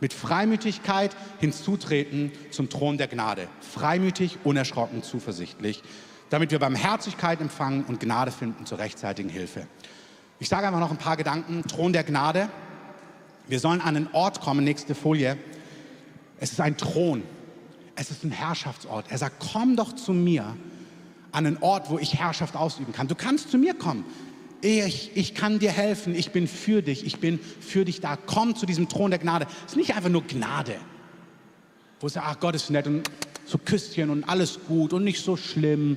mit 0.01 0.15
Freimütigkeit 0.15 1.15
hinzutreten 1.39 2.33
zum 2.51 2.71
Thron 2.71 2.97
der 2.97 3.07
Gnade. 3.07 3.49
Freimütig, 3.61 4.39
unerschrocken, 4.45 5.03
zuversichtlich, 5.03 5.83
damit 6.31 6.51
wir 6.51 6.59
Barmherzigkeit 6.59 7.41
empfangen 7.41 7.85
und 7.85 8.01
Gnade 8.01 8.31
finden 8.31 8.65
zur 8.65 8.79
rechtzeitigen 8.79 9.29
Hilfe. 9.29 9.67
Ich 10.39 10.49
sage 10.49 10.67
einfach 10.67 10.81
noch 10.81 10.91
ein 10.91 10.97
paar 10.97 11.19
Gedanken. 11.19 11.63
Thron 11.69 11.93
der 11.93 12.05
Gnade. 12.05 12.49
Wir 13.51 13.59
sollen 13.59 13.81
an 13.81 13.97
einen 13.97 14.09
Ort 14.13 14.41
kommen, 14.41 14.65
nächste 14.65 14.95
Folie. 14.95 15.37
Es 16.39 16.53
ist 16.53 16.61
ein 16.61 16.77
Thron. 16.77 17.25
Es 17.97 18.13
ist 18.13 18.23
ein 18.23 18.31
Herrschaftsort. 18.31 19.07
Er 19.09 19.19
sagt, 19.19 19.45
komm 19.53 19.75
doch 19.75 19.93
zu 19.93 20.13
mir 20.13 20.57
an 21.33 21.47
einen 21.47 21.59
Ort, 21.59 21.91
wo 21.91 21.99
ich 21.99 22.15
Herrschaft 22.15 22.55
ausüben 22.55 22.93
kann. 22.93 23.09
Du 23.09 23.17
kannst 23.17 23.51
zu 23.51 23.59
mir 23.59 23.75
kommen. 23.75 24.05
Ich, 24.63 25.11
ich 25.17 25.35
kann 25.35 25.59
dir 25.59 25.73
helfen, 25.73 26.15
ich 26.15 26.31
bin 26.31 26.47
für 26.47 26.81
dich, 26.81 27.05
ich 27.05 27.19
bin 27.19 27.41
für 27.61 27.85
dich 27.85 28.01
da. 28.01 28.17
Komm 28.17 28.55
zu 28.55 28.67
diesem 28.67 28.89
Thron 28.89 29.11
der 29.11 29.19
Gnade. 29.19 29.47
Es 29.67 29.73
ist 29.73 29.77
nicht 29.77 29.97
einfach 29.97 30.11
nur 30.11 30.25
Gnade, 30.27 30.77
wo 31.99 32.07
es 32.07 32.13
sagt, 32.13 32.27
ach 32.29 32.39
Gott 32.39 32.55
ist 32.55 32.71
nett 32.71 32.87
und 32.87 33.11
so 33.47 33.59
Küsschen 33.59 34.11
und 34.11 34.23
alles 34.25 34.61
gut 34.69 34.93
und 34.93 35.03
nicht 35.03 35.25
so 35.25 35.37
schlimm, 35.37 35.97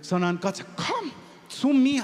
sondern 0.00 0.40
Gott 0.40 0.56
sagt, 0.56 0.70
komm 0.76 1.10
zu 1.48 1.68
mir. 1.68 2.02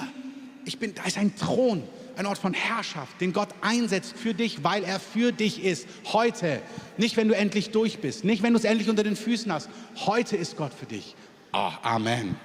Ich 0.66 0.78
bin, 0.78 0.94
da 0.94 1.04
ist 1.04 1.16
ein 1.16 1.34
Thron, 1.36 1.82
ein 2.16 2.26
Ort 2.26 2.38
von 2.38 2.54
Herrschaft, 2.54 3.20
den 3.20 3.32
Gott 3.32 3.48
einsetzt 3.60 4.14
für 4.16 4.34
dich, 4.34 4.64
weil 4.64 4.84
er 4.84 5.00
für 5.00 5.32
dich 5.32 5.64
ist. 5.64 5.86
Heute, 6.12 6.62
nicht 6.96 7.16
wenn 7.16 7.28
du 7.28 7.36
endlich 7.36 7.70
durch 7.70 8.00
bist, 8.00 8.24
nicht 8.24 8.42
wenn 8.42 8.52
du 8.52 8.58
es 8.58 8.64
endlich 8.64 8.88
unter 8.88 9.02
den 9.02 9.16
Füßen 9.16 9.52
hast. 9.52 9.68
Heute 10.06 10.36
ist 10.36 10.56
Gott 10.56 10.72
für 10.72 10.86
dich. 10.86 11.16
Oh, 11.52 11.70
Amen. 11.82 12.36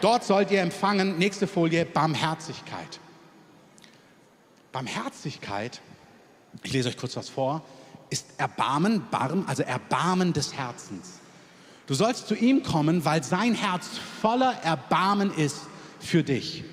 Dort 0.00 0.24
sollt 0.24 0.50
ihr 0.50 0.60
empfangen, 0.60 1.18
nächste 1.18 1.46
Folie, 1.46 1.84
Barmherzigkeit. 1.84 3.00
Barmherzigkeit, 4.72 5.80
ich 6.62 6.72
lese 6.72 6.88
euch 6.88 6.96
kurz 6.96 7.16
was 7.16 7.28
vor, 7.28 7.62
ist 8.10 8.26
Erbarmen, 8.38 9.02
Barm, 9.10 9.44
also 9.46 9.62
Erbarmen 9.62 10.32
des 10.32 10.54
Herzens. 10.54 11.18
Du 11.86 11.94
sollst 11.94 12.28
zu 12.28 12.34
ihm 12.34 12.62
kommen, 12.62 13.04
weil 13.04 13.24
sein 13.24 13.54
Herz 13.54 13.88
voller 14.20 14.52
Erbarmen 14.62 15.32
ist 15.34 15.62
für 16.00 16.22
dich. 16.22 16.64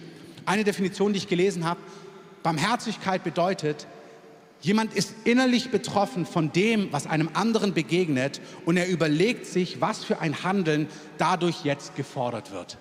Eine 0.46 0.64
Definition, 0.64 1.14
die 1.14 1.18
ich 1.18 1.28
gelesen 1.28 1.66
habe, 1.66 1.80
Barmherzigkeit 2.44 3.24
bedeutet, 3.24 3.88
jemand 4.62 4.94
ist 4.94 5.14
innerlich 5.24 5.72
betroffen 5.72 6.26
von 6.26 6.52
dem, 6.52 6.92
was 6.92 7.08
einem 7.08 7.30
anderen 7.34 7.74
begegnet 7.74 8.42
und 8.66 8.78
er 8.78 8.88
überlegt 8.88 9.46
sich, 9.46 9.82
was 9.82 10.04
für 10.04 10.20
ein 10.20 10.44
Handeln 10.44 10.88
dadurch 11.18 11.64
jetzt 11.64 11.96
gefordert 11.96 12.52
wird. 12.52 12.78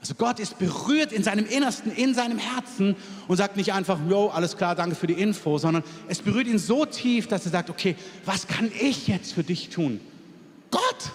Also 0.00 0.14
Gott 0.16 0.38
ist 0.38 0.58
berührt 0.58 1.12
in 1.12 1.22
seinem 1.22 1.46
Innersten, 1.46 1.90
in 1.90 2.12
seinem 2.14 2.36
Herzen 2.36 2.94
und 3.26 3.38
sagt 3.38 3.56
nicht 3.56 3.72
einfach, 3.72 3.98
yo, 4.06 4.28
alles 4.28 4.58
klar, 4.58 4.74
danke 4.74 4.96
für 4.96 5.06
die 5.06 5.14
Info, 5.14 5.56
sondern 5.56 5.82
es 6.08 6.20
berührt 6.20 6.46
ihn 6.46 6.58
so 6.58 6.84
tief, 6.84 7.26
dass 7.26 7.46
er 7.46 7.52
sagt, 7.52 7.70
okay, 7.70 7.96
was 8.26 8.46
kann 8.46 8.70
ich 8.78 9.08
jetzt 9.08 9.32
für 9.32 9.42
dich 9.42 9.70
tun? 9.70 10.00
Gott, 10.70 11.10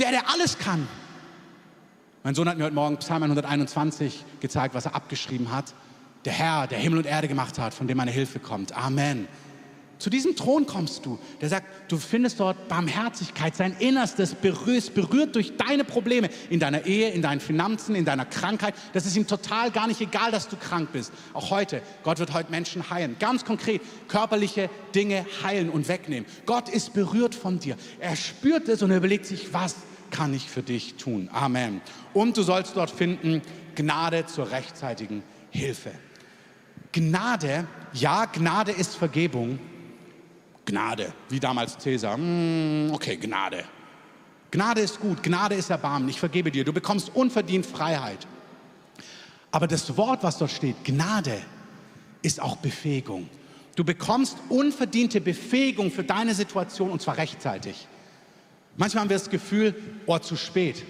der, 0.00 0.10
der 0.10 0.28
alles 0.28 0.58
kann. 0.58 0.88
Mein 2.28 2.34
Sohn 2.34 2.46
hat 2.46 2.58
mir 2.58 2.64
heute 2.64 2.74
Morgen 2.74 2.98
Psalm 2.98 3.22
121 3.22 4.22
gezeigt, 4.40 4.74
was 4.74 4.84
er 4.84 4.94
abgeschrieben 4.94 5.50
hat. 5.50 5.72
Der 6.26 6.34
Herr, 6.34 6.66
der 6.66 6.76
Himmel 6.76 6.98
und 6.98 7.06
Erde 7.06 7.26
gemacht 7.26 7.58
hat, 7.58 7.72
von 7.72 7.86
dem 7.86 7.96
meine 7.96 8.10
Hilfe 8.10 8.38
kommt. 8.38 8.76
Amen. 8.76 9.26
Zu 9.98 10.10
diesem 10.10 10.36
Thron 10.36 10.66
kommst 10.66 11.06
du, 11.06 11.18
der 11.40 11.48
sagt, 11.48 11.90
du 11.90 11.96
findest 11.96 12.38
dort 12.38 12.68
Barmherzigkeit, 12.68 13.56
sein 13.56 13.74
Innerstes 13.78 14.34
berührt, 14.34 14.92
berührt 14.92 15.36
durch 15.36 15.56
deine 15.56 15.84
Probleme 15.84 16.28
in 16.50 16.60
deiner 16.60 16.84
Ehe, 16.84 17.08
in 17.08 17.22
deinen 17.22 17.40
Finanzen, 17.40 17.94
in 17.94 18.04
deiner 18.04 18.26
Krankheit. 18.26 18.74
Das 18.92 19.06
ist 19.06 19.16
ihm 19.16 19.26
total 19.26 19.70
gar 19.70 19.86
nicht 19.86 20.02
egal, 20.02 20.30
dass 20.30 20.48
du 20.48 20.56
krank 20.56 20.90
bist. 20.92 21.14
Auch 21.32 21.48
heute, 21.48 21.80
Gott 22.02 22.18
wird 22.18 22.34
heute 22.34 22.50
Menschen 22.50 22.90
heilen. 22.90 23.16
Ganz 23.18 23.46
konkret, 23.46 23.80
körperliche 24.06 24.68
Dinge 24.94 25.24
heilen 25.42 25.70
und 25.70 25.88
wegnehmen. 25.88 26.28
Gott 26.44 26.68
ist 26.68 26.92
berührt 26.92 27.34
von 27.34 27.58
dir. 27.58 27.78
Er 27.98 28.16
spürt 28.16 28.68
es 28.68 28.82
und 28.82 28.90
er 28.90 28.98
überlegt 28.98 29.24
sich, 29.24 29.54
was 29.54 29.76
kann 30.10 30.34
ich 30.34 30.48
für 30.48 30.62
dich 30.62 30.94
tun? 30.94 31.28
Amen. 31.32 31.80
Und 32.14 32.36
du 32.36 32.42
sollst 32.42 32.76
dort 32.76 32.90
finden 32.90 33.42
Gnade 33.74 34.26
zur 34.26 34.50
rechtzeitigen 34.50 35.22
Hilfe. 35.50 35.92
Gnade, 36.92 37.66
ja, 37.92 38.24
Gnade 38.26 38.72
ist 38.72 38.96
Vergebung 38.96 39.58
Gnade, 40.64 41.12
wie 41.30 41.40
damals 41.40 41.78
Cäsar. 41.78 42.16
Mm, 42.18 42.90
okay, 42.92 43.16
Gnade. 43.16 43.64
Gnade 44.50 44.80
ist 44.80 45.00
gut, 45.00 45.22
Gnade 45.22 45.54
ist 45.54 45.70
Erbarmen, 45.70 46.08
ich 46.08 46.20
vergebe 46.20 46.50
dir, 46.50 46.64
du 46.64 46.72
bekommst 46.72 47.10
unverdient 47.14 47.66
Freiheit. 47.66 48.26
Aber 49.50 49.66
das 49.66 49.96
Wort, 49.96 50.22
was 50.22 50.38
dort 50.38 50.50
steht, 50.50 50.84
Gnade, 50.84 51.40
ist 52.22 52.40
auch 52.40 52.56
Befähigung. 52.56 53.28
Du 53.76 53.84
bekommst 53.84 54.36
unverdiente 54.48 55.20
Befähigung 55.20 55.90
für 55.90 56.04
deine 56.04 56.34
Situation 56.34 56.90
und 56.90 57.00
zwar 57.00 57.16
rechtzeitig. 57.16 57.86
Manchmal 58.78 59.02
haben 59.02 59.10
wir 59.10 59.18
das 59.18 59.28
Gefühl, 59.28 59.74
oh, 60.06 60.18
zu 60.18 60.36
spät. 60.36 60.84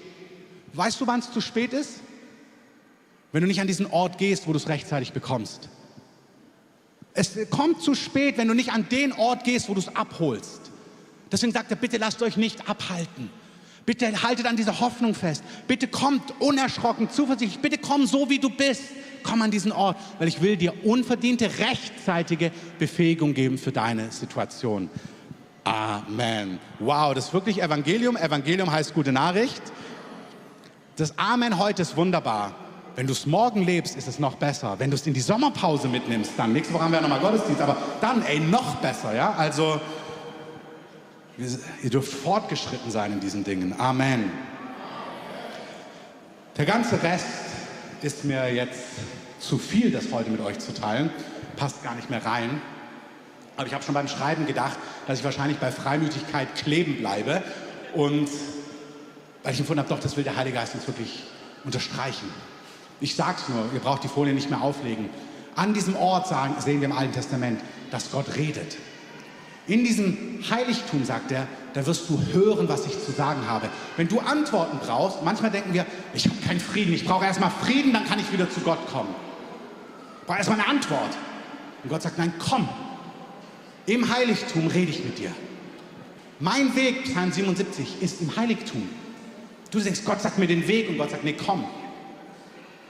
Weißt 0.75 1.01
du, 1.01 1.07
wann 1.07 1.21
es 1.21 1.33
zu 1.33 1.41
spät 1.41 1.73
ist? 1.73 2.01
Wenn 3.33 3.41
du 3.41 3.49
nicht 3.49 3.61
an 3.61 3.67
diesen 3.67 3.87
Ort 3.87 4.19
gehst, 4.19 4.47
wo 4.47 4.53
du 4.53 4.59
es 4.59 4.69
rechtzeitig 4.69 5.13
bekommst. 5.13 5.71
Es 7.15 7.37
kommt 7.51 7.83
zu 7.83 7.95
spät, 7.95 8.37
wenn 8.37 8.47
du 8.47 8.55
nicht 8.55 8.73
an 8.73 8.89
den 8.91 9.13
Ort 9.13 9.43
gehst, 9.43 9.71
wo 9.71 9.75
du 9.75 9.81
es 9.81 9.89
abholst. 9.97 10.71
Deswegen 11.33 11.53
sagt 11.53 11.71
er, 11.71 11.77
bitte 11.77 11.97
lasst 11.97 12.23
euch 12.23 12.37
nicht 12.37 12.69
abhalten. 12.69 13.31
Bitte 13.87 14.23
haltet 14.23 14.45
an 14.45 14.57
dieser 14.57 14.81
Hoffnung 14.81 15.15
fest. 15.15 15.43
Bitte 15.67 15.89
kommt 15.89 16.35
unerschrocken, 16.41 17.09
zuversichtlich. 17.09 17.61
Bitte 17.61 17.79
komm 17.79 18.07
so, 18.07 18.29
wie 18.29 18.39
du 18.39 18.51
bist. 18.51 18.83
Komm 19.23 19.41
an 19.41 19.51
diesen 19.51 19.73
Ort, 19.73 19.97
weil 20.19 20.29
ich 20.29 20.43
will 20.43 20.59
dir 20.59 20.75
unverdiente, 20.85 21.51
rechtzeitige 21.59 22.53
Befähigung 22.79 23.33
geben 23.33 23.57
für 23.57 23.73
deine 23.73 24.13
Situation. 24.13 24.91
Amen. 25.69 26.59
Wow, 26.79 27.15
das 27.15 27.27
ist 27.27 27.35
wirklich 27.35 27.63
Evangelium. 27.63 28.17
Evangelium 28.17 28.71
heißt 28.71 28.95
gute 28.95 29.13
Nachricht. 29.13 29.63
Das 30.97 31.19
Amen 31.19 31.59
heute 31.59 31.83
ist 31.83 31.97
wunderbar. 31.97 32.55
Wenn 32.97 33.07
du 33.07 33.13
es 33.13 33.27
morgen 33.27 33.63
lebst, 33.63 33.97
ist 33.97 34.09
es 34.09 34.19
noch 34.19 34.35
besser. 34.37 34.77
Wenn 34.79 34.91
du 34.91 34.97
es 34.97 35.07
in 35.07 35.15
die 35.15 35.21
Sommerpause 35.21 35.87
mitnimmst, 35.87 36.33
dann 36.37 36.53
nächste 36.53 36.75
Woche 36.75 36.83
haben 36.83 36.91
wir 36.91 37.01
ja 37.01 37.03
nochmal 37.03 37.21
Gottesdienst, 37.21 37.61
aber 37.61 37.77
dann, 38.01 38.23
ey, 38.23 38.41
noch 38.41 38.77
besser, 38.77 39.15
ja? 39.15 39.35
Also, 39.35 39.81
ihr 41.37 41.91
dürft 41.91 42.13
fortgeschritten 42.13 42.91
sein 42.91 43.13
in 43.13 43.21
diesen 43.21 43.45
Dingen. 43.45 43.79
Amen. 43.79 44.33
Der 46.57 46.65
ganze 46.65 47.01
Rest 47.01 47.27
ist 48.03 48.25
mir 48.25 48.53
jetzt 48.53 48.83
zu 49.39 49.59
viel, 49.59 49.93
das 49.93 50.11
heute 50.11 50.31
mit 50.31 50.41
euch 50.41 50.59
zu 50.59 50.75
teilen. 50.75 51.11
Passt 51.55 51.85
gar 51.85 51.95
nicht 51.95 52.11
mehr 52.11 52.25
rein. 52.25 52.61
Aber 53.59 53.67
ich 53.67 53.75
habe 53.75 53.83
schon 53.83 53.95
beim 53.95 54.07
Schreiben 54.07 54.47
gedacht, 54.47 54.79
dass 55.09 55.19
ich 55.19 55.25
wahrscheinlich 55.25 55.59
bei 55.59 55.73
Freimütigkeit 55.73 56.55
kleben 56.55 56.97
bleibe. 56.97 57.43
Und 57.93 58.29
weil 59.43 59.53
ich 59.53 59.59
empfunden 59.59 59.81
habe, 59.81 59.89
doch, 59.89 59.99
das 59.99 60.17
will 60.17 60.23
der 60.23 60.37
Heilige 60.37 60.57
Geist 60.57 60.77
uns 60.77 60.87
wirklich 60.87 61.25
unterstreichen. 61.65 62.31
Ich 63.01 63.17
sage 63.17 63.39
es 63.43 63.49
nur, 63.49 63.65
ihr 63.75 63.81
braucht 63.81 64.05
die 64.05 64.09
Folie 64.09 64.33
nicht 64.33 64.49
mehr 64.49 64.63
auflegen. 64.63 65.11
An 65.57 65.75
diesem 65.75 65.97
Ort 65.97 66.29
sagen, 66.29 66.55
sehen 66.61 66.81
wir 66.81 66.87
im 66.87 66.97
Alten 66.97 67.13
Testament, 67.13 67.61
dass 67.91 68.13
Gott 68.13 68.37
redet. 68.37 68.77
In 69.67 69.83
diesem 69.83 70.39
Heiligtum, 70.49 71.05
sagt 71.05 71.33
er, 71.33 71.49
da 71.75 71.85
wirst 71.85 72.09
du 72.09 72.23
hören, 72.33 72.69
was 72.69 72.87
ich 72.87 73.05
zu 73.05 73.11
sagen 73.11 73.49
habe. 73.49 73.69
Wenn 73.97 74.07
du 74.07 74.21
Antworten 74.21 74.79
brauchst, 74.79 75.25
manchmal 75.25 75.51
denken 75.51 75.75
wir, 75.75 75.85
ich 76.15 76.27
habe 76.27 76.37
keinen 76.47 76.61
Frieden, 76.61 76.95
ich 76.95 77.05
brauche 77.05 77.25
erstmal 77.25 77.51
Frieden, 77.51 77.93
dann 77.93 78.07
kann 78.07 78.21
ich 78.21 78.33
wieder 78.33 78.49
zu 78.49 78.61
Gott 78.61 78.79
kommen. 78.93 79.13
Ich 80.21 80.27
brauche 80.29 80.39
erstmal 80.39 80.61
eine 80.61 80.69
Antwort. 80.69 81.11
Und 81.83 81.91
Gott 81.91 82.03
sagt, 82.03 82.19
nein, 82.19 82.33
komm. 82.39 82.69
Im 83.89 84.15
Heiligtum 84.15 84.67
rede 84.67 84.91
ich 84.91 85.03
mit 85.03 85.19
dir. 85.19 85.35
Mein 86.41 86.77
Weg, 86.77 87.05
Psalm 87.05 87.33
77, 87.33 88.03
ist 88.03 88.21
im 88.21 88.37
Heiligtum. 88.37 88.87
Du 89.71 89.81
denkst, 89.81 90.03
Gott 90.05 90.21
sagt 90.21 90.39
mir 90.39 90.47
den 90.47 90.69
Weg 90.69 90.91
und 90.91 90.99
Gott 90.99 91.11
sagt, 91.11 91.25
nee, 91.25 91.33
komm. 91.33 91.65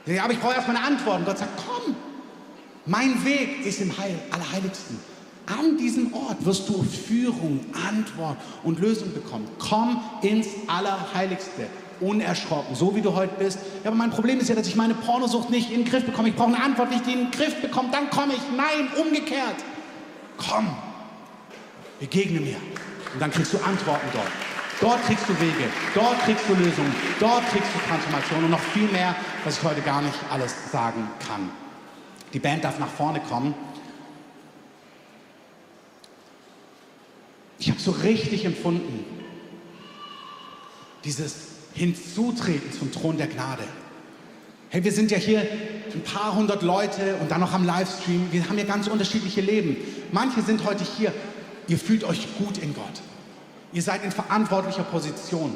Ja, 0.07 0.24
aber 0.24 0.32
ich 0.32 0.40
brauche 0.40 0.55
erstmal 0.55 0.76
eine 0.76 0.86
Antwort. 0.86 1.20
Und 1.20 1.24
Gott 1.24 1.38
sagt, 1.38 1.53
komm. 1.57 1.94
Mein 2.84 3.24
Weg 3.24 3.64
ist 3.64 3.80
im 3.80 3.96
Heil, 3.96 4.18
Allerheiligsten. 4.32 4.99
An 5.46 5.78
diesem 5.78 6.12
Ort 6.12 6.44
wirst 6.44 6.68
du 6.68 6.82
Führung, 6.82 7.61
Antwort 7.88 8.36
und 8.64 8.80
Lösung 8.80 9.14
bekommen. 9.14 9.46
Komm 9.61 10.01
ins 10.22 10.49
Allerheiligste, 10.66 11.68
unerschrocken, 12.01 12.74
so 12.74 12.96
wie 12.96 13.03
du 13.03 13.14
heute 13.14 13.34
bist. 13.38 13.59
Ja, 13.84 13.90
aber 13.90 13.96
mein 13.96 14.11
Problem 14.11 14.40
ist 14.40 14.49
ja, 14.49 14.57
dass 14.57 14.66
ich 14.66 14.74
meine 14.74 14.94
Pornosucht 14.94 15.49
nicht 15.49 15.70
in 15.70 15.84
den 15.84 15.90
Griff 15.90 16.05
bekomme. 16.05 16.30
Ich 16.30 16.34
brauche 16.34 16.55
eine 16.55 16.62
Antwort, 16.62 16.88
die 16.92 17.12
in 17.12 17.18
den 17.18 17.30
Griff 17.30 17.55
bekomme. 17.61 17.90
Dann 17.92 18.11
komme 18.11 18.34
ich. 18.34 18.40
Nein, 18.57 18.88
umgekehrt. 19.01 19.57
Komm, 20.36 20.68
begegne 22.01 22.40
mir. 22.40 22.57
Und 23.12 23.20
dann 23.20 23.30
kriegst 23.30 23.53
du 23.53 23.59
Antworten 23.59 24.07
dort. 24.12 24.30
Dort 24.80 25.05
kriegst 25.07 25.28
du 25.28 25.40
Wege, 25.40 25.64
dort 25.92 26.20
kriegst 26.20 26.49
du 26.49 26.55
Lösungen, 26.55 26.94
dort 27.18 27.44
kriegst 27.51 27.68
du 27.74 27.88
Transformation 27.88 28.44
und 28.44 28.51
noch 28.51 28.61
viel 28.61 28.86
mehr, 28.88 29.16
was 29.44 29.59
ich 29.59 29.64
heute 29.64 29.80
gar 29.80 30.01
nicht 30.03 30.14
alles 30.30 30.55
sagen 30.70 31.09
kann. 31.26 31.51
Die 32.32 32.38
Band 32.38 32.62
darf 32.62 32.78
nach 32.78 32.88
vorne 32.88 33.20
kommen. 33.20 33.55
Ich 37.59 37.68
habe 37.70 37.80
so 37.80 37.90
richtig 37.90 38.44
empfunden, 38.44 39.05
dieses 41.03 41.34
Hinzutreten 41.74 42.72
zum 42.72 42.92
Thron 42.92 43.16
der 43.16 43.26
Gnade. 43.26 43.64
Hey, 44.70 44.84
wir 44.84 44.92
sind 44.92 45.11
ja 45.11 45.18
hier 45.18 45.40
ein 45.40 46.03
paar 46.03 46.36
hundert 46.36 46.62
Leute 46.62 47.16
und 47.16 47.30
dann 47.30 47.40
noch 47.40 47.53
am 47.53 47.66
Livestream. 47.66 48.28
Wir 48.30 48.49
haben 48.49 48.59
ja 48.59 48.64
ganz 48.64 48.86
unterschiedliche 48.86 49.40
Leben. 49.40 49.76
Manche 50.12 50.42
sind 50.42 50.64
heute 50.64 50.84
hier, 50.84 51.12
ihr 51.68 51.78
fühlt 51.78 52.04
euch 52.04 52.26
gut 52.38 52.58
in 52.58 52.74
Gott. 52.74 52.84
Ihr 53.72 53.82
seid 53.82 54.02
in 54.04 54.10
verantwortlicher 54.10 54.82
Position. 54.82 55.54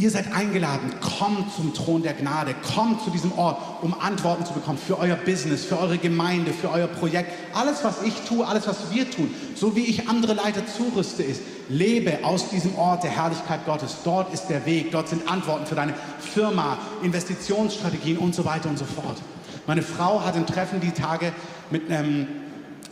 Ihr 0.00 0.12
seid 0.12 0.32
eingeladen, 0.32 0.94
kommt 1.00 1.52
zum 1.52 1.74
Thron 1.74 2.04
der 2.04 2.12
Gnade, 2.12 2.54
kommt 2.72 3.02
zu 3.02 3.10
diesem 3.10 3.36
Ort, 3.36 3.58
um 3.82 4.00
Antworten 4.00 4.46
zu 4.46 4.52
bekommen 4.52 4.78
für 4.78 4.96
euer 4.96 5.16
Business, 5.16 5.64
für 5.64 5.76
eure 5.76 5.98
Gemeinde, 5.98 6.52
für 6.52 6.70
euer 6.70 6.86
Projekt. 6.86 7.32
Alles, 7.52 7.82
was 7.82 8.02
ich 8.02 8.14
tue, 8.28 8.46
alles, 8.46 8.68
was 8.68 8.92
wir 8.92 9.10
tun, 9.10 9.34
so 9.56 9.74
wie 9.74 9.80
ich 9.80 10.08
andere 10.08 10.34
Leiter 10.34 10.62
zurüste, 10.68 11.24
ist, 11.24 11.42
lebe 11.68 12.20
aus 12.22 12.48
diesem 12.48 12.76
Ort 12.76 13.02
der 13.02 13.10
Herrlichkeit 13.10 13.66
Gottes. 13.66 13.96
Dort 14.04 14.32
ist 14.32 14.46
der 14.46 14.64
Weg, 14.66 14.92
dort 14.92 15.08
sind 15.08 15.28
Antworten 15.28 15.66
für 15.66 15.74
deine 15.74 15.94
Firma, 16.20 16.78
Investitionsstrategien 17.02 18.18
und 18.18 18.36
so 18.36 18.44
weiter 18.44 18.68
und 18.68 18.78
so 18.78 18.84
fort. 18.84 19.16
Meine 19.66 19.82
Frau 19.82 20.24
hat 20.24 20.36
ein 20.36 20.46
Treffen 20.46 20.80
die 20.80 20.92
Tage 20.92 21.32
mit 21.72 21.90
einem, 21.90 22.28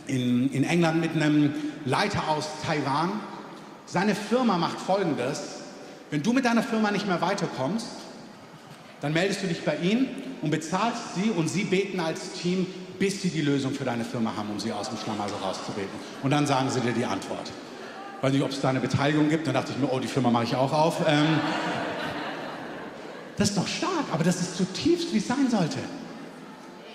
in, 0.07 0.51
in 0.51 0.63
England 0.63 1.01
mit 1.01 1.15
einem 1.15 1.53
Leiter 1.85 2.27
aus 2.29 2.47
Taiwan 2.65 3.19
seine 3.87 4.15
Firma 4.15 4.57
macht 4.57 4.79
Folgendes. 4.79 5.41
Wenn 6.11 6.21
du 6.21 6.33
mit 6.33 6.45
deiner 6.45 6.63
Firma 6.63 6.91
nicht 6.91 7.07
mehr 7.07 7.21
weiterkommst, 7.21 7.87
dann 9.01 9.13
meldest 9.13 9.43
du 9.43 9.47
dich 9.47 9.63
bei 9.63 9.77
ihnen 9.77 10.07
und 10.41 10.51
bezahlst 10.51 11.15
sie 11.15 11.29
und 11.29 11.47
sie 11.47 11.63
beten 11.63 11.99
als 11.99 12.33
Team, 12.33 12.67
bis 12.99 13.21
sie 13.21 13.29
die 13.29 13.41
Lösung 13.41 13.73
für 13.73 13.85
deine 13.85 14.03
Firma 14.03 14.35
haben, 14.35 14.49
um 14.49 14.59
sie 14.59 14.73
aus 14.73 14.89
dem 14.89 14.97
Schlamassel 14.97 15.37
rauszubeten. 15.41 15.89
Und 16.21 16.31
dann 16.31 16.45
sagen 16.45 16.69
sie 16.69 16.81
dir 16.81 16.91
die 16.91 17.05
Antwort. 17.05 17.51
Weiß 18.21 18.33
nicht, 18.33 18.41
ob 18.41 18.49
es 18.49 18.59
da 18.59 18.69
eine 18.69 18.79
Beteiligung 18.79 19.29
gibt. 19.29 19.47
Dann 19.47 19.53
dachte 19.53 19.71
ich 19.71 19.77
mir, 19.77 19.91
oh, 19.91 19.99
die 19.99 20.07
Firma 20.07 20.31
mache 20.31 20.45
ich 20.45 20.55
auch 20.55 20.73
auf. 20.73 21.01
Ähm, 21.07 21.39
das 23.37 23.49
ist 23.49 23.57
doch 23.57 23.67
stark, 23.67 24.05
aber 24.11 24.23
das 24.23 24.41
ist 24.41 24.57
zutiefst, 24.57 25.13
wie 25.13 25.19
es 25.19 25.27
sein 25.27 25.49
sollte. 25.49 25.77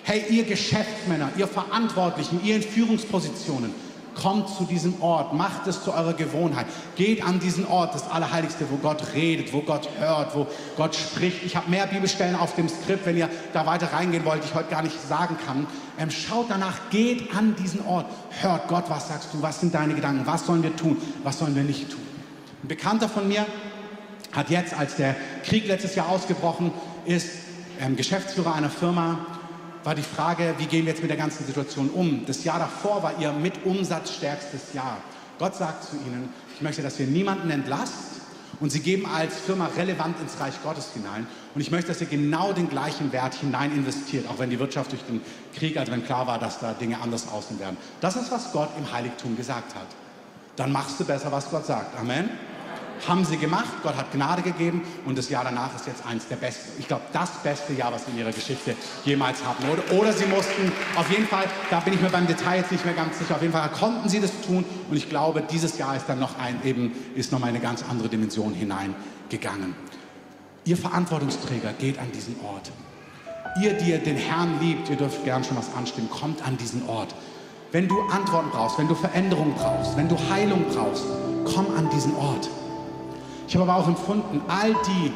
Hey, 0.03 0.25
ihr 0.29 0.43
Geschäftsmänner, 0.43 1.29
ihr 1.37 1.47
Verantwortlichen, 1.47 2.41
ihr 2.43 2.57
in 2.57 2.61
Führungspositionen, 2.61 3.73
Kommt 4.15 4.47
zu 4.49 4.65
diesem 4.65 5.01
Ort, 5.01 5.33
macht 5.33 5.65
es 5.65 5.83
zu 5.83 5.91
eurer 5.91 6.13
Gewohnheit. 6.13 6.67
Geht 6.95 7.23
an 7.23 7.39
diesen 7.39 7.65
Ort, 7.65 7.95
das 7.95 8.09
Allerheiligste, 8.11 8.65
wo 8.69 8.77
Gott 8.77 9.01
redet, 9.15 9.51
wo 9.53 9.61
Gott 9.61 9.89
hört, 9.97 10.35
wo 10.35 10.47
Gott 10.77 10.95
spricht. 10.95 11.43
Ich 11.43 11.55
habe 11.55 11.69
mehr 11.69 11.87
Bibelstellen 11.87 12.35
auf 12.35 12.53
dem 12.55 12.69
Skript, 12.69 13.05
wenn 13.05 13.17
ihr 13.17 13.29
da 13.53 13.65
weiter 13.65 13.91
reingehen 13.91 14.23
wollt, 14.23 14.43
die 14.43 14.47
ich 14.47 14.53
heute 14.53 14.69
gar 14.69 14.83
nicht 14.83 14.95
sagen 15.07 15.37
kann. 15.45 15.65
Ähm, 15.97 16.11
schaut 16.11 16.45
danach, 16.49 16.91
geht 16.91 17.35
an 17.35 17.55
diesen 17.55 17.83
Ort, 17.85 18.05
hört 18.41 18.67
Gott, 18.67 18.83
was 18.87 19.07
sagst 19.07 19.29
du, 19.33 19.41
was 19.41 19.59
sind 19.59 19.73
deine 19.73 19.95
Gedanken, 19.95 20.27
was 20.27 20.45
sollen 20.45 20.61
wir 20.61 20.75
tun, 20.75 20.97
was 21.23 21.39
sollen 21.39 21.55
wir 21.55 21.63
nicht 21.63 21.89
tun. 21.89 22.01
Ein 22.63 22.67
Bekannter 22.67 23.09
von 23.09 23.27
mir 23.27 23.45
hat 24.31 24.49
jetzt, 24.51 24.77
als 24.77 24.95
der 24.95 25.15
Krieg 25.43 25.67
letztes 25.67 25.95
Jahr 25.95 26.09
ausgebrochen 26.09 26.71
ist, 27.05 27.29
ähm, 27.81 27.95
Geschäftsführer 27.95 28.53
einer 28.53 28.69
Firma, 28.69 29.25
war 29.83 29.95
die 29.95 30.01
Frage, 30.01 30.55
wie 30.57 30.65
gehen 30.65 30.85
wir 30.85 30.93
jetzt 30.93 31.01
mit 31.01 31.09
der 31.09 31.17
ganzen 31.17 31.45
Situation 31.45 31.89
um? 31.89 32.25
Das 32.25 32.43
Jahr 32.43 32.59
davor 32.59 33.03
war 33.03 33.19
ihr 33.19 33.31
mit 33.31 33.65
Umsatz 33.65 34.13
stärkstes 34.13 34.73
Jahr. 34.73 34.97
Gott 35.39 35.55
sagt 35.55 35.83
zu 35.83 35.95
ihnen, 35.97 36.29
ich 36.55 36.61
möchte, 36.61 36.81
dass 36.81 36.99
ihr 36.99 37.07
niemanden 37.07 37.49
entlasst 37.49 38.21
und 38.59 38.71
sie 38.71 38.79
geben 38.79 39.05
als 39.05 39.39
Firma 39.39 39.69
relevant 39.75 40.19
ins 40.21 40.39
Reich 40.39 40.53
Gottes 40.63 40.91
hinein. 40.93 41.27
Und 41.53 41.61
ich 41.61 41.71
möchte, 41.71 41.89
dass 41.89 42.01
ihr 42.01 42.07
genau 42.07 42.53
den 42.53 42.69
gleichen 42.69 43.11
Wert 43.11 43.35
hinein 43.35 43.71
investiert, 43.73 44.27
auch 44.29 44.39
wenn 44.39 44.49
die 44.49 44.59
Wirtschaft 44.59 44.91
durch 44.91 45.03
den 45.03 45.21
Krieg, 45.55 45.77
also 45.77 45.91
wenn 45.91 46.05
klar 46.05 46.27
war, 46.27 46.39
dass 46.39 46.59
da 46.59 46.73
Dinge 46.73 46.99
anders 47.01 47.27
aussehen 47.27 47.59
werden. 47.59 47.77
Das 47.99 48.15
ist, 48.15 48.31
was 48.31 48.51
Gott 48.51 48.69
im 48.77 48.91
Heiligtum 48.91 49.35
gesagt 49.35 49.75
hat. 49.75 49.87
Dann 50.55 50.71
machst 50.71 50.99
du 50.99 51.03
besser, 51.03 51.31
was 51.31 51.49
Gott 51.49 51.65
sagt. 51.65 51.99
Amen 51.99 52.29
haben 53.07 53.25
sie 53.25 53.37
gemacht. 53.37 53.71
Gott 53.83 53.95
hat 53.95 54.11
Gnade 54.11 54.41
gegeben 54.41 54.81
und 55.05 55.17
das 55.17 55.29
Jahr 55.29 55.43
danach 55.43 55.75
ist 55.75 55.87
jetzt 55.87 56.05
eins 56.05 56.27
der 56.27 56.35
besten, 56.35 56.79
ich 56.79 56.87
glaube, 56.87 57.03
das 57.13 57.31
beste 57.43 57.73
Jahr, 57.73 57.91
was 57.91 58.05
sie 58.05 58.11
in 58.11 58.17
ihrer 58.19 58.31
Geschichte 58.31 58.75
jemals 59.05 59.43
hatten. 59.45 59.63
Oder, 59.69 59.99
oder 59.99 60.13
sie 60.13 60.25
mussten, 60.25 60.71
auf 60.95 61.09
jeden 61.09 61.27
Fall, 61.27 61.45
da 61.69 61.79
bin 61.79 61.93
ich 61.93 62.01
mir 62.01 62.09
beim 62.09 62.27
Detail 62.27 62.57
jetzt 62.57 62.71
nicht 62.71 62.85
mehr 62.85 62.93
ganz 62.93 63.19
sicher, 63.19 63.35
auf 63.35 63.41
jeden 63.41 63.53
Fall 63.53 63.69
konnten 63.69 64.09
sie 64.09 64.19
das 64.19 64.31
tun 64.41 64.65
und 64.89 64.97
ich 64.97 65.09
glaube, 65.09 65.43
dieses 65.49 65.77
Jahr 65.77 65.95
ist 65.95 66.07
dann 66.07 66.19
noch 66.19 66.37
ein, 66.39 66.61
eben, 66.63 66.93
ist 67.15 67.31
noch 67.31 67.39
mal 67.39 67.47
eine 67.47 67.59
ganz 67.59 67.83
andere 67.89 68.09
Dimension 68.09 68.53
hineingegangen. 68.53 69.75
Ihr 70.65 70.77
Verantwortungsträger 70.77 71.73
geht 71.73 71.99
an 71.99 72.11
diesen 72.13 72.35
Ort. 72.45 72.71
Ihr, 73.61 73.73
die 73.73 73.91
ihr 73.91 73.99
den 73.99 74.17
Herrn 74.17 74.59
liebt, 74.61 74.89
ihr 74.89 74.95
dürft 74.95 75.23
gern 75.25 75.43
schon 75.43 75.57
was 75.57 75.73
anstimmen, 75.75 76.09
kommt 76.09 76.45
an 76.45 76.57
diesen 76.57 76.87
Ort. 76.87 77.13
Wenn 77.71 77.87
du 77.87 77.99
Antworten 78.03 78.49
brauchst, 78.51 78.79
wenn 78.79 78.87
du 78.87 78.95
Veränderung 78.95 79.53
brauchst, 79.55 79.97
wenn 79.97 80.07
du 80.07 80.15
Heilung 80.29 80.65
brauchst, 80.73 81.03
komm 81.45 81.67
an 81.75 81.89
diesen 81.89 82.15
Ort. 82.15 82.49
Ich 83.53 83.59
habe 83.59 83.71
aber 83.71 83.83
auch 83.83 83.87
empfunden, 83.87 84.41
all 84.47 84.73
die, 84.87 85.11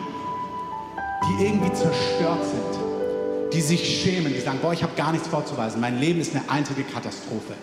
die 1.25 1.43
irgendwie 1.43 1.73
zerstört 1.73 2.43
sind, 2.43 3.51
die 3.51 3.61
sich 3.61 4.03
schämen, 4.03 4.31
die 4.31 4.39
sagen, 4.39 4.59
boah, 4.61 4.73
ich 4.73 4.83
habe 4.83 4.93
gar 4.95 5.11
nichts 5.11 5.27
vorzuweisen, 5.27 5.81
mein 5.81 5.99
Leben 5.99 6.21
ist 6.21 6.35
eine 6.35 6.47
einzige 6.47 6.83
Katastrophe. 6.83 7.55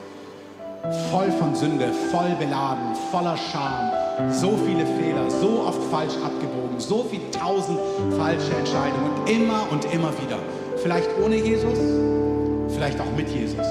Voll 1.12 1.30
von 1.38 1.54
Sünde, 1.54 1.92
voll 2.10 2.34
beladen, 2.40 2.96
voller 3.12 3.36
Scham, 3.36 4.32
so 4.32 4.58
viele 4.66 4.84
Fehler, 4.84 5.30
so 5.30 5.62
oft 5.64 5.80
falsch 5.92 6.14
abgebogen, 6.24 6.80
so 6.80 7.06
viele 7.08 7.30
tausend 7.30 7.78
falsche 8.18 8.52
Entscheidungen 8.56 9.12
und 9.20 9.30
immer 9.30 9.68
und 9.70 9.84
immer 9.94 10.10
wieder. 10.24 10.40
Vielleicht 10.82 11.08
ohne 11.24 11.36
Jesus, 11.36 11.78
vielleicht 12.74 13.00
auch 13.00 13.12
mit 13.16 13.28
Jesus. 13.28 13.64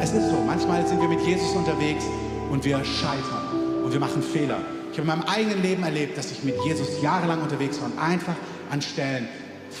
Es 0.00 0.14
ist 0.14 0.30
so, 0.30 0.36
manchmal 0.46 0.86
sind 0.86 0.98
wir 0.98 1.08
mit 1.08 1.20
Jesus 1.26 1.54
unterwegs 1.54 2.06
und 2.50 2.64
wir 2.64 2.82
scheitern 2.82 3.82
und 3.84 3.92
wir 3.92 4.00
machen 4.00 4.22
Fehler. 4.22 4.60
Ich 4.92 4.98
habe 4.98 5.10
in 5.10 5.18
meinem 5.18 5.26
eigenen 5.26 5.62
Leben 5.62 5.82
erlebt, 5.84 6.18
dass 6.18 6.30
ich 6.30 6.44
mit 6.44 6.54
Jesus 6.66 7.00
jahrelang 7.00 7.40
unterwegs 7.40 7.80
war 7.80 7.86
und 7.86 7.98
einfach 7.98 8.34
an 8.70 8.82
Stellen 8.82 9.26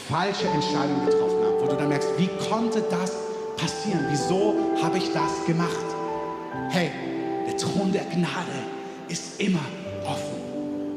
falsche 0.08 0.46
Entscheidungen 0.46 1.04
getroffen 1.04 1.44
habe, 1.44 1.60
wo 1.60 1.66
du 1.66 1.76
dann 1.76 1.88
merkst, 1.90 2.08
wie 2.16 2.30
konnte 2.48 2.82
das 2.90 3.12
passieren? 3.58 4.06
Wieso 4.08 4.54
habe 4.82 4.96
ich 4.96 5.12
das 5.12 5.44
gemacht? 5.46 5.84
Hey, 6.70 6.90
der 7.46 7.58
Thron 7.58 7.92
der 7.92 8.04
Gnade 8.04 8.56
ist 9.08 9.38
immer 9.38 9.60
offen. 10.06 10.40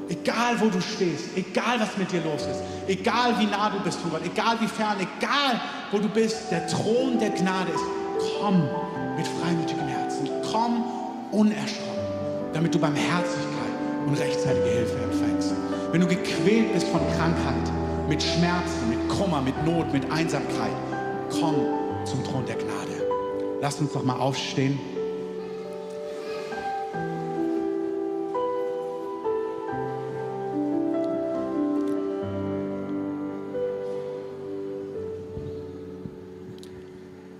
Egal 0.07 0.61
wo 0.61 0.67
du 0.67 0.79
stehst, 0.79 1.35
egal 1.35 1.81
was 1.81 1.97
mit 1.97 2.09
dir 2.09 2.23
los 2.23 2.43
ist, 2.43 2.61
egal 2.87 3.37
wie 3.37 3.47
nah 3.47 3.69
du 3.69 3.81
bist 3.81 3.99
Gott, 4.09 4.21
egal 4.23 4.55
wie 4.61 4.67
fern, 4.67 4.95
egal 4.99 5.59
wo 5.91 5.97
du 5.97 6.07
bist, 6.07 6.37
der 6.51 6.65
Thron 6.67 7.19
der 7.19 7.31
Gnade 7.31 7.71
ist. 7.73 7.83
Komm 8.39 8.63
mit 9.17 9.27
freimütigem 9.27 9.87
Herzen, 9.87 10.29
komm 10.49 10.85
unerschrocken, 11.31 12.53
damit 12.53 12.73
du 12.73 12.79
Barmherzigkeit 12.79 13.54
und 14.05 14.13
rechtzeitige 14.15 14.65
Hilfe 14.65 14.97
empfängst. 14.97 15.53
Wenn 15.91 16.01
du 16.01 16.07
gequält 16.07 16.73
bist 16.73 16.87
von 16.87 17.01
Krankheit, 17.17 17.71
mit 18.09 18.21
Schmerzen, 18.21 18.89
mit 18.89 19.09
Kummer, 19.09 19.41
mit 19.41 19.55
Not, 19.65 19.91
mit 19.91 20.11
Einsamkeit, 20.11 20.71
komm 21.31 21.55
zum 22.05 22.23
Thron 22.23 22.45
der 22.45 22.55
Gnade. 22.55 23.07
Lass 23.61 23.79
uns 23.79 23.93
doch 23.93 24.03
mal 24.03 24.17
aufstehen. 24.17 24.79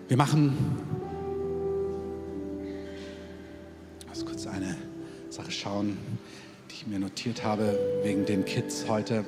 Wir 0.08 0.18
machen 0.18 0.56
kurz 4.36 4.48
eine 4.48 4.76
Sache 5.30 5.52
schauen, 5.52 5.98
mir 6.86 7.00
notiert 7.00 7.44
habe 7.44 7.80
wegen 8.04 8.26
den 8.26 8.46
Kids 8.46 8.86
heute. 8.88 9.26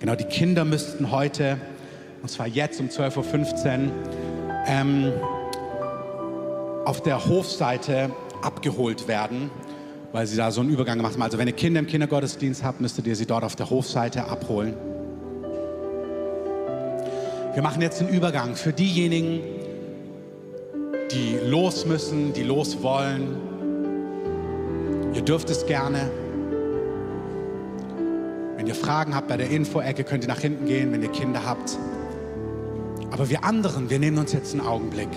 Genau, 0.00 0.14
die 0.14 0.24
Kinder 0.24 0.66
müssten 0.66 1.10
heute, 1.10 1.58
und 2.20 2.28
zwar 2.28 2.46
jetzt 2.46 2.78
um 2.78 2.88
12.15 2.88 3.86
Uhr, 3.86 3.92
ähm, 4.66 5.12
auf 6.84 7.02
der 7.02 7.26
Hofseite 7.26 8.10
abgeholt 8.42 9.08
werden, 9.08 9.50
weil 10.12 10.26
sie 10.26 10.36
da 10.36 10.50
so 10.50 10.60
einen 10.60 10.68
Übergang 10.68 10.98
gemacht 10.98 11.14
haben. 11.14 11.22
Also 11.22 11.38
wenn 11.38 11.48
ihr 11.48 11.54
Kinder 11.54 11.80
im 11.80 11.86
Kindergottesdienst 11.86 12.62
habt, 12.62 12.82
müsstet 12.82 13.06
ihr 13.06 13.16
sie 13.16 13.26
dort 13.26 13.42
auf 13.42 13.56
der 13.56 13.70
Hofseite 13.70 14.24
abholen. 14.26 14.74
Wir 17.54 17.62
machen 17.62 17.80
jetzt 17.80 18.02
einen 18.02 18.10
Übergang 18.10 18.56
für 18.56 18.74
diejenigen, 18.74 19.40
die 21.10 21.38
los 21.48 21.86
müssen, 21.86 22.34
die 22.34 22.42
los 22.42 22.82
wollen. 22.82 23.55
Dürft 25.26 25.50
es 25.50 25.66
gerne. 25.66 26.10
Wenn 28.56 28.66
ihr 28.66 28.74
Fragen 28.76 29.14
habt 29.14 29.26
bei 29.26 29.36
der 29.36 29.50
Info-Ecke, 29.50 30.04
könnt 30.04 30.22
ihr 30.22 30.28
nach 30.28 30.38
hinten 30.38 30.66
gehen, 30.66 30.92
wenn 30.92 31.02
ihr 31.02 31.10
Kinder 31.10 31.44
habt. 31.44 31.76
Aber 33.10 33.28
wir 33.28 33.44
anderen, 33.44 33.90
wir 33.90 33.98
nehmen 33.98 34.18
uns 34.18 34.32
jetzt 34.32 34.52
einen 34.52 34.64
Augenblick. 34.64 35.08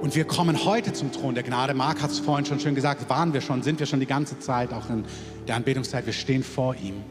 Und 0.00 0.14
wir 0.14 0.24
kommen 0.24 0.64
heute 0.64 0.94
zum 0.94 1.12
Thron 1.12 1.34
der 1.34 1.42
Gnade. 1.42 1.74
Marc 1.74 2.00
hat 2.00 2.10
es 2.10 2.18
vorhin 2.18 2.46
schon 2.46 2.60
schön 2.60 2.74
gesagt, 2.74 3.10
waren 3.10 3.34
wir 3.34 3.42
schon, 3.42 3.62
sind 3.62 3.78
wir 3.78 3.86
schon 3.86 4.00
die 4.00 4.06
ganze 4.06 4.38
Zeit, 4.38 4.72
auch 4.72 4.88
in 4.88 5.04
der 5.46 5.56
Anbetungszeit, 5.56 6.06
wir 6.06 6.14
stehen 6.14 6.42
vor 6.42 6.76
ihm. 6.76 7.02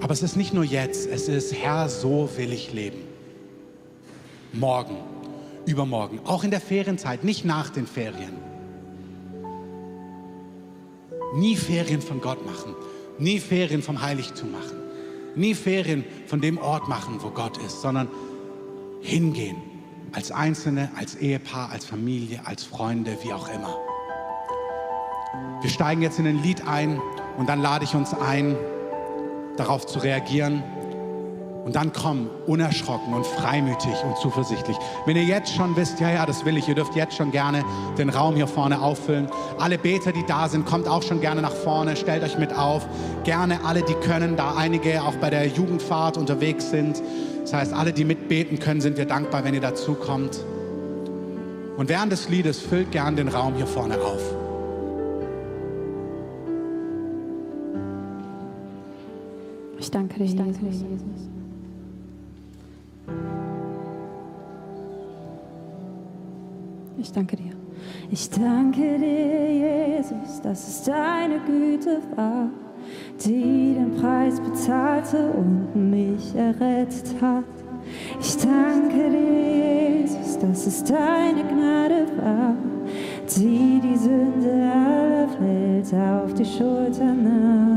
Aber 0.00 0.12
es 0.12 0.22
ist 0.22 0.36
nicht 0.36 0.54
nur 0.54 0.64
jetzt, 0.64 1.06
es 1.06 1.28
ist, 1.28 1.52
Herr, 1.52 1.90
so 1.90 2.30
will 2.36 2.52
ich 2.52 2.72
leben. 2.72 2.98
Morgen, 4.52 4.96
übermorgen, 5.66 6.20
auch 6.24 6.44
in 6.44 6.50
der 6.50 6.60
Ferienzeit, 6.60 7.24
nicht 7.24 7.44
nach 7.44 7.70
den 7.70 7.86
Ferien. 7.86 8.34
Nie 11.34 11.56
Ferien 11.56 12.00
von 12.00 12.20
Gott 12.20 12.46
machen, 12.46 12.74
nie 13.18 13.38
Ferien 13.38 13.82
vom 13.82 14.00
Heiligtum 14.00 14.52
machen, 14.52 14.78
nie 15.34 15.54
Ferien 15.54 16.04
von 16.26 16.40
dem 16.40 16.58
Ort 16.58 16.88
machen, 16.88 17.18
wo 17.20 17.30
Gott 17.30 17.58
ist, 17.58 17.82
sondern 17.82 18.08
hingehen, 19.02 19.56
als 20.12 20.30
Einzelne, 20.30 20.90
als 20.96 21.16
Ehepaar, 21.16 21.70
als 21.70 21.84
Familie, 21.84 22.40
als 22.44 22.64
Freunde, 22.64 23.18
wie 23.22 23.32
auch 23.32 23.48
immer. 23.48 23.76
Wir 25.60 25.70
steigen 25.70 26.00
jetzt 26.00 26.18
in 26.18 26.26
ein 26.26 26.42
Lied 26.42 26.66
ein 26.66 27.00
und 27.36 27.48
dann 27.48 27.60
lade 27.60 27.84
ich 27.84 27.94
uns 27.94 28.14
ein, 28.14 28.56
darauf 29.56 29.86
zu 29.86 29.98
reagieren. 29.98 30.62
Und 31.66 31.74
dann 31.74 31.92
komm 31.92 32.30
unerschrocken 32.46 33.12
und 33.12 33.26
freimütig 33.26 33.92
und 34.04 34.16
zuversichtlich. 34.18 34.76
Wenn 35.04 35.16
ihr 35.16 35.24
jetzt 35.24 35.52
schon 35.52 35.74
wisst, 35.74 35.98
ja, 35.98 36.12
ja, 36.12 36.24
das 36.24 36.44
will 36.44 36.56
ich, 36.56 36.68
ihr 36.68 36.76
dürft 36.76 36.94
jetzt 36.94 37.16
schon 37.16 37.32
gerne 37.32 37.64
den 37.98 38.08
Raum 38.08 38.36
hier 38.36 38.46
vorne 38.46 38.80
auffüllen. 38.80 39.26
Alle 39.58 39.76
Beter, 39.76 40.12
die 40.12 40.24
da 40.24 40.48
sind, 40.48 40.64
kommt 40.64 40.86
auch 40.86 41.02
schon 41.02 41.20
gerne 41.20 41.42
nach 41.42 41.52
vorne, 41.52 41.96
stellt 41.96 42.22
euch 42.22 42.38
mit 42.38 42.56
auf. 42.56 42.86
Gerne 43.24 43.64
alle, 43.64 43.82
die 43.82 43.94
können, 43.94 44.36
da 44.36 44.54
einige 44.54 45.02
auch 45.02 45.16
bei 45.16 45.28
der 45.28 45.48
Jugendfahrt 45.48 46.16
unterwegs 46.16 46.70
sind. 46.70 47.02
Das 47.42 47.52
heißt, 47.52 47.72
alle, 47.72 47.92
die 47.92 48.04
mitbeten 48.04 48.60
können, 48.60 48.80
sind 48.80 48.96
wir 48.96 49.06
dankbar, 49.06 49.42
wenn 49.42 49.52
ihr 49.52 49.60
dazu 49.60 49.94
kommt. 49.94 50.38
Und 51.76 51.88
während 51.88 52.12
des 52.12 52.28
Liedes 52.28 52.60
füllt 52.60 52.92
gern 52.92 53.16
den 53.16 53.26
Raum 53.26 53.56
hier 53.56 53.66
vorne 53.66 53.96
auf. 54.00 54.22
Ich 59.80 59.90
danke 59.90 60.20
dir, 60.20 60.24
ich 60.26 60.36
danke 60.36 60.64
Jesus. 60.64 61.35
Ich 66.98 67.12
danke 67.12 67.36
dir. 67.36 67.52
Ich 68.10 68.30
danke 68.30 68.98
dir, 68.98 69.96
Jesus, 69.98 70.40
dass 70.42 70.66
es 70.68 70.82
deine 70.84 71.40
Güte 71.40 72.00
war, 72.14 72.48
die 73.24 73.74
den 73.74 73.94
Preis 74.00 74.40
bezahlte 74.40 75.30
und 75.32 75.90
mich 75.90 76.34
errettet 76.34 77.20
hat. 77.20 77.44
Ich 78.20 78.36
danke 78.38 79.10
dir, 79.10 80.00
Jesus, 80.00 80.38
dass 80.38 80.66
es 80.66 80.84
deine 80.84 81.44
Gnade 81.44 82.06
war, 82.16 82.54
die 83.36 83.80
die 83.82 83.96
Sünde 83.96 84.72
aller 84.72 85.28
Welt 85.40 85.92
auf 85.94 86.32
die 86.34 86.44
Schultern 86.44 87.22
nahm. 87.24 87.76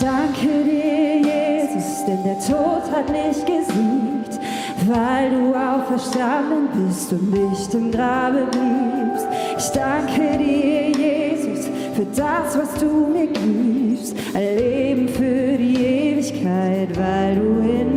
Danke 0.00 0.64
dir, 0.64 1.16
Jesus, 1.16 2.04
denn 2.06 2.22
der 2.24 2.38
Tod 2.38 2.90
hat 2.92 3.08
nicht 3.10 3.46
gesiegt, 3.46 4.40
weil 4.86 5.30
du 5.30 5.54
auferstanden 5.54 6.68
bist 6.74 7.12
und 7.12 7.30
nicht 7.30 7.74
im 7.74 7.90
Grabe 7.90 8.46
bliebst. 8.50 9.26
Ich 9.58 9.68
danke 9.70 10.38
dir, 10.38 10.90
Jesus, 10.90 11.66
für 11.94 12.06
das, 12.06 12.58
was 12.58 12.74
du 12.80 13.08
mir 13.12 13.26
gibst, 13.26 14.14
ein 14.34 14.56
Leben 14.56 15.08
für 15.08 15.56
die 15.58 15.84
Ewigkeit, 15.84 16.96
weil 16.96 17.34
du 17.34 17.60
in 17.68 17.87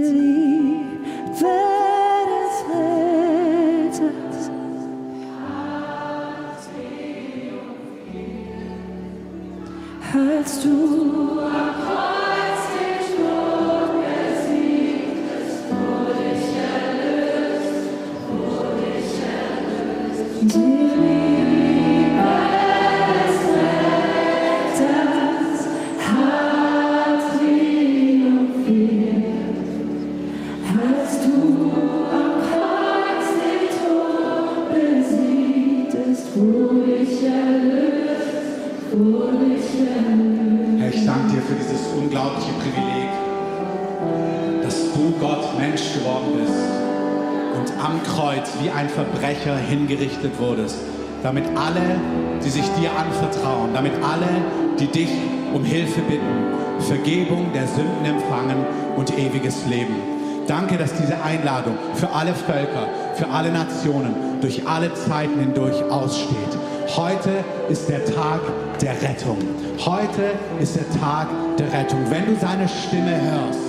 Die 0.00 0.39
hingerichtet 49.70 50.38
wurdest, 50.38 50.76
damit 51.22 51.44
alle, 51.56 52.00
die 52.44 52.50
sich 52.50 52.68
dir 52.78 52.90
anvertrauen, 52.90 53.70
damit 53.72 53.92
alle, 54.02 54.28
die 54.78 54.86
dich 54.86 55.10
um 55.54 55.64
Hilfe 55.64 56.00
bitten, 56.02 56.80
Vergebung 56.80 57.52
der 57.52 57.66
Sünden 57.66 58.04
empfangen 58.04 58.64
und 58.96 59.16
ewiges 59.16 59.66
Leben. 59.66 59.94
Danke, 60.46 60.76
dass 60.76 60.92
diese 60.94 61.22
Einladung 61.22 61.74
für 61.94 62.10
alle 62.10 62.34
Völker, 62.34 62.88
für 63.14 63.28
alle 63.28 63.52
Nationen, 63.52 64.40
durch 64.40 64.66
alle 64.66 64.92
Zeiten 64.94 65.38
hindurch 65.38 65.80
aussteht. 65.90 66.58
Heute 66.96 67.30
ist 67.68 67.88
der 67.88 68.04
Tag 68.04 68.40
der 68.80 69.00
Rettung. 69.00 69.38
Heute 69.78 70.32
ist 70.60 70.76
der 70.76 70.90
Tag 71.00 71.28
der 71.56 71.72
Rettung. 71.72 72.00
Wenn 72.10 72.26
du 72.26 72.40
seine 72.40 72.68
Stimme 72.68 73.12
hörst, 73.12 73.60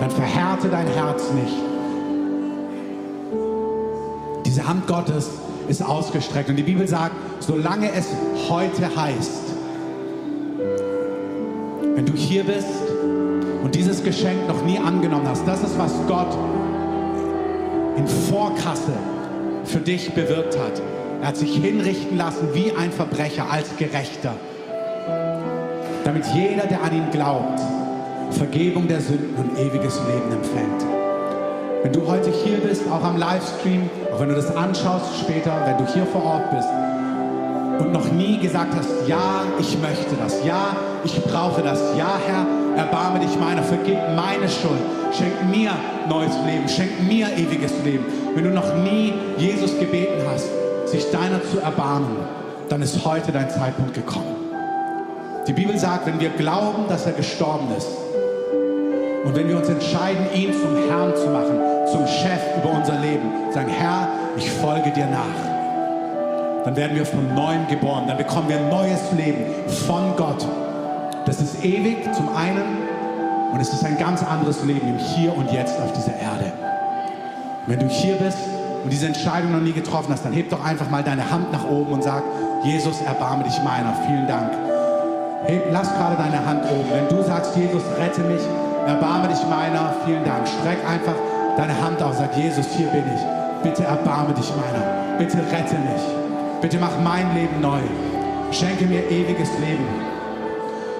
dann 0.00 0.10
verhärte 0.10 0.68
dein 0.68 0.88
Herz 0.88 1.30
nicht. 1.32 1.71
Diese 4.52 4.68
Hand 4.68 4.86
Gottes 4.86 5.30
ist 5.66 5.82
ausgestreckt 5.82 6.50
und 6.50 6.56
die 6.56 6.62
Bibel 6.62 6.86
sagt, 6.86 7.14
solange 7.40 7.90
es 7.90 8.08
heute 8.50 8.94
heißt, 8.94 9.44
wenn 11.94 12.04
du 12.04 12.12
hier 12.12 12.44
bist 12.44 12.66
und 13.64 13.74
dieses 13.74 14.04
Geschenk 14.04 14.46
noch 14.46 14.62
nie 14.62 14.78
angenommen 14.78 15.26
hast, 15.26 15.48
das 15.48 15.62
ist, 15.62 15.78
was 15.78 15.94
Gott 16.06 16.36
in 17.96 18.06
Vorkasse 18.06 18.92
für 19.64 19.80
dich 19.80 20.12
bewirkt 20.12 20.58
hat. 20.58 20.82
Er 21.22 21.28
hat 21.28 21.38
sich 21.38 21.54
hinrichten 21.54 22.18
lassen 22.18 22.48
wie 22.52 22.72
ein 22.76 22.92
Verbrecher 22.92 23.50
als 23.50 23.74
Gerechter, 23.78 24.34
damit 26.04 26.26
jeder, 26.34 26.66
der 26.66 26.82
an 26.82 26.94
ihn 26.94 27.10
glaubt, 27.10 27.58
Vergebung 28.32 28.86
der 28.86 29.00
Sünden 29.00 29.34
und 29.34 29.58
ewiges 29.58 29.98
Leben 30.06 30.30
empfängt. 30.30 31.01
Wenn 31.82 31.92
du 31.92 32.06
heute 32.06 32.30
hier 32.30 32.58
bist, 32.58 32.82
auch 32.88 33.02
am 33.02 33.16
Livestream, 33.16 33.90
auch 34.14 34.20
wenn 34.20 34.28
du 34.28 34.36
das 34.36 34.54
anschaust 34.54 35.18
später, 35.20 35.52
wenn 35.66 35.84
du 35.84 35.92
hier 35.92 36.06
vor 36.06 36.22
Ort 36.22 36.50
bist 36.52 36.68
und 37.80 37.92
noch 37.92 38.12
nie 38.12 38.38
gesagt 38.38 38.72
hast, 38.76 39.08
ja, 39.08 39.42
ich 39.58 39.76
möchte 39.80 40.14
das, 40.22 40.44
ja, 40.44 40.76
ich 41.02 41.20
brauche 41.24 41.60
das, 41.60 41.80
ja, 41.98 42.12
Herr, 42.24 42.46
erbarme 42.76 43.18
dich 43.18 43.36
meiner, 43.40 43.64
vergib 43.64 43.96
meine 44.14 44.48
Schuld, 44.48 44.78
schenk 45.12 45.34
mir 45.50 45.72
neues 46.08 46.34
Leben, 46.46 46.68
schenk 46.68 47.02
mir 47.02 47.26
ewiges 47.36 47.72
Leben. 47.84 48.04
Wenn 48.36 48.44
du 48.44 48.50
noch 48.50 48.76
nie 48.76 49.12
Jesus 49.36 49.76
gebeten 49.80 50.22
hast, 50.32 50.46
sich 50.88 51.10
deiner 51.10 51.42
zu 51.50 51.58
erbarmen, 51.58 52.16
dann 52.68 52.80
ist 52.80 53.04
heute 53.04 53.32
dein 53.32 53.50
Zeitpunkt 53.50 53.94
gekommen. 53.94 54.36
Die 55.48 55.52
Bibel 55.52 55.76
sagt, 55.76 56.06
wenn 56.06 56.20
wir 56.20 56.30
glauben, 56.30 56.84
dass 56.88 57.06
er 57.06 57.12
gestorben 57.12 57.66
ist 57.76 57.88
und 59.24 59.34
wenn 59.34 59.48
wir 59.48 59.56
uns 59.56 59.68
entscheiden, 59.68 60.26
ihn 60.32 60.52
zum 60.52 60.76
Herrn 60.88 61.14
zu 61.16 61.28
machen, 61.28 61.71
zum 61.92 62.06
Chef 62.06 62.40
über 62.56 62.72
unser 62.74 62.98
Leben, 62.98 63.52
sagen, 63.52 63.68
Herr, 63.68 64.08
ich 64.36 64.50
folge 64.50 64.90
dir 64.90 65.06
nach, 65.06 66.64
dann 66.64 66.74
werden 66.74 66.96
wir 66.96 67.04
von 67.04 67.34
neuem 67.34 67.66
geboren, 67.68 68.04
dann 68.08 68.16
bekommen 68.16 68.48
wir 68.48 68.56
ein 68.56 68.68
neues 68.70 69.12
Leben 69.12 69.44
von 69.86 70.16
Gott. 70.16 70.46
Das 71.26 71.40
ist 71.40 71.62
ewig 71.64 72.12
zum 72.14 72.34
einen 72.34 72.78
und 73.52 73.60
es 73.60 73.72
ist 73.72 73.84
ein 73.84 73.98
ganz 73.98 74.22
anderes 74.22 74.64
Leben 74.64 74.88
im 74.88 74.98
Hier 74.98 75.36
und 75.36 75.52
Jetzt 75.52 75.78
auf 75.80 75.92
dieser 75.92 76.14
Erde. 76.18 76.52
Wenn 77.66 77.78
du 77.78 77.86
hier 77.86 78.14
bist 78.16 78.38
und 78.82 78.90
diese 78.90 79.06
Entscheidung 79.06 79.52
noch 79.52 79.60
nie 79.60 79.72
getroffen 79.72 80.12
hast, 80.12 80.24
dann 80.24 80.32
heb 80.32 80.50
doch 80.50 80.64
einfach 80.64 80.88
mal 80.90 81.02
deine 81.02 81.30
Hand 81.30 81.52
nach 81.52 81.64
oben 81.64 81.92
und 81.92 82.02
sag, 82.02 82.22
Jesus, 82.64 83.00
erbarme 83.02 83.44
dich 83.44 83.62
meiner. 83.62 83.94
Vielen 84.06 84.26
Dank. 84.26 84.50
Heb, 85.44 85.66
lass 85.70 85.92
gerade 85.92 86.16
deine 86.16 86.44
Hand 86.44 86.64
oben. 86.64 86.88
Wenn 86.90 87.08
du 87.16 87.22
sagst, 87.22 87.56
Jesus, 87.56 87.82
rette 87.98 88.22
mich, 88.22 88.42
erbarme 88.86 89.28
dich 89.28 89.46
meiner. 89.48 89.94
Vielen 90.04 90.24
Dank. 90.24 90.48
Streck 90.48 90.78
einfach 90.88 91.14
deine 91.56 91.80
Hand 91.80 92.02
aus. 92.02 92.18
Sag, 92.18 92.36
Jesus, 92.36 92.66
hier 92.76 92.88
bin 92.88 93.04
ich. 93.14 93.22
Bitte 93.62 93.84
erbarme 93.84 94.34
dich 94.34 94.50
meiner. 94.56 95.18
Bitte 95.18 95.38
rette 95.38 95.74
mich. 95.74 96.02
Bitte 96.60 96.78
mach 96.78 96.98
mein 97.02 97.34
Leben 97.34 97.60
neu. 97.60 97.80
Schenke 98.50 98.84
mir 98.86 99.08
ewiges 99.10 99.50
Leben. 99.58 99.86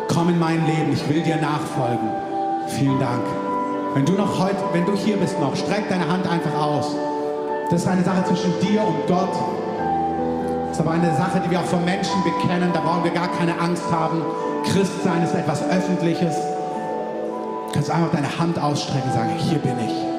Komm 0.08 0.28
in 0.28 0.38
mein 0.38 0.64
Leben. 0.66 0.92
Ich 0.92 1.08
will 1.08 1.22
dir 1.22 1.36
nachfolgen. 1.36 2.08
Vielen 2.68 2.98
Dank. 2.98 3.22
Wenn 3.94 4.06
du 4.06 4.12
noch 4.12 4.38
heute, 4.38 4.56
wenn 4.72 4.86
du 4.86 4.94
hier 4.94 5.16
bist 5.16 5.38
noch, 5.40 5.54
streck 5.54 5.88
deine 5.88 6.08
Hand 6.08 6.26
einfach 6.26 6.54
aus. 6.54 6.94
Das 7.70 7.82
ist 7.82 7.88
eine 7.88 8.02
Sache 8.02 8.24
zwischen 8.24 8.52
dir 8.60 8.82
und 8.82 9.06
Gott. 9.06 9.34
Das 10.68 10.78
ist 10.78 10.80
aber 10.80 10.92
eine 10.92 11.14
Sache, 11.14 11.40
die 11.44 11.50
wir 11.50 11.60
auch 11.60 11.64
von 11.64 11.84
Menschen 11.84 12.22
bekennen. 12.24 12.70
Da 12.72 12.80
brauchen 12.80 13.04
wir 13.04 13.10
gar 13.10 13.28
keine 13.28 13.58
Angst 13.60 13.84
haben. 13.90 14.22
Christsein 14.64 15.22
ist 15.22 15.34
etwas 15.34 15.62
Öffentliches. 15.68 16.36
Du 16.36 17.72
kannst 17.74 17.90
einfach 17.90 18.12
deine 18.12 18.38
Hand 18.38 18.58
ausstrecken 18.58 19.10
und 19.10 19.12
sagen, 19.12 19.30
hier 19.38 19.58
bin 19.58 19.78
ich. 19.80 20.11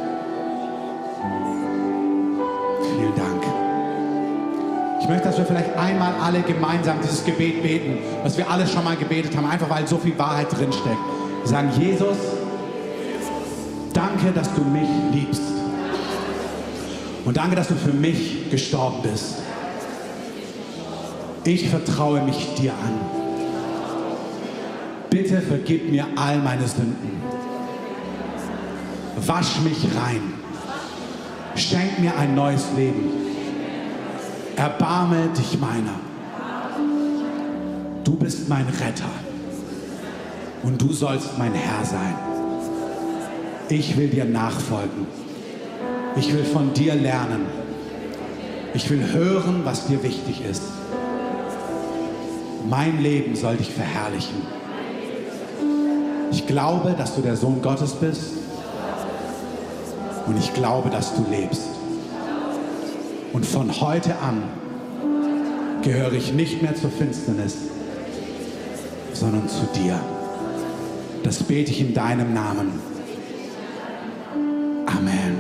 Ich 5.03 5.09
möchte, 5.09 5.27
dass 5.27 5.37
wir 5.37 5.45
vielleicht 5.45 5.75
einmal 5.75 6.13
alle 6.23 6.41
gemeinsam 6.43 7.01
dieses 7.03 7.25
Gebet 7.25 7.61
beten, 7.61 7.97
was 8.23 8.37
wir 8.37 8.49
alle 8.49 8.65
schon 8.65 8.85
mal 8.85 8.95
gebetet 8.95 9.35
haben, 9.35 9.45
einfach 9.45 9.69
weil 9.69 9.85
so 9.85 9.97
viel 9.97 10.17
Wahrheit 10.17 10.49
drinsteckt. 10.49 10.97
Wir 11.41 11.47
sagen, 11.49 11.71
Jesus, 11.77 12.15
danke, 13.91 14.31
dass 14.33 14.47
du 14.53 14.61
mich 14.61 14.87
liebst. 15.11 15.41
Und 17.25 17.35
danke, 17.35 17.57
dass 17.57 17.67
du 17.67 17.75
für 17.75 17.91
mich 17.91 18.49
gestorben 18.49 18.99
bist. 19.03 19.39
Ich 21.43 21.67
vertraue 21.67 22.21
mich 22.21 22.55
dir 22.55 22.71
an. 22.71 23.01
Bitte 25.09 25.41
vergib 25.41 25.91
mir 25.91 26.07
all 26.15 26.37
meine 26.37 26.65
Sünden. 26.65 27.21
Wasch 29.17 29.59
mich 29.65 29.83
rein. 29.97 30.33
Schenk 31.57 31.99
mir 31.99 32.17
ein 32.17 32.35
neues 32.35 32.67
Leben. 32.77 33.32
Erbarme 34.55 35.29
dich 35.37 35.59
meiner. 35.59 35.99
Du 38.03 38.15
bist 38.15 38.49
mein 38.49 38.65
Retter. 38.65 39.09
Und 40.63 40.81
du 40.81 40.93
sollst 40.93 41.37
mein 41.37 41.53
Herr 41.53 41.83
sein. 41.83 42.15
Ich 43.69 43.97
will 43.97 44.07
dir 44.07 44.25
nachfolgen. 44.25 45.07
Ich 46.15 46.33
will 46.33 46.43
von 46.43 46.73
dir 46.73 46.95
lernen. 46.95 47.45
Ich 48.73 48.89
will 48.89 49.11
hören, 49.11 49.61
was 49.63 49.87
dir 49.87 50.01
wichtig 50.03 50.43
ist. 50.45 50.63
Mein 52.69 53.01
Leben 53.01 53.35
soll 53.35 53.57
dich 53.57 53.71
verherrlichen. 53.71 54.41
Ich 56.31 56.47
glaube, 56.47 56.95
dass 56.97 57.15
du 57.15 57.21
der 57.21 57.35
Sohn 57.35 57.61
Gottes 57.61 57.93
bist. 57.93 58.31
Und 60.25 60.37
ich 60.37 60.53
glaube, 60.53 60.89
dass 60.89 61.13
du 61.15 61.25
lebst. 61.29 61.72
Und 63.33 63.45
von 63.47 63.81
heute 63.81 64.15
an 64.19 64.43
gehöre 65.81 66.13
ich 66.13 66.33
nicht 66.33 66.61
mehr 66.61 66.75
zur 66.75 66.91
Finsternis, 66.91 67.57
sondern 69.13 69.49
zu 69.49 69.67
dir. 69.75 69.99
Das 71.23 71.43
bete 71.43 71.71
ich 71.71 71.81
in 71.81 71.93
deinem 71.93 72.33
Namen. 72.33 72.79
Amen. 74.85 75.37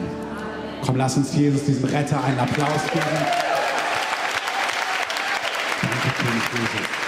Komm, 0.83 0.95
lass 0.95 1.17
uns 1.17 1.35
Jesus, 1.35 1.65
diesem 1.65 1.85
Retter, 1.85 2.21
einen 2.23 2.39
Applaus 2.39 2.81
geben. 2.91 3.05
Danke, 5.81 6.09
König 6.17 6.43
Jesus. 6.51 7.02